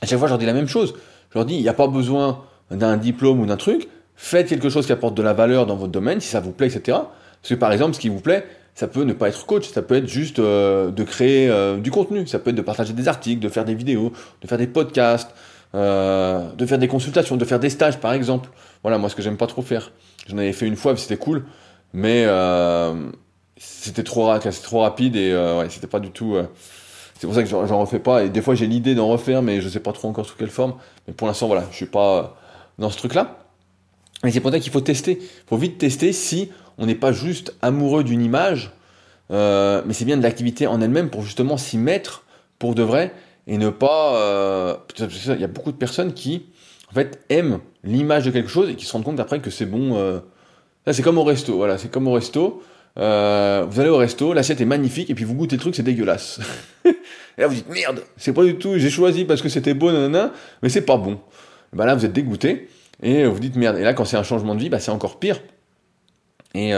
à 0.01 0.05
chaque 0.05 0.19
fois, 0.19 0.27
je 0.27 0.31
leur 0.31 0.39
dis 0.39 0.45
la 0.45 0.53
même 0.53 0.67
chose. 0.67 0.93
Je 1.31 1.37
leur 1.37 1.45
dis, 1.45 1.55
il 1.55 1.61
n'y 1.61 1.69
a 1.69 1.73
pas 1.73 1.87
besoin 1.87 2.43
d'un 2.69 2.97
diplôme 2.97 3.39
ou 3.39 3.45
d'un 3.45 3.57
truc. 3.57 3.87
Faites 4.15 4.47
quelque 4.47 4.69
chose 4.69 4.85
qui 4.85 4.91
apporte 4.91 5.15
de 5.15 5.21
la 5.21 5.33
valeur 5.33 5.65
dans 5.65 5.75
votre 5.75 5.91
domaine, 5.91 6.19
si 6.19 6.27
ça 6.27 6.39
vous 6.39 6.51
plaît, 6.51 6.67
etc. 6.67 6.97
Parce 7.41 7.49
que 7.49 7.55
par 7.55 7.71
exemple, 7.71 7.95
ce 7.95 7.99
qui 7.99 8.09
vous 8.09 8.19
plaît, 8.19 8.45
ça 8.75 8.87
peut 8.87 9.03
ne 9.03 9.13
pas 9.13 9.29
être 9.29 9.45
coach, 9.45 9.69
ça 9.69 9.81
peut 9.81 9.95
être 9.95 10.07
juste 10.07 10.39
euh, 10.39 10.91
de 10.91 11.03
créer 11.03 11.49
euh, 11.49 11.77
du 11.77 11.91
contenu, 11.91 12.25
ça 12.27 12.39
peut 12.39 12.51
être 12.51 12.55
de 12.55 12.61
partager 12.61 12.93
des 12.93 13.07
articles, 13.07 13.41
de 13.41 13.49
faire 13.49 13.65
des 13.65 13.75
vidéos, 13.75 14.11
de 14.41 14.47
faire 14.47 14.57
des 14.57 14.67
podcasts, 14.67 15.31
euh, 15.73 16.51
de 16.53 16.65
faire 16.65 16.79
des 16.79 16.89
consultations, 16.89 17.37
de 17.37 17.45
faire 17.45 17.59
des 17.59 17.69
stages 17.69 17.97
par 17.99 18.13
exemple. 18.13 18.49
Voilà, 18.83 18.97
moi 18.97 19.09
ce 19.09 19.15
que 19.15 19.21
j'aime 19.21 19.37
pas 19.37 19.47
trop 19.47 19.61
faire. 19.61 19.91
J'en 20.27 20.37
avais 20.37 20.53
fait 20.53 20.67
une 20.67 20.75
fois, 20.75 20.95
c'était 20.97 21.17
cool, 21.17 21.45
mais 21.93 22.25
euh, 22.25 23.09
c'était 23.57 24.03
trop, 24.03 24.29
trop 24.63 24.81
rapide 24.81 25.15
et 25.15 25.31
euh, 25.31 25.59
ouais, 25.59 25.69
c'était 25.69 25.87
pas 25.87 25.99
du 25.99 26.11
tout. 26.11 26.37
c'est 27.19 27.27
pour 27.27 27.35
ça 27.35 27.43
que 27.43 27.49
j'en 27.49 27.79
refais 27.79 27.99
pas. 27.99 28.23
Et 28.23 28.29
des 28.29 28.41
fois 28.41 28.55
j'ai 28.55 28.67
l'idée 28.67 28.95
d'en 28.95 29.07
refaire, 29.07 29.41
mais 29.41 29.61
je 29.61 29.69
sais 29.69 29.79
pas 29.79 29.93
trop 29.93 30.09
encore 30.09 30.25
sous 30.25 30.35
quelle 30.35 30.49
forme. 30.49 30.75
Mais 31.07 31.13
pour 31.13 31.27
l'instant, 31.27 31.47
voilà, 31.47 31.65
je 31.71 31.75
suis 31.75 31.85
pas 31.85 32.35
dans 32.77 32.89
ce 32.89 32.97
truc-là. 32.97 33.40
Mais 34.23 34.31
c'est 34.31 34.39
pour 34.39 34.51
ça 34.51 34.59
qu'il 34.59 34.71
faut 34.71 34.81
tester. 34.81 35.19
Il 35.21 35.47
faut 35.47 35.57
vite 35.57 35.77
tester 35.77 36.13
si 36.13 36.49
on 36.77 36.85
n'est 36.85 36.95
pas 36.95 37.11
juste 37.11 37.55
amoureux 37.61 38.03
d'une 38.03 38.21
image, 38.21 38.71
mais 39.29 39.93
c'est 39.93 40.05
bien 40.05 40.17
de 40.17 40.23
l'activité 40.23 40.67
en 40.67 40.81
elle-même 40.81 41.09
pour 41.09 41.23
justement 41.23 41.57
s'y 41.57 41.77
mettre 41.77 42.23
pour 42.59 42.75
de 42.75 42.83
vrai 42.83 43.13
et 43.47 43.57
ne 43.57 43.69
pas. 43.69 44.15
Euh, 44.15 44.75
il 44.99 45.41
y 45.41 45.43
a 45.43 45.47
beaucoup 45.47 45.71
de 45.71 45.77
personnes 45.77 46.13
qui, 46.13 46.45
en 46.89 46.93
fait, 46.93 47.19
aiment 47.29 47.59
l'image 47.83 48.25
de 48.25 48.31
quelque 48.31 48.49
chose 48.49 48.69
et 48.69 48.75
qui 48.75 48.85
se 48.85 48.93
rendent 48.93 49.03
compte 49.03 49.19
après 49.19 49.39
que 49.39 49.49
c'est 49.49 49.65
bon. 49.65 49.97
Euh, 49.97 50.19
c'est 50.91 51.03
comme 51.03 51.17
au 51.17 51.23
resto, 51.23 51.57
voilà, 51.57 51.77
c'est 51.77 51.91
comme 51.91 52.07
au 52.07 52.13
resto. 52.13 52.63
Euh, 52.97 53.65
vous 53.69 53.79
allez 53.79 53.89
au 53.89 53.97
resto, 53.97 54.33
l'assiette 54.33 54.59
est 54.61 54.65
magnifique, 54.65 55.09
et 55.09 55.15
puis 55.15 55.23
vous 55.23 55.33
goûtez 55.33 55.55
le 55.55 55.61
truc, 55.61 55.75
c'est 55.75 55.83
dégueulasse. 55.83 56.39
et 56.85 56.91
là 57.37 57.47
vous 57.47 57.55
dites 57.55 57.69
merde, 57.69 58.03
c'est 58.17 58.33
pas 58.33 58.43
du 58.43 58.55
tout, 58.55 58.77
j'ai 58.77 58.89
choisi 58.89 59.23
parce 59.23 59.41
que 59.41 59.47
c'était 59.47 59.73
beau, 59.73 59.91
nanana, 59.91 60.33
mais 60.61 60.67
c'est 60.67 60.81
pas 60.81 60.97
bon. 60.97 61.19
Ben 61.71 61.85
là 61.85 61.95
vous 61.95 62.03
êtes 62.03 62.11
dégoûté, 62.11 62.67
et 63.01 63.25
vous 63.25 63.39
dites 63.39 63.55
merde. 63.55 63.77
Et 63.77 63.83
là 63.83 63.93
quand 63.93 64.05
c'est 64.05 64.17
un 64.17 64.23
changement 64.23 64.55
de 64.55 64.59
vie, 64.59 64.69
bah, 64.69 64.79
c'est 64.79 64.91
encore 64.91 65.19
pire. 65.19 65.39
Et 66.53 66.73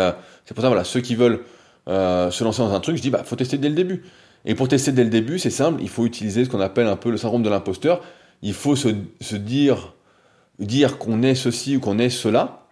c'est 0.46 0.54
pour 0.54 0.62
ça, 0.62 0.68
voilà, 0.68 0.84
ceux 0.84 1.02
qui 1.02 1.16
veulent 1.16 1.42
se 1.88 2.44
lancer 2.44 2.62
dans 2.62 2.74
un 2.74 2.80
truc, 2.80 2.96
je 2.98 3.02
dis 3.02 3.10
bah 3.10 3.24
faut 3.24 3.36
tester 3.36 3.58
dès 3.58 3.70
le 3.70 3.76
début. 3.76 4.04
Et 4.46 4.56
pour 4.56 4.68
tester 4.68 4.92
dès 4.92 5.04
le 5.04 5.10
début, 5.10 5.40
c'est 5.40 5.50
simple, 5.50 5.82
il 5.82 5.90
faut 5.90 6.06
utiliser 6.06 6.46
ce 6.46 6.50
qu'on 6.50 6.60
appelle 6.60 6.88
un 6.88 6.96
peu 6.96 7.12
le 7.12 7.18
syndrome 7.18 7.44
de 7.44 7.50
l'imposteur. 7.50 8.02
Il 8.42 8.54
faut 8.54 8.76
se, 8.76 8.90
dire, 9.36 9.94
dire 10.60 10.98
qu'on 10.98 11.24
est 11.24 11.36
ceci 11.36 11.78
ou 11.78 11.80
qu'on 11.80 11.98
est 11.98 12.10
cela, 12.10 12.66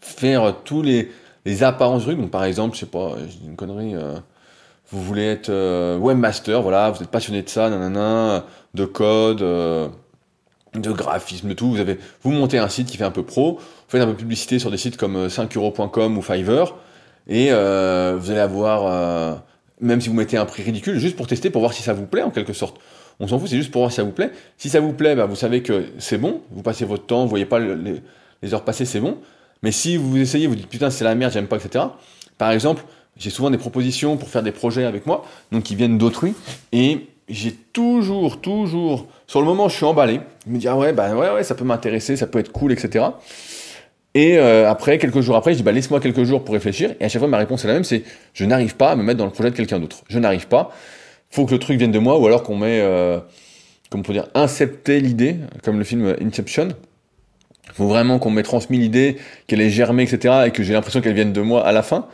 faire 0.00 0.56
tous 0.64 0.82
les, 0.82 1.10
les 1.44 1.62
apparences 1.62 2.06
du 2.06 2.14
Donc 2.16 2.30
par 2.30 2.44
exemple, 2.44 2.74
je 2.74 2.80
sais 2.80 2.86
pas, 2.86 3.12
je 3.18 3.36
dis 3.36 3.46
une 3.46 3.54
connerie, 3.54 3.94
euh, 3.94 4.18
vous 4.90 5.02
voulez 5.02 5.24
être 5.24 5.50
euh, 5.50 5.96
webmaster, 5.98 6.60
voilà, 6.62 6.90
vous 6.90 7.00
êtes 7.02 7.10
passionné 7.10 7.42
de 7.42 7.48
ça, 7.48 7.70
nanana, 7.70 8.44
de 8.74 8.84
code, 8.84 9.42
euh, 9.42 9.88
de 10.74 10.90
graphisme, 10.90 11.54
tout. 11.54 11.70
Vous 11.70 11.80
avez, 11.80 11.98
vous 12.22 12.30
montez 12.30 12.58
un 12.58 12.68
site 12.68 12.88
qui 12.88 12.96
fait 12.96 13.04
un 13.04 13.10
peu 13.10 13.22
pro, 13.22 13.54
vous 13.54 13.60
faites 13.88 14.02
un 14.02 14.06
peu 14.06 14.12
de 14.12 14.18
publicité 14.18 14.58
sur 14.58 14.70
des 14.70 14.76
sites 14.76 14.96
comme 14.96 15.26
5euros.com 15.28 16.18
ou 16.18 16.22
Fiverr, 16.22 16.74
et 17.28 17.50
vous 17.50 18.30
allez 18.30 18.40
avoir 18.40 19.42
même 19.82 20.00
si 20.00 20.08
vous 20.08 20.14
mettez 20.14 20.36
un 20.36 20.46
prix 20.46 20.62
ridicule, 20.62 20.98
juste 20.98 21.16
pour 21.16 21.26
tester, 21.26 21.50
pour 21.50 21.60
voir 21.60 21.74
si 21.74 21.82
ça 21.82 21.92
vous 21.92 22.06
plaît 22.06 22.22
en 22.22 22.30
quelque 22.30 22.52
sorte. 22.52 22.78
On 23.20 23.28
s'en 23.28 23.38
fout, 23.38 23.48
c'est 23.48 23.56
juste 23.56 23.70
pour 23.70 23.82
voir 23.82 23.90
si 23.90 23.96
ça 23.96 24.04
vous 24.04 24.12
plaît. 24.12 24.30
Si 24.56 24.70
ça 24.70 24.80
vous 24.80 24.92
plaît, 24.92 25.14
bah, 25.14 25.26
vous 25.26 25.36
savez 25.36 25.62
que 25.62 25.86
c'est 25.98 26.18
bon, 26.18 26.40
vous 26.50 26.62
passez 26.62 26.84
votre 26.84 27.04
temps, 27.04 27.22
vous 27.24 27.28
voyez 27.28 27.44
pas 27.44 27.58
les, 27.58 28.54
heures 28.54 28.64
passées, 28.64 28.84
c'est 28.84 29.00
bon. 29.00 29.18
Mais 29.62 29.72
si 29.72 29.96
vous 29.96 30.16
essayez, 30.16 30.46
vous 30.46 30.54
dites 30.54 30.68
putain 30.68 30.90
c'est 30.90 31.04
la 31.04 31.14
merde, 31.14 31.32
j'aime 31.32 31.46
pas, 31.46 31.56
etc. 31.56 31.84
Par 32.38 32.50
exemple, 32.52 32.84
j'ai 33.16 33.30
souvent 33.30 33.50
des 33.50 33.58
propositions 33.58 34.16
pour 34.16 34.28
faire 34.28 34.42
des 34.42 34.52
projets 34.52 34.84
avec 34.84 35.06
moi, 35.06 35.24
donc 35.50 35.64
qui 35.64 35.74
viennent 35.76 35.98
d'autrui, 35.98 36.34
et 36.72 37.06
j'ai 37.28 37.52
toujours, 37.52 38.40
toujours, 38.40 39.06
sur 39.26 39.40
le 39.40 39.46
moment, 39.46 39.68
je 39.68 39.76
suis 39.76 39.84
emballé. 39.84 40.20
Je 40.46 40.52
me 40.52 40.58
dis 40.58 40.68
ah 40.68 40.76
ouais, 40.76 40.92
bah 40.92 41.14
ouais, 41.14 41.30
ouais, 41.30 41.42
ça 41.44 41.54
peut 41.54 41.64
m'intéresser, 41.64 42.16
ça 42.16 42.26
peut 42.26 42.38
être 42.38 42.52
cool, 42.52 42.72
etc. 42.72 43.04
Et 44.14 44.36
euh, 44.38 44.68
après, 44.68 44.98
quelques 44.98 45.20
jours 45.20 45.36
après, 45.36 45.52
je 45.52 45.58
dis 45.58 45.62
bah 45.62 45.72
laisse-moi 45.72 46.00
quelques 46.00 46.24
jours 46.24 46.44
pour 46.44 46.54
réfléchir. 46.54 46.94
Et 47.00 47.04
à 47.04 47.08
chaque 47.08 47.20
fois, 47.20 47.28
ma 47.28 47.38
réponse 47.38 47.64
est 47.64 47.68
la 47.68 47.74
même, 47.74 47.84
c'est 47.84 48.02
je 48.34 48.44
n'arrive 48.44 48.76
pas 48.76 48.90
à 48.90 48.96
me 48.96 49.02
mettre 49.02 49.18
dans 49.18 49.24
le 49.24 49.30
projet 49.30 49.50
de 49.50 49.56
quelqu'un 49.56 49.78
d'autre. 49.78 50.02
Je 50.08 50.18
n'arrive 50.18 50.48
pas. 50.48 50.70
Faut 51.30 51.46
que 51.46 51.52
le 51.52 51.58
truc 51.58 51.78
vienne 51.78 51.92
de 51.92 51.98
moi, 51.98 52.18
ou 52.18 52.26
alors 52.26 52.42
qu'on 52.42 52.56
met, 52.56 52.80
euh, 52.82 53.18
comment 53.88 54.02
on 54.02 54.04
peut 54.04 54.12
dire, 54.12 54.26
incepter 54.34 55.00
l'idée, 55.00 55.36
comme 55.62 55.78
le 55.78 55.84
film 55.84 56.14
Inception. 56.20 56.68
Faut 57.72 57.86
vraiment 57.86 58.18
qu'on 58.18 58.30
m'ait 58.30 58.42
transmis 58.42 58.76
l'idée, 58.76 59.16
qu'elle 59.46 59.62
ait 59.62 59.70
germé, 59.70 60.02
etc., 60.02 60.42
et 60.46 60.50
que 60.50 60.62
j'ai 60.62 60.74
l'impression 60.74 61.00
qu'elle 61.00 61.14
vienne 61.14 61.32
de 61.32 61.40
moi 61.40 61.66
à 61.66 61.72
la 61.72 61.82
fin, 61.82 62.06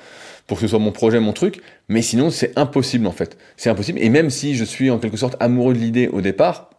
pour 0.49 0.57
que 0.57 0.63
ce 0.63 0.69
soit 0.69 0.81
mon 0.81 0.91
projet, 0.91 1.21
mon 1.21 1.33
truc. 1.33 1.61
Mais 1.89 2.03
sinon, 2.03 2.31
c'est 2.31 2.59
impossible 2.59 3.07
en 3.07 3.13
fait. 3.13 3.39
C'est 3.57 3.71
impossible. 3.71 4.01
Et 4.01 4.09
même 4.09 4.31
si 4.31 4.57
je 4.57 4.65
suis 4.65 4.91
en 4.91 4.99
quelque 4.99 5.17
sorte 5.17 5.37
amoureux 5.39 5.75
de 5.75 5.79
l'idée 5.79 6.09
au 6.09 6.21
départ, 6.21 6.71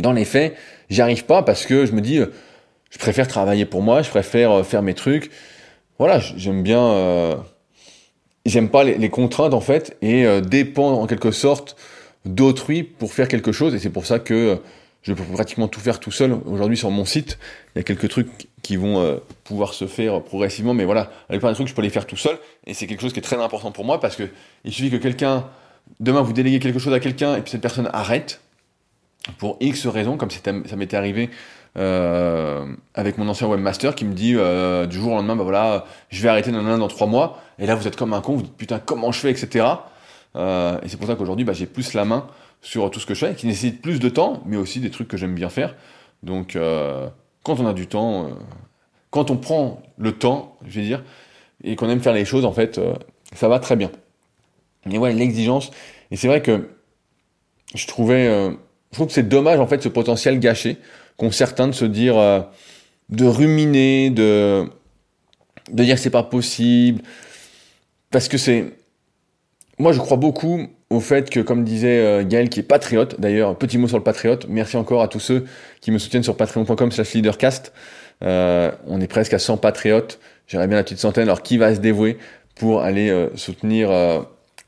dans 0.00 0.12
les 0.12 0.24
faits, 0.24 0.56
j'y 0.88 1.00
arrive 1.00 1.26
pas 1.26 1.44
parce 1.44 1.66
que 1.66 1.86
je 1.86 1.92
me 1.92 2.00
dis 2.00 2.20
je 2.90 2.98
préfère 2.98 3.28
travailler 3.28 3.64
pour 3.64 3.82
moi, 3.82 4.02
je 4.02 4.10
préfère 4.10 4.50
euh, 4.50 4.62
faire 4.62 4.82
mes 4.82 4.94
trucs. 4.94 5.30
Voilà, 5.98 6.18
j'aime 6.18 6.62
bien. 6.62 6.82
Euh, 6.82 7.36
j'aime 8.44 8.68
pas 8.68 8.84
les, 8.84 9.10
contraintes 9.10 9.54
en 9.54 9.60
fait 9.60 9.96
et 10.02 10.26
euh, 10.26 10.40
dépendre 10.40 10.98
en 10.98 11.06
quelque 11.06 11.30
sorte 11.30 11.76
d'autrui 12.24 12.82
pour 12.82 13.12
faire 13.12 13.28
quelque 13.28 13.52
chose. 13.52 13.74
Et 13.74 13.78
c'est 13.78 13.90
pour 13.90 14.06
ça 14.06 14.18
que 14.18 14.58
je 15.02 15.12
peux 15.12 15.24
pratiquement 15.24 15.68
tout 15.68 15.80
faire 15.80 16.00
tout 16.00 16.10
seul. 16.10 16.32
Aujourd'hui 16.46 16.76
sur 16.76 16.90
mon 16.90 17.04
site, 17.04 17.38
il 17.74 17.78
y 17.78 17.80
a 17.80 17.82
quelques 17.82 18.08
trucs 18.08 18.28
qui 18.62 18.76
vont 18.76 19.20
pouvoir 19.44 19.72
se 19.72 19.86
faire 19.86 20.22
progressivement, 20.22 20.74
mais 20.74 20.84
voilà, 20.84 21.10
la 21.30 21.36
plupart 21.36 21.50
des 21.50 21.54
trucs 21.54 21.68
je 21.68 21.74
peux 21.74 21.82
les 21.82 21.90
faire 21.90 22.06
tout 22.06 22.18
seul. 22.18 22.38
Et 22.66 22.74
c'est 22.74 22.86
quelque 22.86 23.00
chose 23.00 23.14
qui 23.14 23.18
est 23.18 23.22
très 23.22 23.40
important 23.40 23.72
pour 23.72 23.86
moi 23.86 23.98
parce 23.98 24.14
que 24.14 24.28
il 24.64 24.72
suffit 24.72 24.90
que 24.90 24.96
quelqu'un 24.96 25.46
demain 25.98 26.20
vous 26.20 26.34
déléguez 26.34 26.58
quelque 26.58 26.78
chose 26.78 26.92
à 26.92 27.00
quelqu'un 27.00 27.36
et 27.36 27.40
puis 27.40 27.50
cette 27.50 27.62
personne 27.62 27.88
arrête 27.92 28.40
pour 29.38 29.56
X 29.60 29.86
raisons, 29.86 30.16
comme 30.16 30.30
ça 30.30 30.76
m'était 30.76 30.96
arrivé 30.96 31.30
euh, 31.78 32.66
avec 32.94 33.18
mon 33.18 33.28
ancien 33.28 33.46
webmaster 33.46 33.94
qui 33.94 34.04
me 34.04 34.14
dit 34.14 34.34
euh, 34.36 34.86
du 34.86 34.98
jour 34.98 35.12
au 35.12 35.16
lendemain, 35.16 35.36
bah 35.36 35.44
voilà, 35.44 35.84
je 36.08 36.22
vais 36.22 36.28
arrêter 36.28 36.50
dans, 36.50 36.88
trois 36.88 37.06
mois. 37.06 37.38
Et 37.58 37.66
là, 37.66 37.74
vous 37.74 37.86
êtes 37.86 37.96
comme 37.96 38.12
un 38.12 38.20
con, 38.20 38.34
vous 38.34 38.42
dites 38.42 38.56
putain, 38.56 38.78
comment 38.78 39.12
je 39.12 39.20
fais, 39.20 39.30
etc. 39.30 39.66
Euh, 40.36 40.78
et 40.82 40.88
c'est 40.88 40.96
pour 40.96 41.06
ça 41.06 41.14
qu'aujourd'hui, 41.14 41.44
bah, 41.44 41.52
j'ai 41.52 41.66
plus 41.66 41.94
la 41.94 42.04
main 42.04 42.26
sur 42.62 42.90
tout 42.90 43.00
ce 43.00 43.06
que 43.06 43.14
je 43.14 43.26
fais, 43.26 43.34
qui 43.34 43.46
nécessite 43.46 43.80
plus 43.82 44.00
de 44.00 44.08
temps, 44.08 44.42
mais 44.46 44.56
aussi 44.56 44.80
des 44.80 44.90
trucs 44.90 45.08
que 45.08 45.16
j'aime 45.16 45.34
bien 45.34 45.48
faire. 45.48 45.76
Donc, 46.22 46.58
quand 47.42 47.60
on 47.60 47.66
a 47.66 47.72
du 47.72 47.86
temps, 47.86 48.28
quand 49.10 49.30
on 49.30 49.36
prend 49.36 49.82
le 49.96 50.12
temps, 50.12 50.56
je 50.66 50.80
vais 50.80 50.86
dire, 50.86 51.02
et 51.64 51.76
qu'on 51.76 51.88
aime 51.88 52.00
faire 52.00 52.12
les 52.12 52.26
choses, 52.26 52.44
en 52.44 52.52
fait, 52.52 52.78
ça 53.32 53.48
va 53.48 53.58
très 53.58 53.76
bien. 53.76 53.90
Mais 54.84 54.98
ouais, 54.98 55.12
l'exigence. 55.14 55.70
Et 56.10 56.16
c'est 56.16 56.28
vrai 56.28 56.42
que 56.42 56.68
je 57.74 57.86
trouvais, 57.86 58.50
je 58.90 58.96
trouve 58.96 59.06
que 59.06 59.12
c'est 59.12 59.28
dommage 59.28 59.60
en 59.60 59.66
fait 59.66 59.82
ce 59.82 59.88
potentiel 59.88 60.38
gâché 60.40 60.76
qu'ont 61.16 61.30
certains 61.30 61.68
de 61.68 61.72
se 61.72 61.84
dire, 61.84 62.18
euh, 62.18 62.40
de 63.10 63.26
ruminer, 63.26 64.10
de, 64.10 64.64
de 65.70 65.84
dire 65.84 65.98
c'est 65.98 66.10
pas 66.10 66.22
possible. 66.22 67.02
Parce 68.10 68.28
que 68.28 68.38
c'est. 68.38 68.72
Moi, 69.78 69.92
je 69.92 69.98
crois 69.98 70.16
beaucoup 70.16 70.66
au 70.90 71.00
fait 71.00 71.30
que, 71.30 71.40
comme 71.40 71.64
disait 71.64 71.98
euh, 71.98 72.24
Gaël, 72.24 72.48
qui 72.48 72.60
est 72.60 72.64
patriote, 72.64 73.20
d'ailleurs, 73.20 73.56
petit 73.56 73.78
mot 73.78 73.88
sur 73.88 73.96
le 73.96 74.04
patriote, 74.04 74.46
merci 74.48 74.76
encore 74.76 75.02
à 75.02 75.08
tous 75.08 75.20
ceux 75.20 75.44
qui 75.80 75.90
me 75.90 75.98
soutiennent 75.98 76.22
sur 76.22 76.36
patreon.com 76.36 76.92
slash 76.92 77.14
leadercast. 77.14 77.72
Euh, 78.22 78.70
on 78.86 79.00
est 79.00 79.08
presque 79.08 79.32
à 79.32 79.38
100 79.38 79.56
patriotes, 79.56 80.18
j'aimerais 80.46 80.66
bien 80.66 80.76
la 80.76 80.84
petite 80.84 80.98
centaine, 80.98 81.24
alors 81.24 81.42
qui 81.42 81.56
va 81.56 81.74
se 81.74 81.80
dévouer 81.80 82.18
pour 82.56 82.82
aller 82.82 83.28
soutenir 83.36 83.90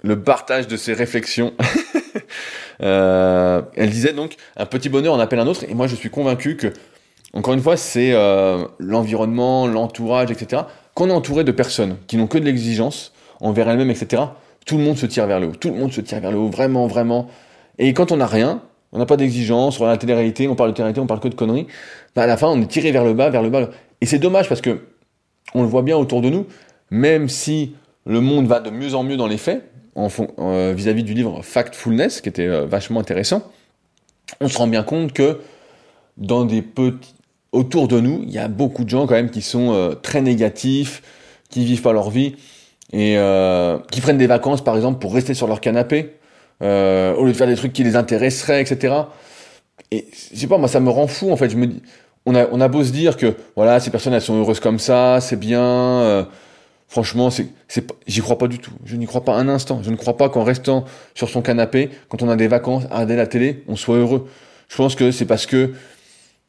le 0.02 0.22
partage 0.22 0.66
de 0.66 0.78
ces 0.78 0.94
réflexions 0.94 1.52
Euh, 2.82 3.62
elle 3.76 3.90
disait 3.90 4.12
donc 4.12 4.36
un 4.56 4.66
petit 4.66 4.88
bonheur 4.88 5.14
en 5.14 5.20
appelle 5.20 5.38
un 5.38 5.46
autre, 5.46 5.64
et 5.68 5.74
moi 5.74 5.86
je 5.86 5.94
suis 5.94 6.10
convaincu 6.10 6.56
que, 6.56 6.68
encore 7.32 7.54
une 7.54 7.60
fois, 7.60 7.76
c'est 7.76 8.12
euh, 8.12 8.64
l'environnement, 8.78 9.66
l'entourage, 9.66 10.30
etc. 10.30 10.62
Qu'on 10.94 11.08
est 11.08 11.12
entouré 11.12 11.44
de 11.44 11.52
personnes 11.52 11.96
qui 12.06 12.16
n'ont 12.16 12.26
que 12.26 12.38
de 12.38 12.44
l'exigence 12.44 13.12
envers 13.40 13.68
elles-mêmes, 13.68 13.90
etc. 13.90 14.22
Tout 14.66 14.78
le 14.78 14.84
monde 14.84 14.96
se 14.96 15.06
tire 15.06 15.26
vers 15.26 15.40
le 15.40 15.48
haut, 15.48 15.54
tout 15.54 15.70
le 15.70 15.76
monde 15.76 15.92
se 15.92 16.00
tire 16.00 16.20
vers 16.20 16.30
le 16.30 16.38
haut, 16.38 16.48
vraiment, 16.48 16.86
vraiment. 16.86 17.28
Et 17.78 17.92
quand 17.94 18.12
on 18.12 18.16
n'a 18.16 18.26
rien, 18.26 18.62
on 18.92 18.98
n'a 18.98 19.06
pas 19.06 19.16
d'exigence, 19.16 19.80
on 19.80 19.86
a 19.86 19.88
la 19.88 19.96
télé-réalité, 19.96 20.48
on 20.48 20.54
parle 20.54 20.70
de 20.70 20.74
télé-réalité, 20.74 21.00
on 21.00 21.06
parle 21.06 21.20
que 21.20 21.28
de 21.28 21.34
conneries, 21.34 21.66
bah 22.14 22.22
à 22.22 22.26
la 22.26 22.36
fin 22.36 22.48
on 22.48 22.60
est 22.60 22.66
tiré 22.66 22.92
vers 22.92 23.04
le 23.04 23.14
bas, 23.14 23.30
vers 23.30 23.42
le 23.42 23.50
bas. 23.50 23.70
Et 24.00 24.06
c'est 24.06 24.18
dommage 24.18 24.48
parce 24.48 24.60
que 24.60 24.80
on 25.54 25.62
le 25.62 25.68
voit 25.68 25.82
bien 25.82 25.96
autour 25.96 26.20
de 26.20 26.30
nous, 26.30 26.46
même 26.90 27.28
si 27.28 27.74
le 28.04 28.20
monde 28.20 28.46
va 28.46 28.60
de 28.60 28.70
mieux 28.70 28.94
en 28.94 29.02
mieux 29.02 29.16
dans 29.16 29.26
les 29.26 29.38
faits, 29.38 29.68
euh, 29.96 30.72
vis-à-vis 30.76 31.04
du 31.04 31.14
livre 31.14 31.42
Factfulness, 31.42 32.20
qui 32.20 32.28
était 32.28 32.46
euh, 32.46 32.66
vachement 32.66 33.00
intéressant, 33.00 33.42
on 34.40 34.48
se 34.48 34.56
rend 34.56 34.66
bien 34.66 34.82
compte 34.82 35.12
que 35.12 35.40
dans 36.16 36.44
des 36.44 36.62
petits, 36.62 37.14
autour 37.52 37.88
de 37.88 38.00
nous, 38.00 38.22
il 38.24 38.30
y 38.30 38.38
a 38.38 38.48
beaucoup 38.48 38.84
de 38.84 38.88
gens 38.88 39.06
quand 39.06 39.14
même 39.14 39.30
qui 39.30 39.42
sont 39.42 39.72
euh, 39.72 39.94
très 39.94 40.22
négatifs, 40.22 41.02
qui 41.50 41.64
vivent 41.64 41.82
pas 41.82 41.92
leur 41.92 42.10
vie 42.10 42.36
et 42.92 43.16
qui 43.90 44.00
prennent 44.00 44.18
des 44.18 44.26
vacances 44.26 44.62
par 44.62 44.76
exemple 44.76 44.98
pour 44.98 45.14
rester 45.14 45.34
sur 45.34 45.46
leur 45.46 45.60
canapé 45.60 46.14
au 46.60 46.64
lieu 47.24 47.32
de 47.32 47.36
faire 47.36 47.46
des 47.46 47.56
trucs 47.56 47.72
qui 47.72 47.84
les 47.84 47.96
intéresseraient, 47.96 48.60
etc. 48.60 48.94
Et 49.90 50.06
je 50.32 50.38
sais 50.38 50.46
pas, 50.46 50.58
moi 50.58 50.68
ça 50.68 50.80
me 50.80 50.90
rend 50.90 51.06
fou 51.06 51.32
en 51.32 51.36
fait. 51.36 51.48
Je 51.48 51.56
me 51.56 51.66
dis, 51.66 51.82
on 52.26 52.34
a, 52.34 52.46
on 52.52 52.60
a 52.60 52.68
beau 52.68 52.84
se 52.84 52.92
dire 52.92 53.16
que 53.16 53.34
voilà, 53.56 53.80
ces 53.80 53.90
personnes 53.90 54.12
elles 54.12 54.20
sont 54.20 54.38
heureuses 54.38 54.60
comme 54.60 54.78
ça, 54.78 55.20
c'est 55.20 55.38
bien 55.38 56.26
Franchement, 56.92 57.30
c'est, 57.30 57.46
c'est, 57.68 57.90
j'y 58.06 58.20
crois 58.20 58.36
pas 58.36 58.48
du 58.48 58.58
tout. 58.58 58.74
Je 58.84 58.96
n'y 58.96 59.06
crois 59.06 59.24
pas 59.24 59.34
un 59.34 59.48
instant. 59.48 59.80
Je 59.82 59.88
ne 59.88 59.96
crois 59.96 60.18
pas 60.18 60.28
qu'en 60.28 60.44
restant 60.44 60.84
sur 61.14 61.30
son 61.30 61.40
canapé, 61.40 61.88
quand 62.10 62.20
on 62.20 62.28
a 62.28 62.36
des 62.36 62.48
vacances, 62.48 62.84
à 62.90 62.96
regarder 62.96 63.16
la 63.16 63.26
télé, 63.26 63.64
on 63.66 63.76
soit 63.76 63.96
heureux. 63.96 64.28
Je 64.68 64.76
pense 64.76 64.94
que 64.94 65.10
c'est 65.10 65.24
parce 65.24 65.46
que, 65.46 65.72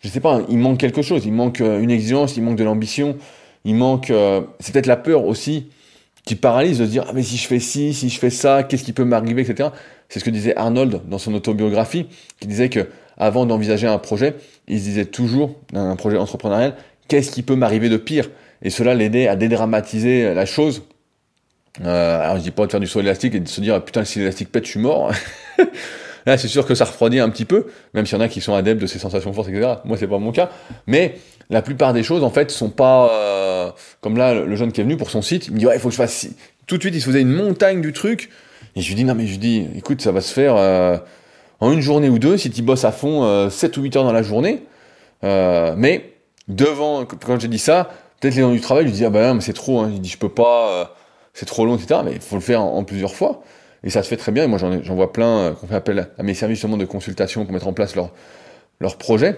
je 0.01 0.09
sais 0.09 0.19
pas, 0.19 0.41
il 0.49 0.57
manque 0.57 0.79
quelque 0.79 1.01
chose. 1.01 1.25
Il 1.25 1.31
manque 1.31 1.61
euh, 1.61 1.79
une 1.79 1.89
exigence, 1.89 2.35
il 2.35 2.43
manque 2.43 2.57
de 2.57 2.65
l'ambition, 2.65 3.15
il 3.63 3.75
manque, 3.75 4.09
euh, 4.09 4.41
c'est 4.59 4.73
peut-être 4.73 4.85
la 4.87 4.97
peur 4.97 5.23
aussi 5.23 5.69
qui 6.25 6.35
paralyse 6.35 6.79
de 6.79 6.85
se 6.85 6.91
dire, 6.91 7.05
ah 7.07 7.11
mais 7.13 7.23
si 7.23 7.37
je 7.37 7.47
fais 7.47 7.59
ci, 7.59 7.93
si 7.93 8.09
je 8.09 8.19
fais 8.19 8.29
ça, 8.29 8.63
qu'est-ce 8.63 8.83
qui 8.83 8.93
peut 8.93 9.03
m'arriver, 9.03 9.41
etc. 9.41 9.69
C'est 10.09 10.19
ce 10.19 10.23
que 10.23 10.29
disait 10.29 10.55
Arnold 10.55 11.01
dans 11.07 11.17
son 11.17 11.33
autobiographie, 11.33 12.07
qui 12.39 12.47
disait 12.47 12.69
que 12.69 12.87
avant 13.17 13.45
d'envisager 13.45 13.87
un 13.87 13.97
projet, 13.97 14.35
il 14.67 14.79
se 14.79 14.83
disait 14.85 15.05
toujours, 15.05 15.55
un 15.73 15.95
projet 15.95 16.17
entrepreneurial, 16.17 16.75
qu'est-ce 17.07 17.31
qui 17.31 17.43
peut 17.43 17.55
m'arriver 17.55 17.89
de 17.89 17.97
pire? 17.97 18.29
Et 18.61 18.69
cela 18.69 18.95
l'aidait 18.95 19.27
à 19.27 19.35
dédramatiser 19.35 20.33
la 20.33 20.45
chose. 20.45 20.83
Euh, 21.81 22.21
alors 22.21 22.37
je 22.37 22.43
dis 22.43 22.51
pas 22.51 22.65
de 22.65 22.71
faire 22.71 22.79
du 22.79 22.87
saut 22.87 22.99
élastique 22.99 23.33
et 23.35 23.39
de 23.39 23.47
se 23.47 23.59
dire 23.59 23.83
putain 23.83 24.03
si 24.03 24.19
l'élastique 24.19 24.51
pète 24.51 24.65
je 24.65 24.71
suis 24.71 24.79
mort. 24.79 25.11
Là 26.25 26.37
c'est 26.37 26.47
sûr 26.47 26.65
que 26.65 26.75
ça 26.75 26.85
refroidit 26.85 27.19
un 27.19 27.29
petit 27.29 27.45
peu, 27.45 27.67
même 27.93 28.05
s'il 28.05 28.17
y 28.17 28.21
en 28.21 28.23
a 28.23 28.29
qui 28.29 28.39
sont 28.39 28.53
adeptes 28.53 28.81
de 28.81 28.87
ces 28.87 28.99
sensations 28.99 29.33
fortes, 29.33 29.49
etc. 29.49 29.73
Moi 29.83 29.97
c'est 29.97 30.07
pas 30.07 30.19
mon 30.19 30.31
cas. 30.31 30.49
Mais 30.87 31.15
la 31.49 31.61
plupart 31.61 31.93
des 31.93 32.03
choses 32.03 32.23
en 32.23 32.29
fait 32.29 32.51
sont 32.51 32.69
pas 32.69 33.09
euh, 33.11 33.71
comme 34.01 34.17
là 34.17 34.33
le 34.33 34.55
jeune 34.55 34.71
qui 34.71 34.81
est 34.81 34.83
venu 34.83 34.97
pour 34.97 35.09
son 35.09 35.21
site, 35.21 35.47
il 35.47 35.53
me 35.53 35.59
dit 35.59 35.65
ouais 35.65 35.75
il 35.75 35.79
faut 35.79 35.89
que 35.89 35.93
je 35.93 35.97
fasse 35.97 36.27
tout 36.67 36.77
de 36.77 36.81
suite 36.81 36.95
il 36.95 37.01
se 37.01 37.05
faisait 37.05 37.21
une 37.21 37.33
montagne 37.33 37.81
du 37.81 37.93
truc 37.93 38.29
et 38.75 38.81
je 38.81 38.87
lui 38.87 38.95
dis 38.95 39.03
non 39.03 39.15
mais 39.15 39.25
je 39.25 39.31
lui 39.31 39.37
dis 39.37 39.67
écoute 39.75 40.01
ça 40.01 40.11
va 40.11 40.21
se 40.21 40.33
faire 40.33 40.55
euh, 40.57 40.97
en 41.59 41.71
une 41.71 41.81
journée 41.81 42.09
ou 42.09 42.19
deux 42.19 42.37
si 42.37 42.49
tu 42.49 42.61
bosses 42.61 42.85
à 42.85 42.91
fond 42.91 43.49
7 43.49 43.77
ou 43.77 43.81
8 43.81 43.95
heures 43.97 44.03
dans 44.03 44.13
la 44.13 44.23
journée. 44.23 44.63
mais 45.21 46.13
devant 46.47 47.05
quand 47.05 47.39
j'ai 47.39 47.47
dit 47.47 47.59
ça, 47.59 47.89
peut-être 48.19 48.35
les 48.35 48.41
gens 48.41 48.51
du 48.51 48.61
travail 48.61 48.85
lui 48.85 48.91
disent 48.91 49.03
ah 49.03 49.09
bah 49.09 49.27
non 49.27 49.35
mais 49.35 49.41
c'est 49.41 49.53
trop 49.53 49.81
hein. 49.81 49.91
il 49.93 50.01
dit 50.01 50.09
je 50.09 50.17
peux 50.17 50.29
pas 50.29 50.93
c'est 51.33 51.45
trop 51.45 51.65
long, 51.65 51.75
etc. 51.75 52.01
Mais 52.05 52.13
il 52.13 52.21
faut 52.21 52.35
le 52.35 52.41
faire 52.41 52.61
en, 52.61 52.83
plusieurs 52.83 53.15
fois. 53.15 53.43
Et 53.83 53.89
ça 53.89 54.03
se 54.03 54.07
fait 54.07 54.17
très 54.17 54.31
bien. 54.31 54.43
Et 54.45 54.47
moi, 54.47 54.59
j'en 54.59 54.95
vois 54.95 55.11
plein 55.11 55.39
euh, 55.39 55.51
qu'on 55.53 55.67
fait 55.67 55.75
appel 55.75 56.09
à 56.17 56.23
mes 56.23 56.33
services 56.33 56.57
justement 56.57 56.77
de 56.77 56.85
consultation 56.85 57.43
pour 57.43 57.53
mettre 57.53 57.67
en 57.67 57.73
place 57.73 57.95
leur, 57.95 58.11
leur 58.79 58.97
projet. 58.97 59.37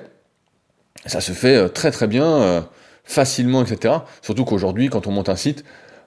Ça 1.05 1.21
se 1.21 1.31
fait 1.31 1.55
euh, 1.55 1.67
très 1.67 1.91
très 1.91 2.07
bien, 2.07 2.25
euh, 2.25 2.61
facilement, 3.03 3.63
etc. 3.63 3.95
Surtout 4.21 4.45
qu'aujourd'hui, 4.45 4.89
quand 4.89 5.07
on 5.07 5.11
monte 5.11 5.29
un 5.29 5.35
site, 5.35 5.63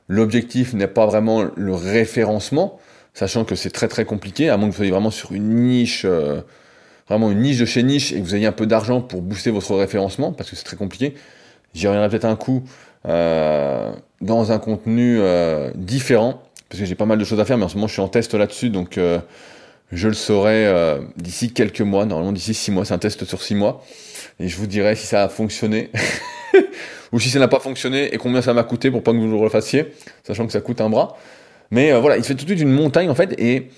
l'objectif 0.09 0.75
n'est 0.75 0.89
pas 0.89 1.07
vraiment 1.07 1.45
le 1.55 1.75
référencement, 1.75 2.79
sachant 3.15 3.45
que 3.45 3.55
c'est 3.55 3.71
très 3.71 3.89
très 3.89 4.05
compliqué, 4.05 4.49
à 4.49 4.57
moins 4.57 4.69
que 4.69 4.73
vous 4.73 4.79
soyez 4.79 4.91
vraiment 4.91 5.11
sur 5.11 5.33
une 5.33 5.67
niche, 5.67 6.07
vraiment 7.09 7.31
une 7.31 7.41
niche 7.41 7.59
de 7.59 7.65
chez 7.65 7.83
niche, 7.83 8.13
et 8.13 8.21
que 8.21 8.25
vous 8.25 8.35
ayez 8.35 8.47
un 8.47 8.53
peu 8.53 8.67
d'argent 8.67 9.01
pour 9.01 9.23
booster 9.23 9.51
votre 9.51 9.75
référencement, 9.77 10.33
parce 10.33 10.51
que 10.51 10.57
c'est 10.57 10.65
très 10.65 10.77
compliqué. 10.77 11.15
J'y 11.75 11.87
reviendrai 11.87 12.09
peut-être 12.11 12.25
un 12.25 12.37
coup 12.37 12.65
euh, 13.07 13.93
dans 14.21 14.53
un 14.53 14.59
contenu 14.59 15.19
euh, 15.21 15.71
différent, 15.75 16.43
parce 16.69 16.81
que 16.81 16.87
j'ai 16.87 16.95
pas 16.95 17.07
mal 17.07 17.19
de 17.19 17.25
choses 17.25 17.41
à 17.41 17.45
faire, 17.45 17.57
mais 17.57 17.65
en 17.65 17.69
ce 17.69 17.77
moment 17.77 17.87
je 17.87 17.93
suis 17.93 18.03
en 18.03 18.09
test 18.09 18.35
là-dessus, 18.35 18.71
donc 18.71 18.99
euh, 18.99 19.21
je 19.93 20.09
le 20.09 20.15
saurai 20.15 20.67
d'ici 21.17 21.53
quelques 21.53 21.81
mois, 21.81 22.05
normalement 22.05 22.33
d'ici 22.33 22.53
six 22.53 22.71
mois, 22.71 22.85
c'est 22.85 22.95
un 22.95 22.99
test 22.99 23.25
sur 23.25 23.41
six 23.41 23.55
mois, 23.55 23.85
et 24.41 24.49
je 24.49 24.57
vous 24.57 24.67
dirai 24.67 24.95
si 24.95 25.07
ça 25.07 25.25
a 25.25 25.29
fonctionné, 25.29 25.91
ou 27.13 27.21
si 27.21 27.31
ça 27.31 27.39
n'a 27.39 27.49
pas 27.49 27.61
fonctionné, 27.61 28.15
et 28.15 28.19
combien 28.19 28.43
ça 28.43 28.55
m'a 28.55 28.65
coûté 28.65 28.91
pour 28.91 29.03
pas 29.03 29.13
que 29.13 29.17
vous 29.17 29.29
le 29.29 29.37
refassiez, 29.37 29.93
sachant 30.25 30.47
que 30.47 30.53
ça 30.53 30.61
coûte 30.61 30.81
un 30.81 30.91
bras. 30.91 31.17
Mais 31.71 31.93
voilà, 31.99 32.17
il 32.17 32.25
fait 32.25 32.35
tout 32.35 32.45
de 32.45 32.51
suite 32.51 32.61
une 32.63 32.73
montagne 32.73 33.11
en 33.11 33.15
fait, 33.15 33.35
et 33.39 33.69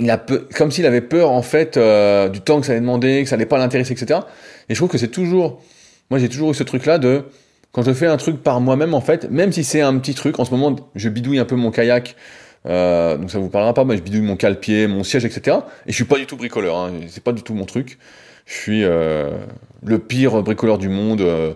il 0.00 0.10
a 0.10 0.24
comme 0.56 0.72
s'il 0.72 0.86
avait 0.86 1.00
peur 1.00 1.30
en 1.30 1.42
fait 1.42 1.78
du 1.78 2.40
temps 2.40 2.60
que 2.60 2.66
ça 2.66 2.72
allait 2.72 2.80
demander, 2.80 3.22
que 3.22 3.28
ça 3.28 3.36
allait 3.36 3.46
pas 3.46 3.58
l'intéresser, 3.58 3.92
etc. 3.92 4.20
Et 4.68 4.74
je 4.74 4.78
trouve 4.78 4.88
que 4.88 4.98
c'est 4.98 5.08
toujours, 5.08 5.62
moi 6.10 6.18
j'ai 6.18 6.28
toujours 6.28 6.50
eu 6.50 6.54
ce 6.54 6.64
truc 6.64 6.86
là 6.86 6.98
de 6.98 7.24
quand 7.72 7.82
je 7.82 7.92
fais 7.92 8.06
un 8.06 8.18
truc 8.18 8.42
par 8.42 8.60
moi-même, 8.60 8.94
en 8.94 9.00
fait, 9.00 9.30
même 9.30 9.50
si 9.50 9.64
c'est 9.64 9.80
un 9.80 9.98
petit 9.98 10.14
truc, 10.14 10.38
en 10.38 10.44
ce 10.44 10.50
moment, 10.50 10.76
je 10.94 11.08
bidouille 11.08 11.38
un 11.38 11.46
peu 11.46 11.56
mon 11.56 11.70
kayak, 11.70 12.16
euh, 12.66 13.16
donc 13.16 13.30
ça 13.30 13.38
vous 13.38 13.48
parlera 13.48 13.72
pas, 13.72 13.84
mais 13.84 13.96
je 13.96 14.02
bidouille 14.02 14.20
mon 14.20 14.36
cale-pied, 14.36 14.86
mon 14.86 15.02
siège, 15.04 15.24
etc. 15.24 15.56
Et 15.86 15.90
je 15.90 15.96
suis 15.96 16.04
pas 16.04 16.18
du 16.18 16.26
tout 16.26 16.36
bricoleur, 16.36 16.76
hein, 16.76 16.92
c'est 17.08 17.24
pas 17.24 17.32
du 17.32 17.42
tout 17.42 17.54
mon 17.54 17.64
truc. 17.64 17.98
Je 18.46 18.54
suis 18.54 18.84
euh, 18.84 19.30
le 19.84 19.98
pire 19.98 20.42
bricoleur 20.42 20.78
du 20.78 20.88
monde. 20.88 21.20
Euh, 21.20 21.54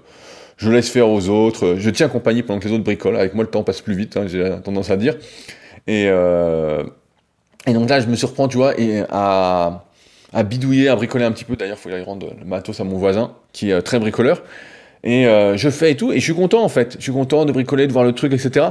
je 0.57 0.70
laisse 0.70 0.89
faire 0.89 1.09
aux 1.09 1.28
autres. 1.28 1.76
Je 1.78 1.91
tiens 1.91 2.09
compagnie 2.09 2.43
pendant 2.43 2.61
que 2.61 2.68
les 2.68 2.74
autres 2.74 2.84
bricolent. 2.84 3.16
Avec 3.16 3.34
moi, 3.34 3.45
le 3.45 3.51
temps 3.51 3.62
passe 3.62 3.80
plus 3.80 3.95
vite, 3.95 4.16
hein, 4.16 4.26
j'ai 4.26 4.57
tendance 4.64 4.91
à 4.91 4.97
dire. 4.97 5.16
Et, 5.87 6.07
euh, 6.09 6.82
et 7.66 7.72
donc 7.72 7.89
là, 7.91 8.01
je 8.01 8.07
me 8.07 8.16
surprends, 8.16 8.49
tu 8.49 8.57
vois, 8.57 8.78
et 8.80 9.03
à, 9.11 9.84
à 10.32 10.43
bidouiller, 10.43 10.89
à 10.89 10.97
bricoler 10.97 11.24
un 11.24 11.32
petit 11.32 11.45
peu. 11.45 11.57
D'ailleurs, 11.57 11.76
il 11.78 11.82
faut 11.82 11.91
que 11.91 12.05
rendre 12.05 12.34
le 12.39 12.45
matos 12.47 12.80
à 12.80 12.84
mon 12.84 12.97
voisin, 12.97 13.34
qui 13.53 13.70
est 13.70 13.82
très 13.82 13.99
bricoleur. 13.99 14.43
Et 15.07 15.26
euh, 15.26 15.57
je 15.57 15.70
fais 15.70 15.93
et 15.93 15.97
tout, 15.97 16.12
et 16.12 16.16
je 16.16 16.24
suis 16.24 16.34
content 16.34 16.64
en 16.64 16.68
fait. 16.68 16.97
Je 16.99 17.03
suis 17.03 17.12
content 17.12 17.45
de 17.45 17.53
bricoler, 17.53 17.87
de 17.87 17.93
voir 17.93 18.05
le 18.05 18.12
truc, 18.12 18.32
etc. 18.32 18.66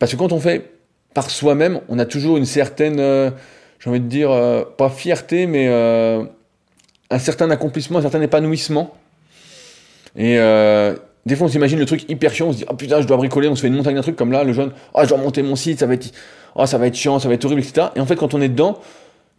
Parce 0.00 0.12
que 0.12 0.16
quand 0.16 0.32
on 0.32 0.40
fait 0.40 0.72
par 1.14 1.30
soi-même, 1.30 1.80
on 1.88 1.98
a 2.00 2.06
toujours 2.06 2.36
une 2.38 2.44
certaine, 2.44 2.98
euh, 2.98 3.30
j'ai 3.78 3.88
envie 3.88 4.00
de 4.00 4.06
dire, 4.06 4.32
euh, 4.32 4.64
pas 4.64 4.90
fierté, 4.90 5.46
mais 5.46 5.68
un 7.10 7.18
certain 7.18 7.50
accomplissement, 7.50 7.98
un 7.98 8.02
certain 8.02 8.22
épanouissement. 8.22 8.94
Et 10.16 10.38
des 11.26 11.36
fois, 11.36 11.46
on 11.46 11.50
s'imagine 11.50 11.78
le 11.78 11.86
truc 11.86 12.08
hyper 12.08 12.32
chiant, 12.32 12.48
on 12.48 12.52
se 12.52 12.58
dit, 12.58 12.64
oh 12.68 12.74
putain, 12.74 13.00
je 13.00 13.06
dois 13.06 13.16
bricoler, 13.16 13.48
on 13.48 13.54
se 13.54 13.60
fait 13.60 13.68
une 13.68 13.74
montagne 13.74 13.94
d'un 13.94 14.02
truc 14.02 14.16
comme 14.16 14.32
là, 14.32 14.42
le 14.42 14.52
jeune, 14.52 14.72
oh, 14.94 15.00
je 15.02 15.08
dois 15.08 15.18
monter 15.18 15.42
mon 15.42 15.54
site, 15.54 15.80
ça 15.80 15.86
va 15.86 15.94
être, 15.94 16.12
oh, 16.54 16.64
ça 16.66 16.78
va 16.78 16.86
être 16.86 16.94
chiant, 16.94 17.18
ça 17.18 17.28
va 17.28 17.34
être 17.34 17.44
horrible, 17.44 17.60
etc. 17.60 17.88
Et 17.94 18.00
en 18.00 18.06
fait, 18.06 18.16
quand 18.16 18.32
on 18.32 18.40
est 18.40 18.48
dedans, 18.48 18.78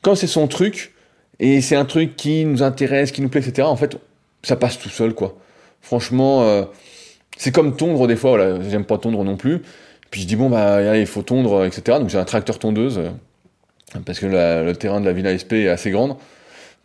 quand 0.02 0.16
c'est 0.16 0.28
son 0.28 0.48
truc, 0.48 0.94
et 1.40 1.62
c'est 1.62 1.76
un 1.76 1.86
truc 1.86 2.16
qui 2.16 2.46
nous 2.46 2.62
intéresse, 2.62 3.12
qui 3.12 3.22
nous 3.22 3.30
plaît, 3.30 3.42
etc., 3.42 3.68
en 3.68 3.76
fait, 3.76 3.98
ça 4.44 4.56
passe 4.56 4.78
tout 4.78 4.90
seul, 4.90 5.14
quoi. 5.16 5.36
Franchement, 5.82 6.44
euh, 6.44 6.66
c'est 7.38 7.52
comme 7.52 7.76
tondre 7.76 8.08
des 8.08 8.16
fois, 8.16 8.32
voilà, 8.32 8.62
j'aime 8.70 8.86
pas 8.86 9.00
tondre 9.00 9.24
non 9.24 9.36
plus. 9.36 9.64
Puis 10.12 10.22
je 10.22 10.28
dis, 10.28 10.36
bon, 10.36 10.50
bah, 10.50 10.96
il 10.96 11.08
faut 11.08 11.24
tondre, 11.24 11.66
etc. 11.66 11.98
Donc 11.98 12.10
j'ai 12.10 12.20
un 12.20 12.26
tracteur 12.26 12.60
tondeuse, 12.60 13.00
euh, 13.00 13.10
parce 14.06 14.20
que 14.20 14.28
le 14.28 14.72
terrain 14.74 15.02
de 15.02 15.06
la 15.06 15.14
Villa 15.14 15.36
SP 15.36 15.66
est 15.66 15.70
assez 15.70 15.90
grande. 15.90 16.16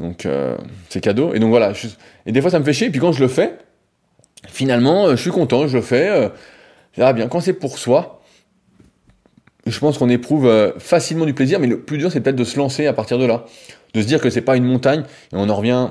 Donc 0.01 0.27
euh, 0.27 0.57
c'est 0.89 1.01
cadeau. 1.01 1.35
Et 1.35 1.39
donc 1.39 1.51
voilà, 1.51 1.73
et 2.27 2.33
des 2.33 2.41
fois 2.41 2.51
ça 2.51 2.59
me 2.59 2.65
fait 2.65 2.73
chier, 2.73 2.89
et 2.89 2.91
puis 2.91 3.01
quand 3.01 3.13
je 3.13 3.21
le 3.21 3.29
fais, 3.29 3.59
finalement, 4.49 5.11
je 5.11 5.17
suis 5.17 5.31
content, 5.31 5.67
je 5.67 5.77
le 5.77 5.83
fais. 5.83 6.31
ah 6.99 7.13
bien, 7.13 7.29
quand 7.29 7.41
c'est 7.41 7.55
pour 7.55 7.79
soi, 7.79 8.23
je 9.67 9.79
pense 9.79 9.99
qu'on 9.99 10.09
éprouve 10.09 10.75
facilement 10.79 11.25
du 11.25 11.35
plaisir, 11.35 11.59
mais 11.59 11.67
le 11.67 11.81
plus 11.81 11.99
dur 11.99 12.13
c'est 12.13 12.21
peut-être 12.21 12.37
de 12.37 12.45
se 12.45 12.59
lancer 12.59 12.87
à 12.87 12.93
partir 12.93 13.19
de 13.19 13.25
là. 13.25 13.47
De 13.95 14.03
se 14.03 14.07
dire 14.07 14.21
que 14.21 14.31
c'est 14.31 14.43
pas 14.43 14.57
une 14.57 14.65
montagne, 14.65 15.03
et 15.33 15.37
on 15.37 15.49
en 15.49 15.57
revient 15.57 15.89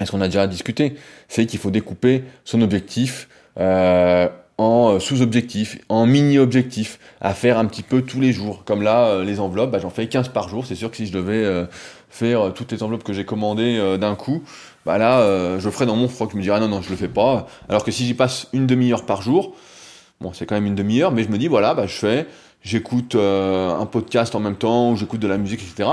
est 0.00 0.06
ce 0.06 0.12
qu'on 0.12 0.20
a 0.20 0.26
déjà 0.26 0.46
discuté, 0.46 0.94
c'est 1.28 1.46
qu'il 1.46 1.58
faut 1.58 1.70
découper 1.70 2.24
son 2.44 2.60
objectif 2.62 3.28
euh, 3.58 4.28
en 4.58 5.00
sous-objectifs, 5.00 5.78
en 5.88 6.06
mini-objectifs, 6.06 6.98
à 7.20 7.34
faire 7.34 7.58
un 7.58 7.64
petit 7.66 7.82
peu 7.82 8.02
tous 8.02 8.20
les 8.20 8.32
jours. 8.32 8.64
Comme 8.64 8.82
là, 8.82 9.06
euh, 9.06 9.24
les 9.24 9.40
enveloppes, 9.40 9.70
bah, 9.70 9.78
j'en 9.78 9.90
fais 9.90 10.06
15 10.06 10.28
par 10.28 10.48
jour. 10.48 10.66
C'est 10.66 10.74
sûr 10.74 10.90
que 10.90 10.96
si 10.96 11.06
je 11.06 11.12
devais 11.12 11.44
euh, 11.44 11.66
faire 12.10 12.52
toutes 12.54 12.72
les 12.72 12.82
enveloppes 12.82 13.02
que 13.02 13.12
j'ai 13.12 13.24
commandées 13.24 13.98
d'un 13.98 14.14
coup, 14.14 14.42
bah 14.84 14.98
là, 14.98 15.22
je 15.58 15.64
le 15.64 15.70
ferais 15.70 15.86
dans 15.86 15.96
mon 15.96 16.08
froc. 16.08 16.30
Je 16.32 16.36
me 16.36 16.42
dirais, 16.42 16.56
ah 16.58 16.60
non, 16.60 16.68
non, 16.68 16.82
je 16.82 16.90
le 16.90 16.96
fais 16.96 17.08
pas. 17.08 17.46
Alors 17.68 17.84
que 17.84 17.90
si 17.90 18.04
j'y 18.06 18.14
passe 18.14 18.48
une 18.52 18.66
demi-heure 18.66 19.06
par 19.06 19.22
jour, 19.22 19.54
bon, 20.20 20.32
c'est 20.34 20.44
quand 20.44 20.54
même 20.54 20.66
une 20.66 20.74
demi-heure, 20.74 21.10
mais 21.12 21.24
je 21.24 21.30
me 21.30 21.38
dis, 21.38 21.48
voilà, 21.48 21.72
bah, 21.72 21.86
je 21.86 21.94
fais, 21.94 22.26
j'écoute 22.62 23.14
un 23.14 23.86
podcast 23.86 24.34
en 24.34 24.40
même 24.40 24.56
temps, 24.56 24.92
ou 24.92 24.96
j'écoute 24.96 25.20
de 25.20 25.28
la 25.28 25.38
musique, 25.38 25.62
etc. 25.62 25.88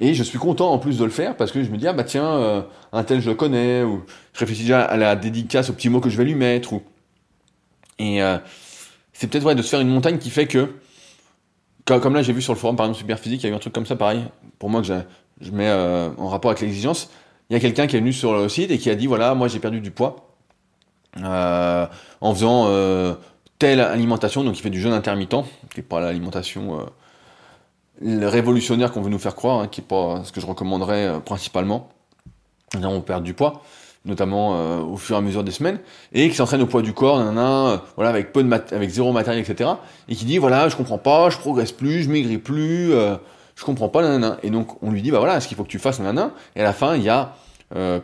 Et 0.00 0.14
je 0.14 0.22
suis 0.22 0.38
content 0.38 0.72
en 0.72 0.78
plus 0.78 0.98
de 0.98 1.04
le 1.04 1.10
faire 1.10 1.36
parce 1.36 1.50
que 1.50 1.62
je 1.62 1.70
me 1.70 1.76
dis, 1.76 1.88
ah 1.88 1.92
bah 1.92 2.04
tiens, 2.04 2.36
euh, 2.36 2.62
un 2.92 3.02
tel 3.02 3.20
je 3.20 3.28
le 3.28 3.34
connais, 3.34 3.82
ou 3.82 4.04
je 4.32 4.40
réfléchis 4.40 4.62
déjà 4.62 4.82
à 4.82 4.96
la 4.96 5.16
dédicace, 5.16 5.70
aux 5.70 5.72
petits 5.72 5.88
mots 5.88 6.00
que 6.00 6.08
je 6.08 6.16
vais 6.16 6.24
lui 6.24 6.36
mettre. 6.36 6.72
Ou... 6.72 6.82
Et 7.98 8.22
euh, 8.22 8.38
c'est 9.12 9.28
peut-être 9.28 9.42
vrai 9.42 9.54
de 9.54 9.62
se 9.62 9.68
faire 9.68 9.80
une 9.80 9.88
montagne 9.88 10.18
qui 10.18 10.30
fait 10.30 10.46
que, 10.46 10.70
comme 11.84 12.14
là 12.14 12.22
j'ai 12.22 12.32
vu 12.32 12.42
sur 12.42 12.52
le 12.52 12.58
forum 12.58 12.76
par 12.76 12.86
exemple 12.86 13.00
Superphysique, 13.00 13.42
il 13.42 13.46
y 13.46 13.48
a 13.48 13.52
eu 13.52 13.56
un 13.56 13.60
truc 13.60 13.72
comme 13.72 13.86
ça 13.86 13.96
pareil, 13.96 14.24
pour 14.58 14.70
moi 14.70 14.82
que 14.82 14.86
je 14.86 15.50
mets 15.50 15.68
euh, 15.68 16.10
en 16.18 16.28
rapport 16.28 16.50
avec 16.50 16.60
l'exigence. 16.60 17.10
Il 17.50 17.54
y 17.54 17.56
a 17.56 17.60
quelqu'un 17.60 17.86
qui 17.86 17.96
est 17.96 18.00
venu 18.00 18.12
sur 18.12 18.34
le 18.34 18.48
site 18.48 18.70
et 18.70 18.78
qui 18.78 18.90
a 18.90 18.94
dit, 18.94 19.06
voilà, 19.06 19.34
moi 19.34 19.48
j'ai 19.48 19.58
perdu 19.58 19.80
du 19.80 19.90
poids 19.90 20.34
en 21.16 22.34
faisant 22.34 22.70
telle 23.58 23.80
alimentation, 23.80 24.44
donc 24.44 24.58
il 24.58 24.62
fait 24.62 24.70
du 24.70 24.80
jeûne 24.80 24.92
intermittent, 24.92 25.44
qui 25.70 25.78
n'est 25.78 25.82
pas 25.82 26.00
l'alimentation 26.00 26.86
révolutionnaire 28.02 28.92
qu'on 28.92 29.02
veut 29.02 29.10
nous 29.10 29.18
faire 29.18 29.34
croire, 29.34 29.60
hein, 29.60 29.68
qui 29.68 29.80
est 29.80 29.84
pas 29.84 30.22
ce 30.24 30.32
que 30.32 30.40
je 30.40 30.46
recommanderais 30.46 31.06
euh, 31.06 31.18
principalement. 31.18 31.88
On 32.74 33.00
perd 33.00 33.24
du 33.24 33.34
poids, 33.34 33.62
notamment 34.04 34.54
euh, 34.54 34.80
au 34.80 34.96
fur 34.96 35.16
et 35.16 35.18
à 35.18 35.22
mesure 35.22 35.44
des 35.44 35.50
semaines, 35.50 35.78
et 36.12 36.28
qui 36.28 36.34
s'entraîne 36.36 36.62
au 36.62 36.66
poids 36.66 36.82
du 36.82 36.92
corps, 36.92 37.18
nanana, 37.18 37.66
euh, 37.66 37.76
voilà, 37.96 38.10
avec 38.10 38.32
peu 38.32 38.42
de 38.42 38.52
avec 38.52 38.90
zéro 38.90 39.12
matériel, 39.12 39.42
etc. 39.42 39.70
Et 40.08 40.14
qui 40.14 40.24
dit 40.24 40.38
voilà, 40.38 40.68
je 40.68 40.76
comprends 40.76 40.98
pas, 40.98 41.30
je 41.30 41.38
progresse 41.38 41.72
plus, 41.72 42.02
je 42.04 42.10
maigris 42.10 42.38
plus, 42.38 42.90
je 42.90 43.64
comprends 43.64 43.88
pas, 43.88 44.02
nanana. 44.02 44.38
Et 44.42 44.50
donc 44.50 44.82
on 44.82 44.90
lui 44.90 45.02
dit 45.02 45.10
bah 45.10 45.18
voilà, 45.18 45.40
ce 45.40 45.48
qu'il 45.48 45.56
faut 45.56 45.64
que 45.64 45.68
tu 45.68 45.78
fasses, 45.78 45.98
nanana. 45.98 46.32
Et 46.56 46.60
à 46.60 46.64
la 46.64 46.72
fin, 46.72 46.96
il 46.96 47.02
y 47.02 47.08
a 47.08 47.34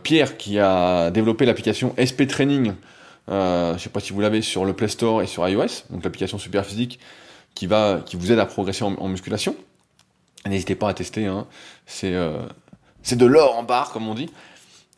Pierre 0.03 0.37
qui 0.37 0.59
a 0.59 1.09
développé 1.11 1.45
l'application 1.45 1.93
SP 1.97 2.27
Training. 2.27 2.73
Euh, 3.29 3.75
je 3.77 3.83
sais 3.83 3.89
pas 3.89 3.99
si 3.99 4.13
vous 4.13 4.21
l'avez 4.21 4.41
sur 4.41 4.65
le 4.65 4.73
Play 4.73 4.87
Store 4.87 5.21
et 5.21 5.27
sur 5.27 5.47
iOS, 5.47 5.85
donc 5.89 6.03
l'application 6.03 6.37
super 6.37 6.65
physique 6.65 6.99
qui 7.55 7.65
va, 7.67 8.01
qui 8.05 8.17
vous 8.17 8.31
aide 8.31 8.39
à 8.39 8.45
progresser 8.45 8.83
en 8.83 9.07
musculation. 9.07 9.55
N'hésitez 10.45 10.75
pas 10.75 10.89
à 10.89 10.93
tester, 10.93 11.25
hein. 11.25 11.47
c'est 11.87 12.13
euh, 12.13 12.45
c'est 13.01 13.15
de 13.15 13.25
l'or 13.25 13.57
en 13.57 13.63
barre, 13.63 13.91
comme 13.91 14.07
on 14.07 14.13
dit. 14.13 14.29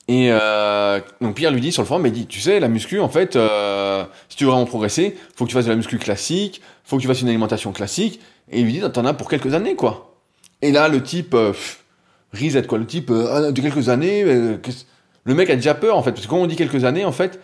Et 0.08 0.30
euh, 0.32 1.01
donc 1.20 1.36
Pierre 1.36 1.51
lui 1.51 1.60
dit 1.60 1.72
sur 1.72 1.82
le 1.82 1.88
forum, 1.88 2.05
il 2.05 2.14
dit, 2.14 2.28
tu 2.28 2.39
sais, 2.39 2.60
la 2.60 2.70
muscu, 2.70 2.99
en 2.99 3.10
fait, 3.10 3.36
euh, 3.36 4.05
si 4.30 4.38
tu 4.38 4.45
veux 4.45 4.51
vraiment 4.51 4.66
progresser, 4.66 5.18
faut 5.36 5.43
que 5.43 5.49
tu 5.49 5.55
fasses 5.55 5.66
de 5.66 5.70
la 5.70 5.76
muscu 5.76 5.97
classique, 5.97 6.62
faut 6.86 6.95
que 6.95 7.01
tu 7.01 7.08
fasses 7.08 7.22
une 7.22 7.28
alimentation 7.28 7.74
classique. 7.74 8.22
Et 8.49 8.62
il 8.62 8.66
lui 8.66 8.74
dit, 8.74 8.82
t'en 8.93 9.05
as 9.05 9.14
pour 9.14 9.30
quelques 9.30 9.53
années, 9.53 9.76
quoi. 9.76 10.16
Et 10.62 10.72
là, 10.72 10.88
le 10.88 11.03
type, 11.03 11.34
euh, 11.34 11.51
reset, 12.34 12.64
quoi, 12.64 12.78
le 12.78 12.86
type, 12.86 13.12
ah, 13.12 13.51
de 13.51 13.62
quelques 13.62 13.89
années, 13.89 14.24
le 14.24 15.34
mec 15.36 15.49
a 15.49 15.55
déjà 15.55 15.76
peur, 15.76 15.97
en 15.97 16.03
fait, 16.03 16.14
parce 16.14 16.26
que 16.26 16.30
quand 16.30 16.38
on 16.38 16.47
dit 16.47 16.55
quelques 16.55 16.86
années, 16.86 17.03
en 17.03 17.12
fait, 17.12 17.41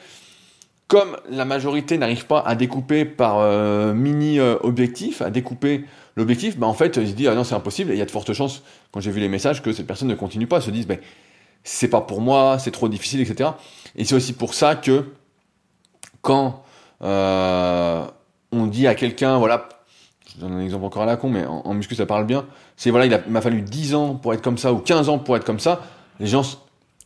comme 0.88 1.18
la 1.30 1.44
majorité 1.44 1.98
n'arrive 1.98 2.28
pas 2.28 2.40
à 2.46 2.56
découper 2.56 3.04
par 3.04 3.94
mini 3.94 4.40
objectif, 4.40 5.22
à 5.22 5.30
découper 5.30 5.84
l'objectif, 6.16 6.58
bah 6.58 6.68
en 6.68 6.74
fait, 6.74 6.98
il 6.98 7.08
se 7.08 7.14
dit, 7.14 7.28
ah 7.28 7.36
non, 7.36 7.44
c'est 7.44 7.56
impossible, 7.56 7.92
et 7.92 7.96
il 7.96 8.00
y 8.00 8.02
a 8.02 8.06
de 8.06 8.12
fortes 8.12 8.32
chances, 8.34 8.64
quand 8.92 9.02
j'ai 9.02 9.12
vu 9.12 9.20
les 9.20 9.30
messages, 9.30 9.62
que 9.62 9.74
cette 9.74 9.88
personne 9.88 10.08
ne 10.08 10.16
continue 10.16 10.48
pas, 10.48 10.62
se 10.62 10.72
dise, 10.72 10.88
ben, 10.88 11.00
c'est 11.64 11.88
pas 11.88 12.02
pour 12.02 12.22
moi, 12.22 12.58
c'est 12.60 12.72
trop 12.72 12.90
difficile, 12.90 13.22
etc. 13.22 13.52
Et 13.96 14.06
c'est 14.06 14.16
aussi 14.16 14.34
pour 14.34 14.54
ça 14.54 14.76
que 14.76 15.06
quand 16.22 16.64
euh, 17.02 18.06
on 18.52 18.68
dit 18.68 18.88
à 18.88 18.96
quelqu'un, 18.96 19.38
voilà, 19.38 19.70
je 20.34 20.42
donne 20.42 20.54
un 20.54 20.62
exemple 20.62 20.86
encore 20.86 21.04
à 21.04 21.06
la 21.06 21.18
con, 21.18 21.30
mais 21.30 21.46
en, 21.46 21.74
muscu 21.74 21.96
ça 21.96 22.06
parle 22.06 22.26
bien, 22.26 22.46
c'est 22.76 22.90
voilà, 22.90 23.06
il 23.06 23.32
m'a 23.32 23.42
fallu 23.42 23.62
10 23.62 23.96
ans 23.96 24.16
pour 24.16 24.34
être 24.34 24.42
comme 24.42 24.58
ça, 24.58 24.74
ou 24.74 24.78
15 24.78 25.10
ans 25.10 25.20
pour 25.20 25.36
être 25.38 25.46
comme 25.46 25.60
ça, 25.60 25.82
les 26.20 26.28
gens, 26.28 26.44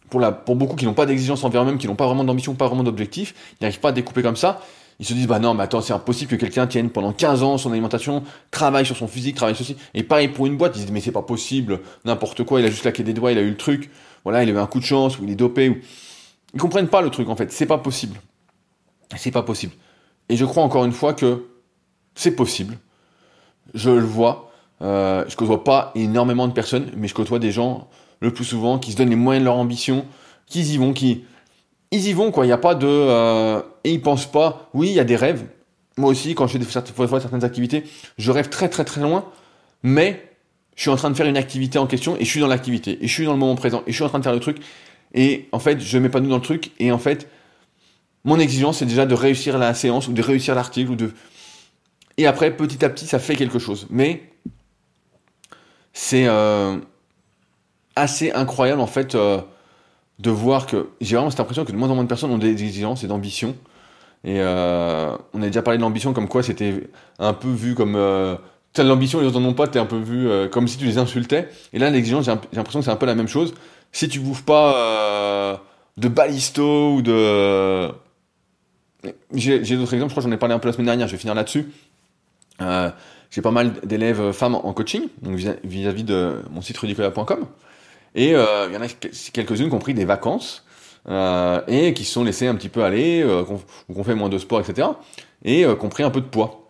pour, 0.09 0.19
la, 0.19 0.31
pour 0.31 0.55
beaucoup 0.55 0.75
qui 0.75 0.85
n'ont 0.85 0.93
pas 0.93 1.05
d'exigence 1.05 1.43
envers 1.43 1.63
eux-mêmes, 1.63 1.77
qui 1.77 1.87
n'ont 1.87 1.95
pas 1.95 2.05
vraiment 2.05 2.23
d'ambition, 2.23 2.55
pas 2.55 2.67
vraiment 2.67 2.83
d'objectif, 2.83 3.33
ils 3.59 3.63
n'arrivent 3.63 3.79
pas 3.79 3.89
à 3.89 3.93
découper 3.93 4.21
comme 4.21 4.37
ça, 4.37 4.61
ils 4.99 5.05
se 5.05 5.13
disent, 5.13 5.27
bah 5.27 5.39
non, 5.39 5.53
mais 5.53 5.63
attends, 5.63 5.81
c'est 5.81 5.93
impossible 5.93 6.31
que 6.31 6.35
quelqu'un 6.35 6.65
tienne 6.65 6.89
pendant 6.89 7.11
15 7.11 7.43
ans 7.43 7.57
son 7.57 7.71
alimentation, 7.71 8.23
travaille 8.49 8.85
sur 8.85 8.97
son 8.97 9.07
physique, 9.07 9.35
travaille 9.35 9.55
ceci. 9.55 9.77
Et 9.93 10.01
pareil 10.01 10.27
pour 10.27 10.47
une 10.47 10.57
boîte, 10.57 10.75
ils 10.75 10.79
se 10.79 10.83
disent, 10.85 10.93
mais 10.93 11.01
c'est 11.01 11.11
pas 11.11 11.21
possible, 11.21 11.81
n'importe 12.05 12.43
quoi, 12.43 12.59
il 12.59 12.65
a 12.65 12.69
juste 12.69 12.81
claqué 12.81 13.03
des 13.03 13.13
doigts, 13.13 13.31
il 13.31 13.37
a 13.37 13.41
eu 13.41 13.49
le 13.49 13.57
truc, 13.57 13.91
voilà, 14.27 14.43
il 14.43 14.49
a 14.49 14.51
eu 14.51 14.57
un 14.57 14.67
coup 14.67 14.81
de 14.81 14.85
chance, 14.85 15.17
ou 15.19 15.23
il 15.23 15.31
est 15.31 15.35
dopé, 15.35 15.69
ou... 15.69 15.77
Ils 16.53 16.59
comprennent 16.59 16.89
pas 16.89 17.01
le 17.01 17.09
truc, 17.09 17.29
en 17.29 17.37
fait, 17.37 17.49
c'est 17.49 17.65
pas 17.65 17.77
possible. 17.77 18.19
C'est 19.15 19.31
pas 19.31 19.41
possible. 19.41 19.71
Et 20.27 20.35
je 20.35 20.43
crois 20.43 20.63
encore 20.63 20.83
une 20.83 20.91
fois 20.91 21.13
que 21.13 21.45
c'est 22.13 22.35
possible. 22.35 22.77
Je 23.73 23.89
le 23.89 24.03
vois. 24.03 24.51
Euh, 24.81 25.23
je 25.29 25.37
côtoie 25.37 25.63
pas 25.63 25.93
énormément 25.95 26.45
de 26.45 26.51
personnes, 26.51 26.91
mais 26.97 27.07
je 27.07 27.13
côtoie 27.13 27.39
des 27.39 27.53
gens 27.53 27.87
le 28.19 28.33
plus 28.33 28.43
souvent 28.43 28.79
qui 28.79 28.91
se 28.91 28.97
donnent 28.97 29.11
les 29.11 29.15
moyens 29.15 29.43
de 29.43 29.45
leur 29.45 29.55
ambition, 29.55 30.05
qui 30.45 30.61
y 30.61 30.77
vont, 30.77 30.91
qui 30.91 31.23
ils 31.91 32.05
y 32.05 32.11
vont 32.11 32.31
quoi. 32.31 32.43
Il 32.43 32.49
n'y 32.49 32.53
a 32.53 32.57
pas 32.57 32.75
de 32.75 32.85
euh, 32.85 33.61
et 33.85 33.93
ils 33.93 34.01
pensent 34.01 34.29
pas. 34.29 34.69
Oui, 34.73 34.89
il 34.89 34.93
y 34.93 34.99
a 34.99 35.05
des 35.05 35.15
rêves. 35.15 35.45
Moi 35.95 36.09
aussi, 36.09 36.35
quand 36.35 36.47
je 36.47 36.57
fais 36.57 36.81
certaines 37.07 37.45
activités, 37.45 37.85
je 38.17 38.29
rêve 38.29 38.49
très 38.49 38.67
très 38.67 38.83
très 38.83 38.99
loin, 38.99 39.23
mais 39.83 40.36
je 40.77 40.83
suis 40.83 40.89
en 40.89 40.95
train 40.95 41.09
de 41.09 41.15
faire 41.15 41.25
une 41.25 41.35
activité 41.35 41.77
en 41.77 41.87
question 41.87 42.15
et 42.15 42.23
je 42.23 42.29
suis 42.29 42.39
dans 42.39 42.47
l'activité 42.47 42.97
et 43.01 43.07
je 43.07 43.13
suis 43.13 43.25
dans 43.25 43.33
le 43.33 43.39
moment 43.39 43.55
présent 43.55 43.83
et 43.85 43.91
je 43.91 43.95
suis 43.95 44.05
en 44.05 44.09
train 44.09 44.19
de 44.19 44.23
faire 44.23 44.33
le 44.33 44.39
truc 44.39 44.59
et 45.13 45.49
en 45.51 45.59
fait 45.59 45.81
je 45.81 45.97
m'épanouis 45.97 46.29
dans 46.29 46.37
le 46.37 46.41
truc 46.41 46.71
et 46.79 46.93
en 46.93 46.97
fait 46.97 47.27
mon 48.27 48.39
exigence, 48.39 48.79
c'est 48.79 48.85
déjà 48.85 49.05
de 49.05 49.15
réussir 49.15 49.57
la 49.57 49.73
séance 49.73 50.09
ou 50.09 50.13
de 50.13 50.21
réussir 50.21 50.53
l'article 50.53 50.91
ou 50.91 50.95
de. 50.95 51.13
Et 52.17 52.27
après, 52.27 52.51
petit 52.51 52.83
à 52.83 52.89
petit, 52.89 53.07
ça 53.07 53.19
fait 53.19 53.37
quelque 53.37 53.57
chose. 53.57 53.87
Mais 53.89 54.21
c'est 55.93 56.27
euh, 56.27 56.77
assez 57.95 58.33
incroyable 58.33 58.81
en 58.81 58.87
fait 58.87 59.15
euh, 59.15 59.39
de 60.19 60.29
voir 60.29 60.65
que 60.65 60.89
j'ai 60.99 61.15
vraiment 61.15 61.29
cette 61.29 61.39
impression 61.39 61.63
que 61.63 61.71
de 61.71 61.77
moins 61.77 61.89
en 61.89 61.95
moins 61.95 62.03
de 62.03 62.09
personnes 62.09 62.31
ont 62.31 62.37
des 62.37 62.51
exigences 62.51 63.05
et 63.05 63.07
d'ambition. 63.07 63.55
Et 64.25 64.41
euh, 64.41 65.15
on 65.33 65.41
a 65.41 65.45
déjà 65.45 65.61
parlé 65.61 65.77
de 65.77 65.83
l'ambition 65.83 66.11
comme 66.11 66.27
quoi 66.27 66.43
c'était 66.43 66.89
un 67.19 67.33
peu 67.33 67.47
vu 67.47 67.75
comme 67.75 67.95
as 68.81 68.83
l'ambition, 68.83 69.19
les 69.19 69.27
autres 69.27 69.39
n'en 69.39 69.49
ont 69.49 69.53
pas, 69.53 69.67
t'es 69.67 69.79
un 69.79 69.85
peu 69.85 69.97
vu 69.97 70.29
comme 70.49 70.67
si 70.67 70.77
tu 70.77 70.85
les 70.85 70.97
insultais. 70.97 71.49
Et 71.73 71.79
là, 71.79 71.89
l'exigence, 71.89 72.25
j'ai 72.25 72.31
l'impression 72.53 72.79
que 72.79 72.85
c'est 72.85 72.91
un 72.91 72.95
peu 72.95 73.05
la 73.05 73.15
même 73.15 73.27
chose. 73.27 73.53
Si 73.91 74.09
tu 74.09 74.19
bouffes 74.19 74.43
pas 74.43 75.61
de 75.97 76.07
balisto 76.07 76.93
ou 76.93 77.01
de 77.01 77.89
j'ai 79.33 79.59
d'autres 79.59 79.93
exemples, 79.93 80.09
je 80.09 80.13
crois 80.13 80.23
que 80.23 80.29
j'en 80.29 80.31
ai 80.31 80.37
parlé 80.37 80.55
un 80.55 80.59
peu 80.59 80.67
la 80.67 80.73
semaine 80.73 80.87
dernière, 80.87 81.07
je 81.07 81.13
vais 81.13 81.17
finir 81.17 81.35
là-dessus. 81.35 81.71
Euh, 82.61 82.89
j'ai 83.29 83.41
pas 83.41 83.51
mal 83.51 83.73
d'élèves 83.83 84.31
femmes 84.31 84.55
en 84.55 84.73
coaching, 84.73 85.03
donc 85.21 85.35
vis-à-vis 85.63 86.03
de 86.03 86.41
mon 86.49 86.61
site 86.61 86.77
rudicola.com. 86.77 87.45
Et 88.15 88.33
euh, 88.33 88.67
il 88.69 88.73
y 88.73 88.77
en 88.77 88.81
a 88.81 88.87
quelques-unes 88.87 89.69
qui 89.69 89.75
ont 89.75 89.79
pris 89.79 89.93
des 89.93 90.05
vacances 90.05 90.65
euh, 91.09 91.61
et 91.67 91.93
qui 91.93 92.05
se 92.05 92.13
sont 92.13 92.23
laissées 92.23 92.47
un 92.47 92.55
petit 92.55 92.69
peu 92.69 92.83
aller, 92.83 93.25
qu'on 93.87 94.03
fait 94.03 94.15
moins 94.15 94.29
de 94.29 94.37
sport, 94.37 94.61
etc. 94.61 94.87
Et 95.43 95.63
qui 95.63 95.85
ont 95.85 95.89
pris 95.89 96.03
un 96.03 96.09
peu 96.09 96.21
de 96.21 96.25
poids. 96.25 96.66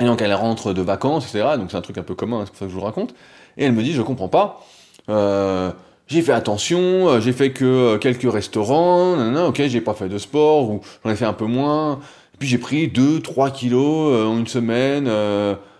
Et 0.00 0.04
donc 0.04 0.22
elle 0.22 0.34
rentre 0.34 0.72
de 0.72 0.82
vacances, 0.82 1.24
etc. 1.24 1.56
Donc 1.56 1.70
c'est 1.70 1.76
un 1.76 1.82
truc 1.82 1.98
un 1.98 2.02
peu 2.02 2.14
commun, 2.14 2.42
c'est 2.44 2.50
pour 2.50 2.58
ça 2.58 2.64
que 2.64 2.70
je 2.70 2.76
vous 2.76 2.84
raconte. 2.84 3.14
Et 3.56 3.64
elle 3.64 3.72
me 3.72 3.82
dit, 3.82 3.92
je 3.92 4.02
comprends 4.02 4.28
pas 4.28 4.64
j'ai 6.10 6.22
fait 6.22 6.32
attention, 6.32 7.08
euh, 7.08 7.20
j'ai 7.20 7.32
fait 7.32 7.52
que 7.52 7.64
euh, 7.64 7.98
quelques 7.98 8.30
restaurants, 8.30 9.16
non, 9.16 9.46
ok, 9.46 9.62
j'ai 9.66 9.80
pas 9.80 9.94
fait 9.94 10.08
de 10.08 10.18
sport, 10.18 10.68
ou 10.68 10.80
j'en 11.04 11.10
ai 11.10 11.14
fait 11.14 11.24
un 11.24 11.32
peu 11.32 11.46
moins, 11.46 12.00
puis 12.38 12.48
j'ai 12.48 12.58
pris 12.58 12.88
2, 12.88 13.20
3 13.20 13.50
kilos 13.50 14.12
euh, 14.12 14.26
en 14.26 14.38
une 14.38 14.46
semaine, 14.48 15.08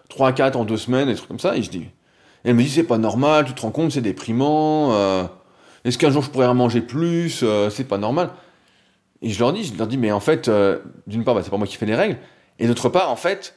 3, 0.08 0.32
4 0.32 0.56
en 0.56 0.64
deux 0.64 0.76
semaines, 0.76 1.08
des 1.08 1.16
trucs 1.16 1.28
comme 1.28 1.40
ça, 1.40 1.56
et 1.56 1.62
je 1.62 1.70
dis, 1.70 1.88
elle 2.44 2.54
me 2.54 2.62
dit, 2.62 2.70
c'est 2.70 2.84
pas 2.84 2.98
normal, 2.98 3.44
tu 3.44 3.54
te 3.54 3.62
rends 3.62 3.72
compte, 3.72 3.90
c'est 3.90 4.00
déprimant, 4.00 4.94
est-ce 5.84 5.98
qu'un 5.98 6.10
jour 6.10 6.22
je 6.22 6.30
pourrais 6.30 6.46
en 6.46 6.54
manger 6.54 6.80
plus, 6.80 7.44
c'est 7.70 7.88
pas 7.88 7.98
normal. 7.98 8.30
Et 9.22 9.30
je 9.30 9.38
leur 9.40 9.52
dis, 9.52 9.64
je 9.64 9.76
leur 9.76 9.86
dis, 9.86 9.98
mais 9.98 10.12
en 10.12 10.20
fait, 10.20 10.50
d'une 11.06 11.24
part, 11.24 11.34
bah, 11.34 11.42
c'est 11.44 11.50
pas 11.50 11.58
moi 11.58 11.66
qui 11.66 11.76
fais 11.76 11.86
les 11.86 11.96
règles, 11.96 12.18
et 12.60 12.68
d'autre 12.68 12.88
part, 12.88 13.10
en 13.10 13.16
fait, 13.16 13.56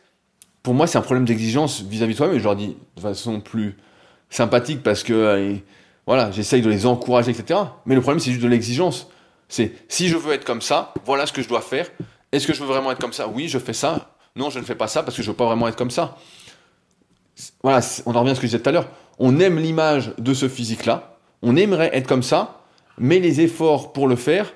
pour 0.63 0.73
moi, 0.73 0.87
c'est 0.87 0.97
un 0.97 1.01
problème 1.01 1.25
d'exigence 1.25 1.81
vis-à-vis 1.81 2.13
de 2.13 2.17
toi-même, 2.17 2.39
je 2.39 2.43
leur 2.43 2.55
dis 2.55 2.77
de 2.95 3.01
façon 3.01 3.41
plus 3.41 3.77
sympathique 4.29 4.81
parce 4.81 5.03
que 5.03 5.57
voilà, 6.07 6.31
j'essaye 6.31 6.61
de 6.61 6.69
les 6.69 6.85
encourager, 6.85 7.31
etc. 7.31 7.59
Mais 7.85 7.95
le 7.95 8.01
problème, 8.01 8.19
c'est 8.19 8.31
juste 8.31 8.43
de 8.43 8.47
l'exigence. 8.47 9.07
C'est 9.49 9.73
si 9.89 10.07
je 10.07 10.17
veux 10.17 10.33
être 10.33 10.45
comme 10.45 10.61
ça, 10.61 10.93
voilà 11.05 11.25
ce 11.25 11.33
que 11.33 11.41
je 11.41 11.49
dois 11.49 11.61
faire. 11.61 11.87
Est-ce 12.31 12.47
que 12.47 12.53
je 12.53 12.61
veux 12.61 12.67
vraiment 12.67 12.91
être 12.91 12.99
comme 12.99 13.13
ça? 13.13 13.27
Oui, 13.27 13.47
je 13.47 13.59
fais 13.59 13.73
ça. 13.73 14.15
Non, 14.35 14.49
je 14.49 14.57
ne 14.57 14.63
fais 14.63 14.73
pas 14.73 14.87
ça 14.87 15.03
parce 15.03 15.15
que 15.15 15.21
je 15.21 15.29
veux 15.29 15.37
pas 15.37 15.45
vraiment 15.45 15.67
être 15.67 15.75
comme 15.75 15.91
ça. 15.91 16.17
Voilà, 17.61 17.81
on 18.05 18.15
en 18.15 18.21
revient 18.21 18.31
à 18.31 18.35
ce 18.35 18.39
que 18.39 18.47
je 18.47 18.51
disais 18.51 18.63
tout 18.63 18.69
à 18.69 18.71
l'heure. 18.71 18.87
On 19.19 19.39
aime 19.39 19.59
l'image 19.59 20.13
de 20.17 20.33
ce 20.33 20.47
physique-là. 20.47 21.17
On 21.41 21.55
aimerait 21.55 21.91
être 21.93 22.07
comme 22.07 22.23
ça, 22.23 22.61
mais 22.97 23.19
les 23.19 23.41
efforts 23.41 23.93
pour 23.93 24.07
le 24.07 24.15
faire 24.15 24.53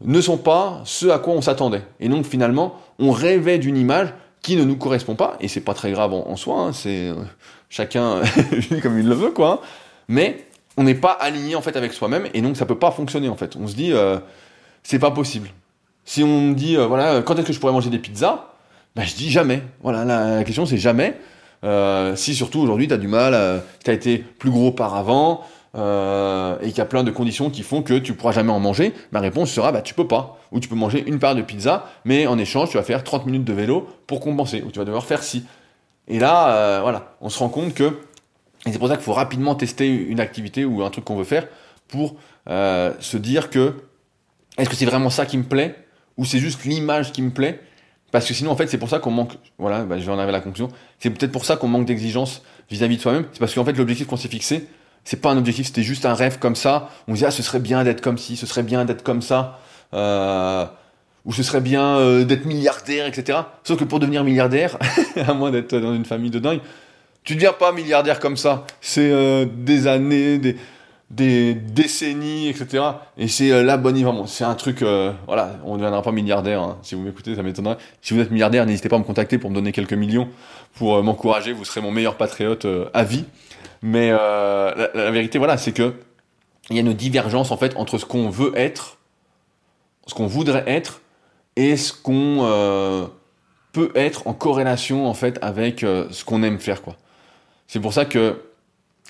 ne 0.00 0.20
sont 0.20 0.38
pas 0.38 0.80
ce 0.84 1.06
à 1.08 1.18
quoi 1.18 1.34
on 1.34 1.42
s'attendait. 1.42 1.82
Et 2.00 2.08
donc 2.08 2.26
finalement, 2.26 2.80
on 2.98 3.10
rêvait 3.10 3.58
d'une 3.58 3.76
image 3.76 4.14
qui 4.44 4.56
ne 4.56 4.62
nous 4.62 4.76
correspond 4.76 5.14
pas, 5.14 5.36
et 5.40 5.48
c'est 5.48 5.62
pas 5.62 5.72
très 5.72 5.90
grave 5.90 6.12
en, 6.12 6.36
soi, 6.36 6.60
hein. 6.60 6.72
c'est 6.74 7.08
euh, 7.08 7.14
chacun 7.70 8.20
comme 8.82 8.98
il 8.98 9.08
le 9.08 9.14
veut, 9.14 9.30
quoi. 9.30 9.52
Hein 9.52 9.66
mais 10.06 10.46
on 10.76 10.82
n'est 10.82 10.94
pas 10.94 11.12
aligné 11.12 11.56
en 11.56 11.62
fait 11.62 11.76
avec 11.76 11.94
soi-même 11.94 12.28
et 12.34 12.42
donc 12.42 12.58
ça 12.58 12.66
peut 12.66 12.78
pas 12.78 12.90
fonctionner 12.90 13.30
en 13.30 13.36
fait. 13.36 13.56
On 13.56 13.66
se 13.66 13.74
dit 13.74 13.92
euh, 13.92 14.18
c'est 14.82 14.98
pas 14.98 15.10
possible. 15.10 15.48
Si 16.04 16.22
on 16.22 16.42
me 16.42 16.54
dit 16.54 16.76
euh, 16.76 16.86
voilà 16.86 17.22
quand 17.22 17.36
est-ce 17.36 17.46
que 17.46 17.52
je 17.54 17.58
pourrais 17.58 17.72
manger 17.72 17.88
des 17.88 17.98
pizzas, 17.98 18.52
ben, 18.94 19.04
je 19.04 19.14
dis 19.14 19.30
jamais. 19.30 19.62
Voilà 19.82 20.04
la, 20.04 20.44
question 20.44 20.66
c'est 20.66 20.76
jamais. 20.76 21.18
Si 22.16 22.34
surtout 22.34 22.60
aujourd'hui 22.60 22.86
tu 22.86 22.92
as 22.92 22.98
du 22.98 23.08
mal, 23.08 23.62
tu 23.82 23.90
as 23.90 23.94
été 23.94 24.18
plus 24.18 24.50
gros 24.50 24.72
par 24.72 24.94
avant 24.94 25.40
et 25.74 26.68
qu'il 26.68 26.78
y 26.78 26.80
a 26.80 26.86
plein 26.86 27.02
de 27.02 27.10
conditions 27.10 27.50
qui 27.50 27.62
font 27.62 27.82
que 27.82 27.94
tu 27.94 28.14
pourras 28.14 28.32
jamais 28.32 28.52
en 28.52 28.60
manger, 28.60 28.94
ma 29.10 29.20
réponse 29.20 29.50
sera 29.50 29.72
bah 29.72 29.82
tu 29.82 29.94
peux 29.94 30.06
pas. 30.06 30.38
Ou 30.52 30.60
tu 30.60 30.68
peux 30.68 30.76
manger 30.76 31.02
une 31.06 31.18
part 31.18 31.34
de 31.34 31.42
pizza, 31.42 31.86
mais 32.04 32.26
en 32.26 32.38
échange 32.38 32.70
tu 32.70 32.76
vas 32.76 32.84
faire 32.84 33.02
30 33.02 33.26
minutes 33.26 33.44
de 33.44 33.52
vélo 33.52 33.88
pour 34.06 34.20
compenser. 34.20 34.62
Ou 34.66 34.70
tu 34.70 34.78
vas 34.78 34.84
devoir 34.84 35.04
faire 35.04 35.22
ci. 35.22 35.44
Et 36.06 36.18
là 36.18 36.80
voilà, 36.80 37.16
on 37.20 37.28
se 37.28 37.38
rend 37.38 37.48
compte 37.48 37.74
que 37.74 37.98
et 38.66 38.72
c'est 38.72 38.78
pour 38.78 38.88
ça 38.88 38.96
qu'il 38.96 39.04
faut 39.04 39.12
rapidement 39.12 39.54
tester 39.54 39.88
une 39.88 40.20
activité 40.20 40.64
ou 40.64 40.82
un 40.82 40.90
truc 40.90 41.04
qu'on 41.04 41.16
veut 41.16 41.24
faire 41.24 41.46
pour 41.88 42.16
euh, 42.48 42.92
se 43.00 43.16
dire 43.16 43.50
que 43.50 43.74
est-ce 44.56 44.70
que 44.70 44.76
c'est 44.76 44.86
vraiment 44.86 45.10
ça 45.10 45.26
qui 45.26 45.36
me 45.36 45.42
plaît 45.42 45.74
ou 46.16 46.24
c'est 46.24 46.38
juste 46.38 46.64
l'image 46.64 47.12
qui 47.12 47.22
me 47.22 47.30
plaît? 47.30 47.60
Parce 48.10 48.26
que 48.26 48.34
sinon, 48.34 48.52
en 48.52 48.56
fait, 48.56 48.68
c'est 48.68 48.78
pour 48.78 48.88
ça 48.88 49.00
qu'on 49.00 49.10
manque. 49.10 49.32
Voilà, 49.58 49.84
bah, 49.84 49.98
je 49.98 50.06
vais 50.06 50.12
en 50.12 50.18
arriver 50.18 50.30
à 50.30 50.32
la 50.32 50.40
conclusion. 50.40 50.68
C'est 51.00 51.10
peut-être 51.10 51.32
pour 51.32 51.44
ça 51.44 51.56
qu'on 51.56 51.66
manque 51.66 51.84
d'exigence 51.84 52.42
vis-à-vis 52.70 52.96
de 52.96 53.02
soi-même. 53.02 53.26
C'est 53.32 53.40
parce 53.40 53.52
qu'en 53.52 53.64
fait, 53.64 53.72
l'objectif 53.72 54.06
qu'on 54.06 54.16
s'est 54.16 54.28
fixé, 54.28 54.68
c'est 55.04 55.20
pas 55.20 55.30
un 55.30 55.38
objectif, 55.38 55.66
c'était 55.66 55.82
juste 55.82 56.06
un 56.06 56.14
rêve 56.14 56.38
comme 56.38 56.56
ça. 56.56 56.90
On 57.08 57.14
dit, 57.14 57.24
ah, 57.24 57.30
ce 57.30 57.42
serait 57.42 57.60
bien 57.60 57.84
d'être 57.84 58.00
comme 58.00 58.18
ci, 58.18 58.36
ce 58.36 58.46
serait 58.46 58.62
bien 58.62 58.84
d'être 58.84 59.02
comme 59.02 59.22
ça. 59.22 59.60
Euh, 59.92 60.64
ou 61.24 61.32
ce 61.32 61.42
serait 61.42 61.60
bien 61.60 61.96
euh, 61.96 62.24
d'être 62.24 62.44
milliardaire, 62.44 63.06
etc. 63.06 63.38
Sauf 63.62 63.78
que 63.78 63.84
pour 63.84 63.98
devenir 63.98 64.24
milliardaire, 64.24 64.78
à 65.16 65.32
moins 65.34 65.50
d'être 65.50 65.76
dans 65.76 65.94
une 65.94 66.04
famille 66.04 66.30
de 66.30 66.38
dingue, 66.38 66.60
tu 67.24 67.34
deviens 67.34 67.54
pas 67.54 67.72
milliardaire 67.72 68.20
comme 68.20 68.36
ça. 68.36 68.66
C'est 68.80 69.10
euh, 69.10 69.46
des 69.46 69.86
années, 69.86 70.38
des, 70.38 70.56
des 71.10 71.54
décennies, 71.54 72.48
etc. 72.48 72.84
Et 73.16 73.28
c'est 73.28 73.50
euh, 73.50 73.62
la 73.62 73.78
bonne 73.78 74.00
vraiment. 74.02 74.26
C'est 74.26 74.44
un 74.44 74.54
truc, 74.54 74.82
euh, 74.82 75.12
voilà, 75.26 75.56
on 75.64 75.72
ne 75.72 75.78
deviendra 75.78 76.02
pas 76.02 76.12
milliardaire. 76.12 76.62
Hein. 76.62 76.78
Si 76.82 76.94
vous 76.94 77.00
m'écoutez, 77.00 77.34
ça 77.34 77.42
m'étonnerait. 77.42 77.78
Si 78.02 78.12
vous 78.12 78.20
êtes 78.20 78.30
milliardaire, 78.30 78.66
n'hésitez 78.66 78.90
pas 78.90 78.96
à 78.96 78.98
me 78.98 79.04
contacter 79.04 79.38
pour 79.38 79.48
me 79.48 79.54
donner 79.54 79.72
quelques 79.72 79.94
millions, 79.94 80.28
pour 80.74 81.02
m'encourager. 81.02 81.54
Vous 81.54 81.64
serez 81.64 81.80
mon 81.80 81.90
meilleur 81.90 82.16
patriote 82.16 82.66
à 82.92 83.04
vie. 83.04 83.24
Mais 83.86 84.10
la, 84.10 84.90
la, 84.94 85.10
vérité, 85.10 85.36
voilà, 85.38 85.58
c'est 85.58 85.72
que 85.72 85.94
il 86.70 86.76
y 86.76 86.78
a 86.78 86.82
une 86.82 86.94
divergence 86.94 87.50
en 87.50 87.58
fait 87.58 87.76
entre 87.76 87.98
ce 87.98 88.06
qu'on 88.06 88.30
veut 88.30 88.52
être, 88.56 88.96
ce 90.06 90.14
qu'on 90.14 90.26
voudrait 90.26 90.64
être, 90.66 91.02
et 91.56 91.76
ce 91.76 91.92
qu'on 91.92 93.10
peut 93.72 93.92
être 93.94 94.26
en 94.26 94.32
corrélation 94.32 95.06
en 95.06 95.12
fait 95.12 95.38
avec 95.42 95.80
ce 95.80 96.24
qu'on 96.24 96.42
aime 96.42 96.58
faire, 96.58 96.80
quoi. 96.80 96.96
C'est 97.66 97.80
pour 97.80 97.92
ça 97.92 98.06
que 98.06 98.40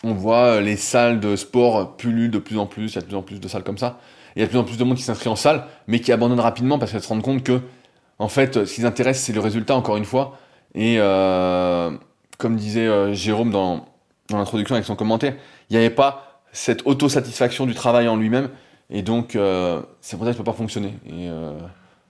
on 0.03 0.12
voit 0.12 0.61
les 0.61 0.77
salles 0.77 1.20
de 1.20 1.37
sport 1.37 1.97
pullulent 1.97 2.31
de 2.31 2.39
plus 2.39 2.59
en 2.59 2.66
plus, 2.66 2.93
il 2.93 2.95
y 2.97 2.99
a 2.99 3.01
de 3.01 3.07
plus 3.07 3.16
en 3.16 3.22
plus 3.22 3.41
de 3.41 3.49
salles 3.49 3.62
comme 3.62 3.79
ça. 3.79 3.99
Il 4.37 4.41
y 4.41 4.43
a 4.43 4.47
de 4.47 4.51
plus 4.51 4.59
en 4.59 4.64
plus 4.64 4.77
de 4.77 4.85
monde 4.85 4.97
qui 4.97 5.03
s'inscrit 5.03 5.29
en 5.29 5.37
salle, 5.37 5.66
mais 5.87 6.01
qui 6.01 6.12
abandonne 6.12 6.41
rapidement 6.41 6.79
parce 6.79 6.93
qu'elles 6.93 7.03
se 7.03 7.09
rendent 7.09 7.22
compte 7.22 7.43
que, 7.45 7.61
en 8.18 8.29
fait, 8.29 8.64
ce 8.64 8.75
qui 8.75 8.81
les 8.81 8.87
intéresse, 8.87 9.20
c'est 9.20 9.33
le 9.33 9.41
résultat, 9.41 9.77
encore 9.77 9.97
une 9.97 10.05
fois. 10.05 10.39
Et 10.75 10.97
euh, 10.99 11.91
comme 12.39 12.57
disait 12.57 12.87
euh, 12.87 13.14
Jérôme 13.14 13.51
dans, 13.51 13.87
l'introduction 14.31 14.75
avec 14.75 14.87
son 14.87 14.97
commentaire, 14.97 15.35
il 15.70 15.77
n'y 15.77 15.85
avait 15.85 15.95
pas 15.95 16.43
cette 16.53 16.87
autosatisfaction 16.87 17.66
du 17.66 17.75
travail 17.75 18.09
en 18.09 18.16
lui-même. 18.16 18.51
Et 18.91 19.03
donc, 19.03 19.35
euh, 19.35 19.83
c'est 20.01 20.16
pour 20.16 20.25
ça 20.25 20.31
que 20.31 20.37
ça 20.37 20.43
ne 20.43 20.45
peut 20.45 20.51
pas 20.51 20.57
fonctionner. 20.57 20.95
Et 21.07 21.29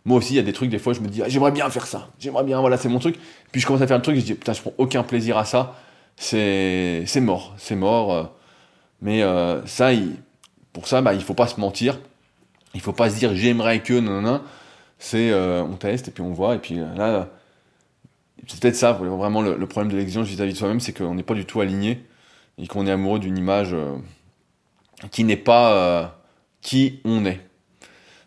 moi 0.04 0.18
aussi, 0.18 0.34
il 0.34 0.36
y 0.36 0.40
a 0.40 0.42
des 0.42 0.52
trucs, 0.52 0.70
des 0.70 0.78
fois, 0.78 0.92
je 0.92 1.00
me 1.00 1.08
dis, 1.08 1.22
ah, 1.22 1.28
j'aimerais 1.28 1.52
bien 1.52 1.68
faire 1.70 1.86
ça. 1.86 2.08
J'aimerais 2.18 2.44
bien, 2.44 2.60
voilà, 2.60 2.76
c'est 2.76 2.88
mon 2.88 2.98
truc. 2.98 3.18
Puis 3.52 3.60
je 3.60 3.66
commence 3.66 3.82
à 3.82 3.86
faire 3.86 3.96
le 3.96 4.02
truc 4.02 4.16
je 4.16 4.24
dis, 4.24 4.34
putain, 4.34 4.52
je 4.52 4.60
prends 4.60 4.74
aucun 4.78 5.02
plaisir 5.02 5.38
à 5.38 5.44
ça 5.44 5.74
c'est 6.16 7.20
mort, 7.20 7.54
c'est 7.56 7.76
mort. 7.76 8.12
Euh. 8.12 8.24
Mais 9.02 9.22
euh, 9.22 9.64
ça, 9.66 9.90
pour 10.72 10.86
ça, 10.86 11.02
bah, 11.02 11.14
il 11.14 11.22
faut 11.22 11.34
pas 11.34 11.46
se 11.46 11.60
mentir. 11.60 11.98
Il 12.74 12.80
faut 12.80 12.92
pas 12.92 13.10
se 13.10 13.16
dire 13.16 13.34
j'aimerais 13.34 13.80
que, 13.80 13.98
non, 13.98 14.20
non, 14.20 14.40
C'est, 14.98 15.32
on 15.34 15.74
teste 15.76 16.08
et 16.08 16.10
puis 16.10 16.22
on 16.22 16.32
voit. 16.32 16.56
Et 16.56 16.58
puis 16.58 16.76
là, 16.96 17.28
c'est 18.46 18.60
peut-être 18.60 18.76
ça, 18.76 18.92
vraiment 18.92 19.42
le, 19.42 19.66
problème 19.66 19.92
de 19.92 19.96
l'exigence 19.96 20.28
vis-à-vis 20.28 20.52
de 20.52 20.58
soi-même, 20.58 20.80
c'est 20.80 20.92
qu'on 20.92 21.14
n'est 21.14 21.22
pas 21.22 21.34
du 21.34 21.44
tout 21.44 21.60
aligné 21.60 22.04
et 22.58 22.66
qu'on 22.66 22.86
est 22.86 22.90
amoureux 22.90 23.18
d'une 23.18 23.38
image 23.38 23.74
qui 25.10 25.24
n'est 25.24 25.36
pas 25.36 26.20
qui 26.60 27.00
on 27.04 27.24
est. 27.24 27.40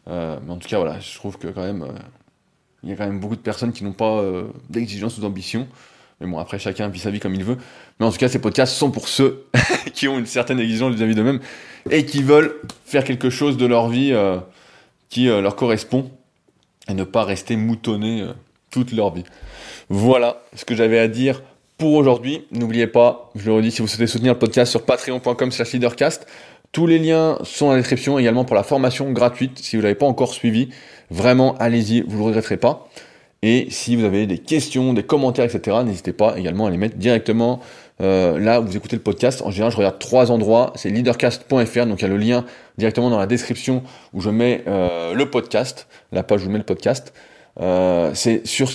mais 0.08 0.50
en 0.50 0.58
tout 0.58 0.68
cas, 0.68 0.78
voilà, 0.78 1.00
je 1.00 1.16
trouve 1.16 1.38
que 1.38 1.48
quand 1.48 1.62
même, 1.62 1.86
il 2.84 2.90
y 2.90 2.94
a 2.94 2.96
quand 2.96 3.06
même 3.06 3.20
beaucoup 3.20 3.36
de 3.36 3.42
personnes 3.42 3.74
qui 3.74 3.84
n'ont 3.84 3.94
pas 3.94 4.24
d'exigence 4.70 5.18
ou 5.18 5.22
d'ambition. 5.22 5.68
Mais 6.20 6.28
bon, 6.28 6.40
après, 6.40 6.58
chacun 6.58 6.88
vit 6.88 7.00
sa 7.00 7.12
vie 7.12 7.20
comme 7.20 7.36
il 7.36 7.44
veut. 7.44 7.58
Mais 8.00 8.06
en 8.06 8.12
tout 8.12 8.18
cas, 8.18 8.28
ces 8.28 8.40
podcasts 8.40 8.74
sont 8.74 8.92
pour 8.92 9.08
ceux 9.08 9.46
qui 9.94 10.08
ont 10.08 10.18
une 10.18 10.26
certaine 10.26 10.60
exigence 10.60 10.96
vis-à-vis 10.96 11.16
d'eux-mêmes 11.16 11.40
et 11.90 12.06
qui 12.06 12.24
veulent 12.24 12.56
faire 12.86 13.04
quelque 13.04 13.30
chose 13.30 13.58
de 13.58 13.66
leur 13.66 13.88
vie 13.90 14.12
euh, 14.14 14.40
qui 15.10 15.30
euh, 15.30 15.42
leur 15.42 15.56
correspond 15.56 16.12
et 16.88 16.94
ne 16.94 17.04
pas 17.04 17.24
rester 17.24 17.56
moutonnés 17.56 18.22
euh, 18.22 18.34
toute 18.72 18.92
leur 18.94 19.14
vie. 19.14 19.24
Voilà 19.90 20.42
ce 20.54 20.66
que 20.66 20.76
j'avais 20.76 21.00
à 21.00 21.08
dire 21.08 21.42
pour 21.78 21.94
aujourd'hui. 21.94 22.46
N'oubliez 22.52 22.88
pas, 22.88 23.32
je 23.36 23.46
le 23.46 23.54
redis, 23.54 23.72
si 23.72 23.82
vous 23.82 23.88
souhaitez 23.88 24.08
soutenir 24.08 24.34
le 24.34 24.40
podcast 24.40 24.72
sur 24.72 24.84
patreon.com 24.84 25.52
slash 25.52 25.74
leadercast, 25.74 26.28
tous 26.72 26.88
les 26.88 27.00
liens 27.00 27.38
sont 27.44 27.68
dans 27.68 27.72
la 27.72 27.78
description 27.78 28.20
également 28.20 28.44
pour 28.44 28.56
la 28.56 28.64
formation 28.64 29.12
gratuite. 29.12 29.60
Si 29.60 29.76
vous 29.76 29.82
ne 29.82 29.84
l'avez 29.84 29.96
pas 29.96 30.06
encore 30.06 30.34
suivi, 30.34 30.70
vraiment, 31.10 31.56
allez-y, 31.60 32.02
vous 32.02 32.18
ne 32.18 32.18
le 32.18 32.24
regretterez 32.26 32.58
pas. 32.58 32.90
Et 33.44 33.68
si 33.70 33.96
vous 33.96 34.04
avez 34.04 34.26
des 34.26 34.40
questions, 34.40 34.94
des 34.94 35.04
commentaires, 35.04 35.46
etc., 35.46 35.78
n'hésitez 35.86 36.12
pas 36.12 36.38
également 36.38 36.66
à 36.66 36.72
les 36.72 36.78
mettre 36.78 36.98
directement 36.98 37.62
euh, 38.02 38.40
là 38.40 38.60
où 38.60 38.66
vous 38.66 38.76
écoutez 38.76 38.96
le 38.96 39.02
podcast. 39.02 39.42
En 39.44 39.52
général, 39.52 39.72
je 39.72 39.78
regarde 39.78 40.00
trois 40.00 40.32
endroits. 40.32 40.74
C'est 40.76 40.90
leadercast.fr, 40.90 41.86
donc 41.86 42.00
il 42.00 42.02
y 42.02 42.06
a 42.06 42.08
le 42.08 42.18
lien 42.18 42.46
directement 42.78 43.10
dans 43.10 43.20
la 43.20 43.28
description 43.28 43.84
où 44.14 44.22
je 44.22 44.30
mets 44.32 44.64
euh, 44.68 45.14
le 45.14 45.30
podcast, 45.30 45.88
la 46.12 46.24
page 46.24 46.42
où 46.42 46.46
je 46.46 46.50
mets 46.50 46.58
le 46.58 46.64
podcast. 46.64 47.14
Euh, 47.60 48.12
c'est 48.14 48.46
sur, 48.46 48.70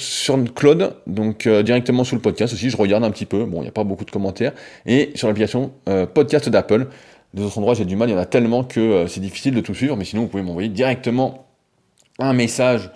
Claude, 0.54 0.96
donc 1.06 1.48
directement 1.48 2.04
sous 2.04 2.14
le 2.14 2.20
podcast 2.20 2.52
aussi, 2.54 2.70
je 2.70 2.76
regarde 2.76 3.04
un 3.04 3.10
petit 3.10 3.26
peu, 3.26 3.44
bon, 3.44 3.58
il 3.58 3.62
n'y 3.62 3.68
a 3.68 3.72
pas 3.72 3.84
beaucoup 3.84 4.04
de 4.04 4.10
commentaires, 4.10 4.52
et 4.86 5.12
sur 5.14 5.28
l'application 5.28 5.72
podcast 6.14 6.48
d'Apple. 6.48 6.88
Des 7.34 7.42
autres 7.42 7.58
endroits, 7.58 7.74
j'ai 7.74 7.84
du 7.84 7.96
mal, 7.96 8.10
il 8.10 8.12
y 8.12 8.14
en 8.14 8.20
a 8.20 8.26
tellement 8.26 8.64
que 8.64 9.06
c'est 9.08 9.20
difficile 9.20 9.54
de 9.54 9.60
tout 9.60 9.74
suivre, 9.74 9.96
mais 9.96 10.04
sinon, 10.04 10.22
vous 10.22 10.28
pouvez 10.28 10.42
m'envoyer 10.42 10.68
directement 10.68 11.46
un 12.18 12.32
message 12.32 12.90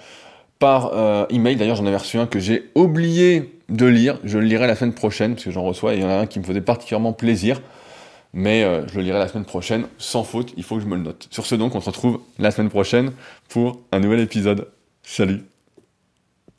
par 0.58 0.92
euh, 0.94 1.26
email. 1.30 1.56
D'ailleurs, 1.56 1.76
j'en 1.76 1.86
avais 1.86 1.96
reçu 1.96 2.18
un 2.18 2.26
que 2.26 2.38
j'ai 2.38 2.70
oublié 2.74 3.60
de 3.68 3.86
lire. 3.86 4.18
Je 4.24 4.38
le 4.38 4.46
lirai 4.46 4.66
la 4.66 4.76
semaine 4.76 4.94
prochaine 4.94 5.34
parce 5.34 5.44
que 5.44 5.50
j'en 5.50 5.62
reçois. 5.62 5.94
Et 5.94 5.98
il 5.98 6.02
y 6.02 6.04
en 6.04 6.08
a 6.08 6.14
un 6.14 6.26
qui 6.26 6.38
me 6.38 6.44
faisait 6.44 6.60
particulièrement 6.60 7.12
plaisir. 7.12 7.60
Mais 8.32 8.64
euh, 8.64 8.86
je 8.88 8.96
le 8.96 9.02
lirai 9.02 9.18
la 9.18 9.28
semaine 9.28 9.44
prochaine 9.44 9.86
sans 9.98 10.24
faute. 10.24 10.52
Il 10.56 10.62
faut 10.62 10.76
que 10.76 10.82
je 10.82 10.86
me 10.86 10.96
le 10.96 11.02
note. 11.02 11.28
Sur 11.30 11.46
ce, 11.46 11.54
donc, 11.54 11.74
on 11.74 11.80
se 11.80 11.86
retrouve 11.86 12.20
la 12.38 12.50
semaine 12.50 12.70
prochaine 12.70 13.12
pour 13.48 13.80
un 13.92 14.00
nouvel 14.00 14.20
épisode. 14.20 14.68
Salut 15.02 15.55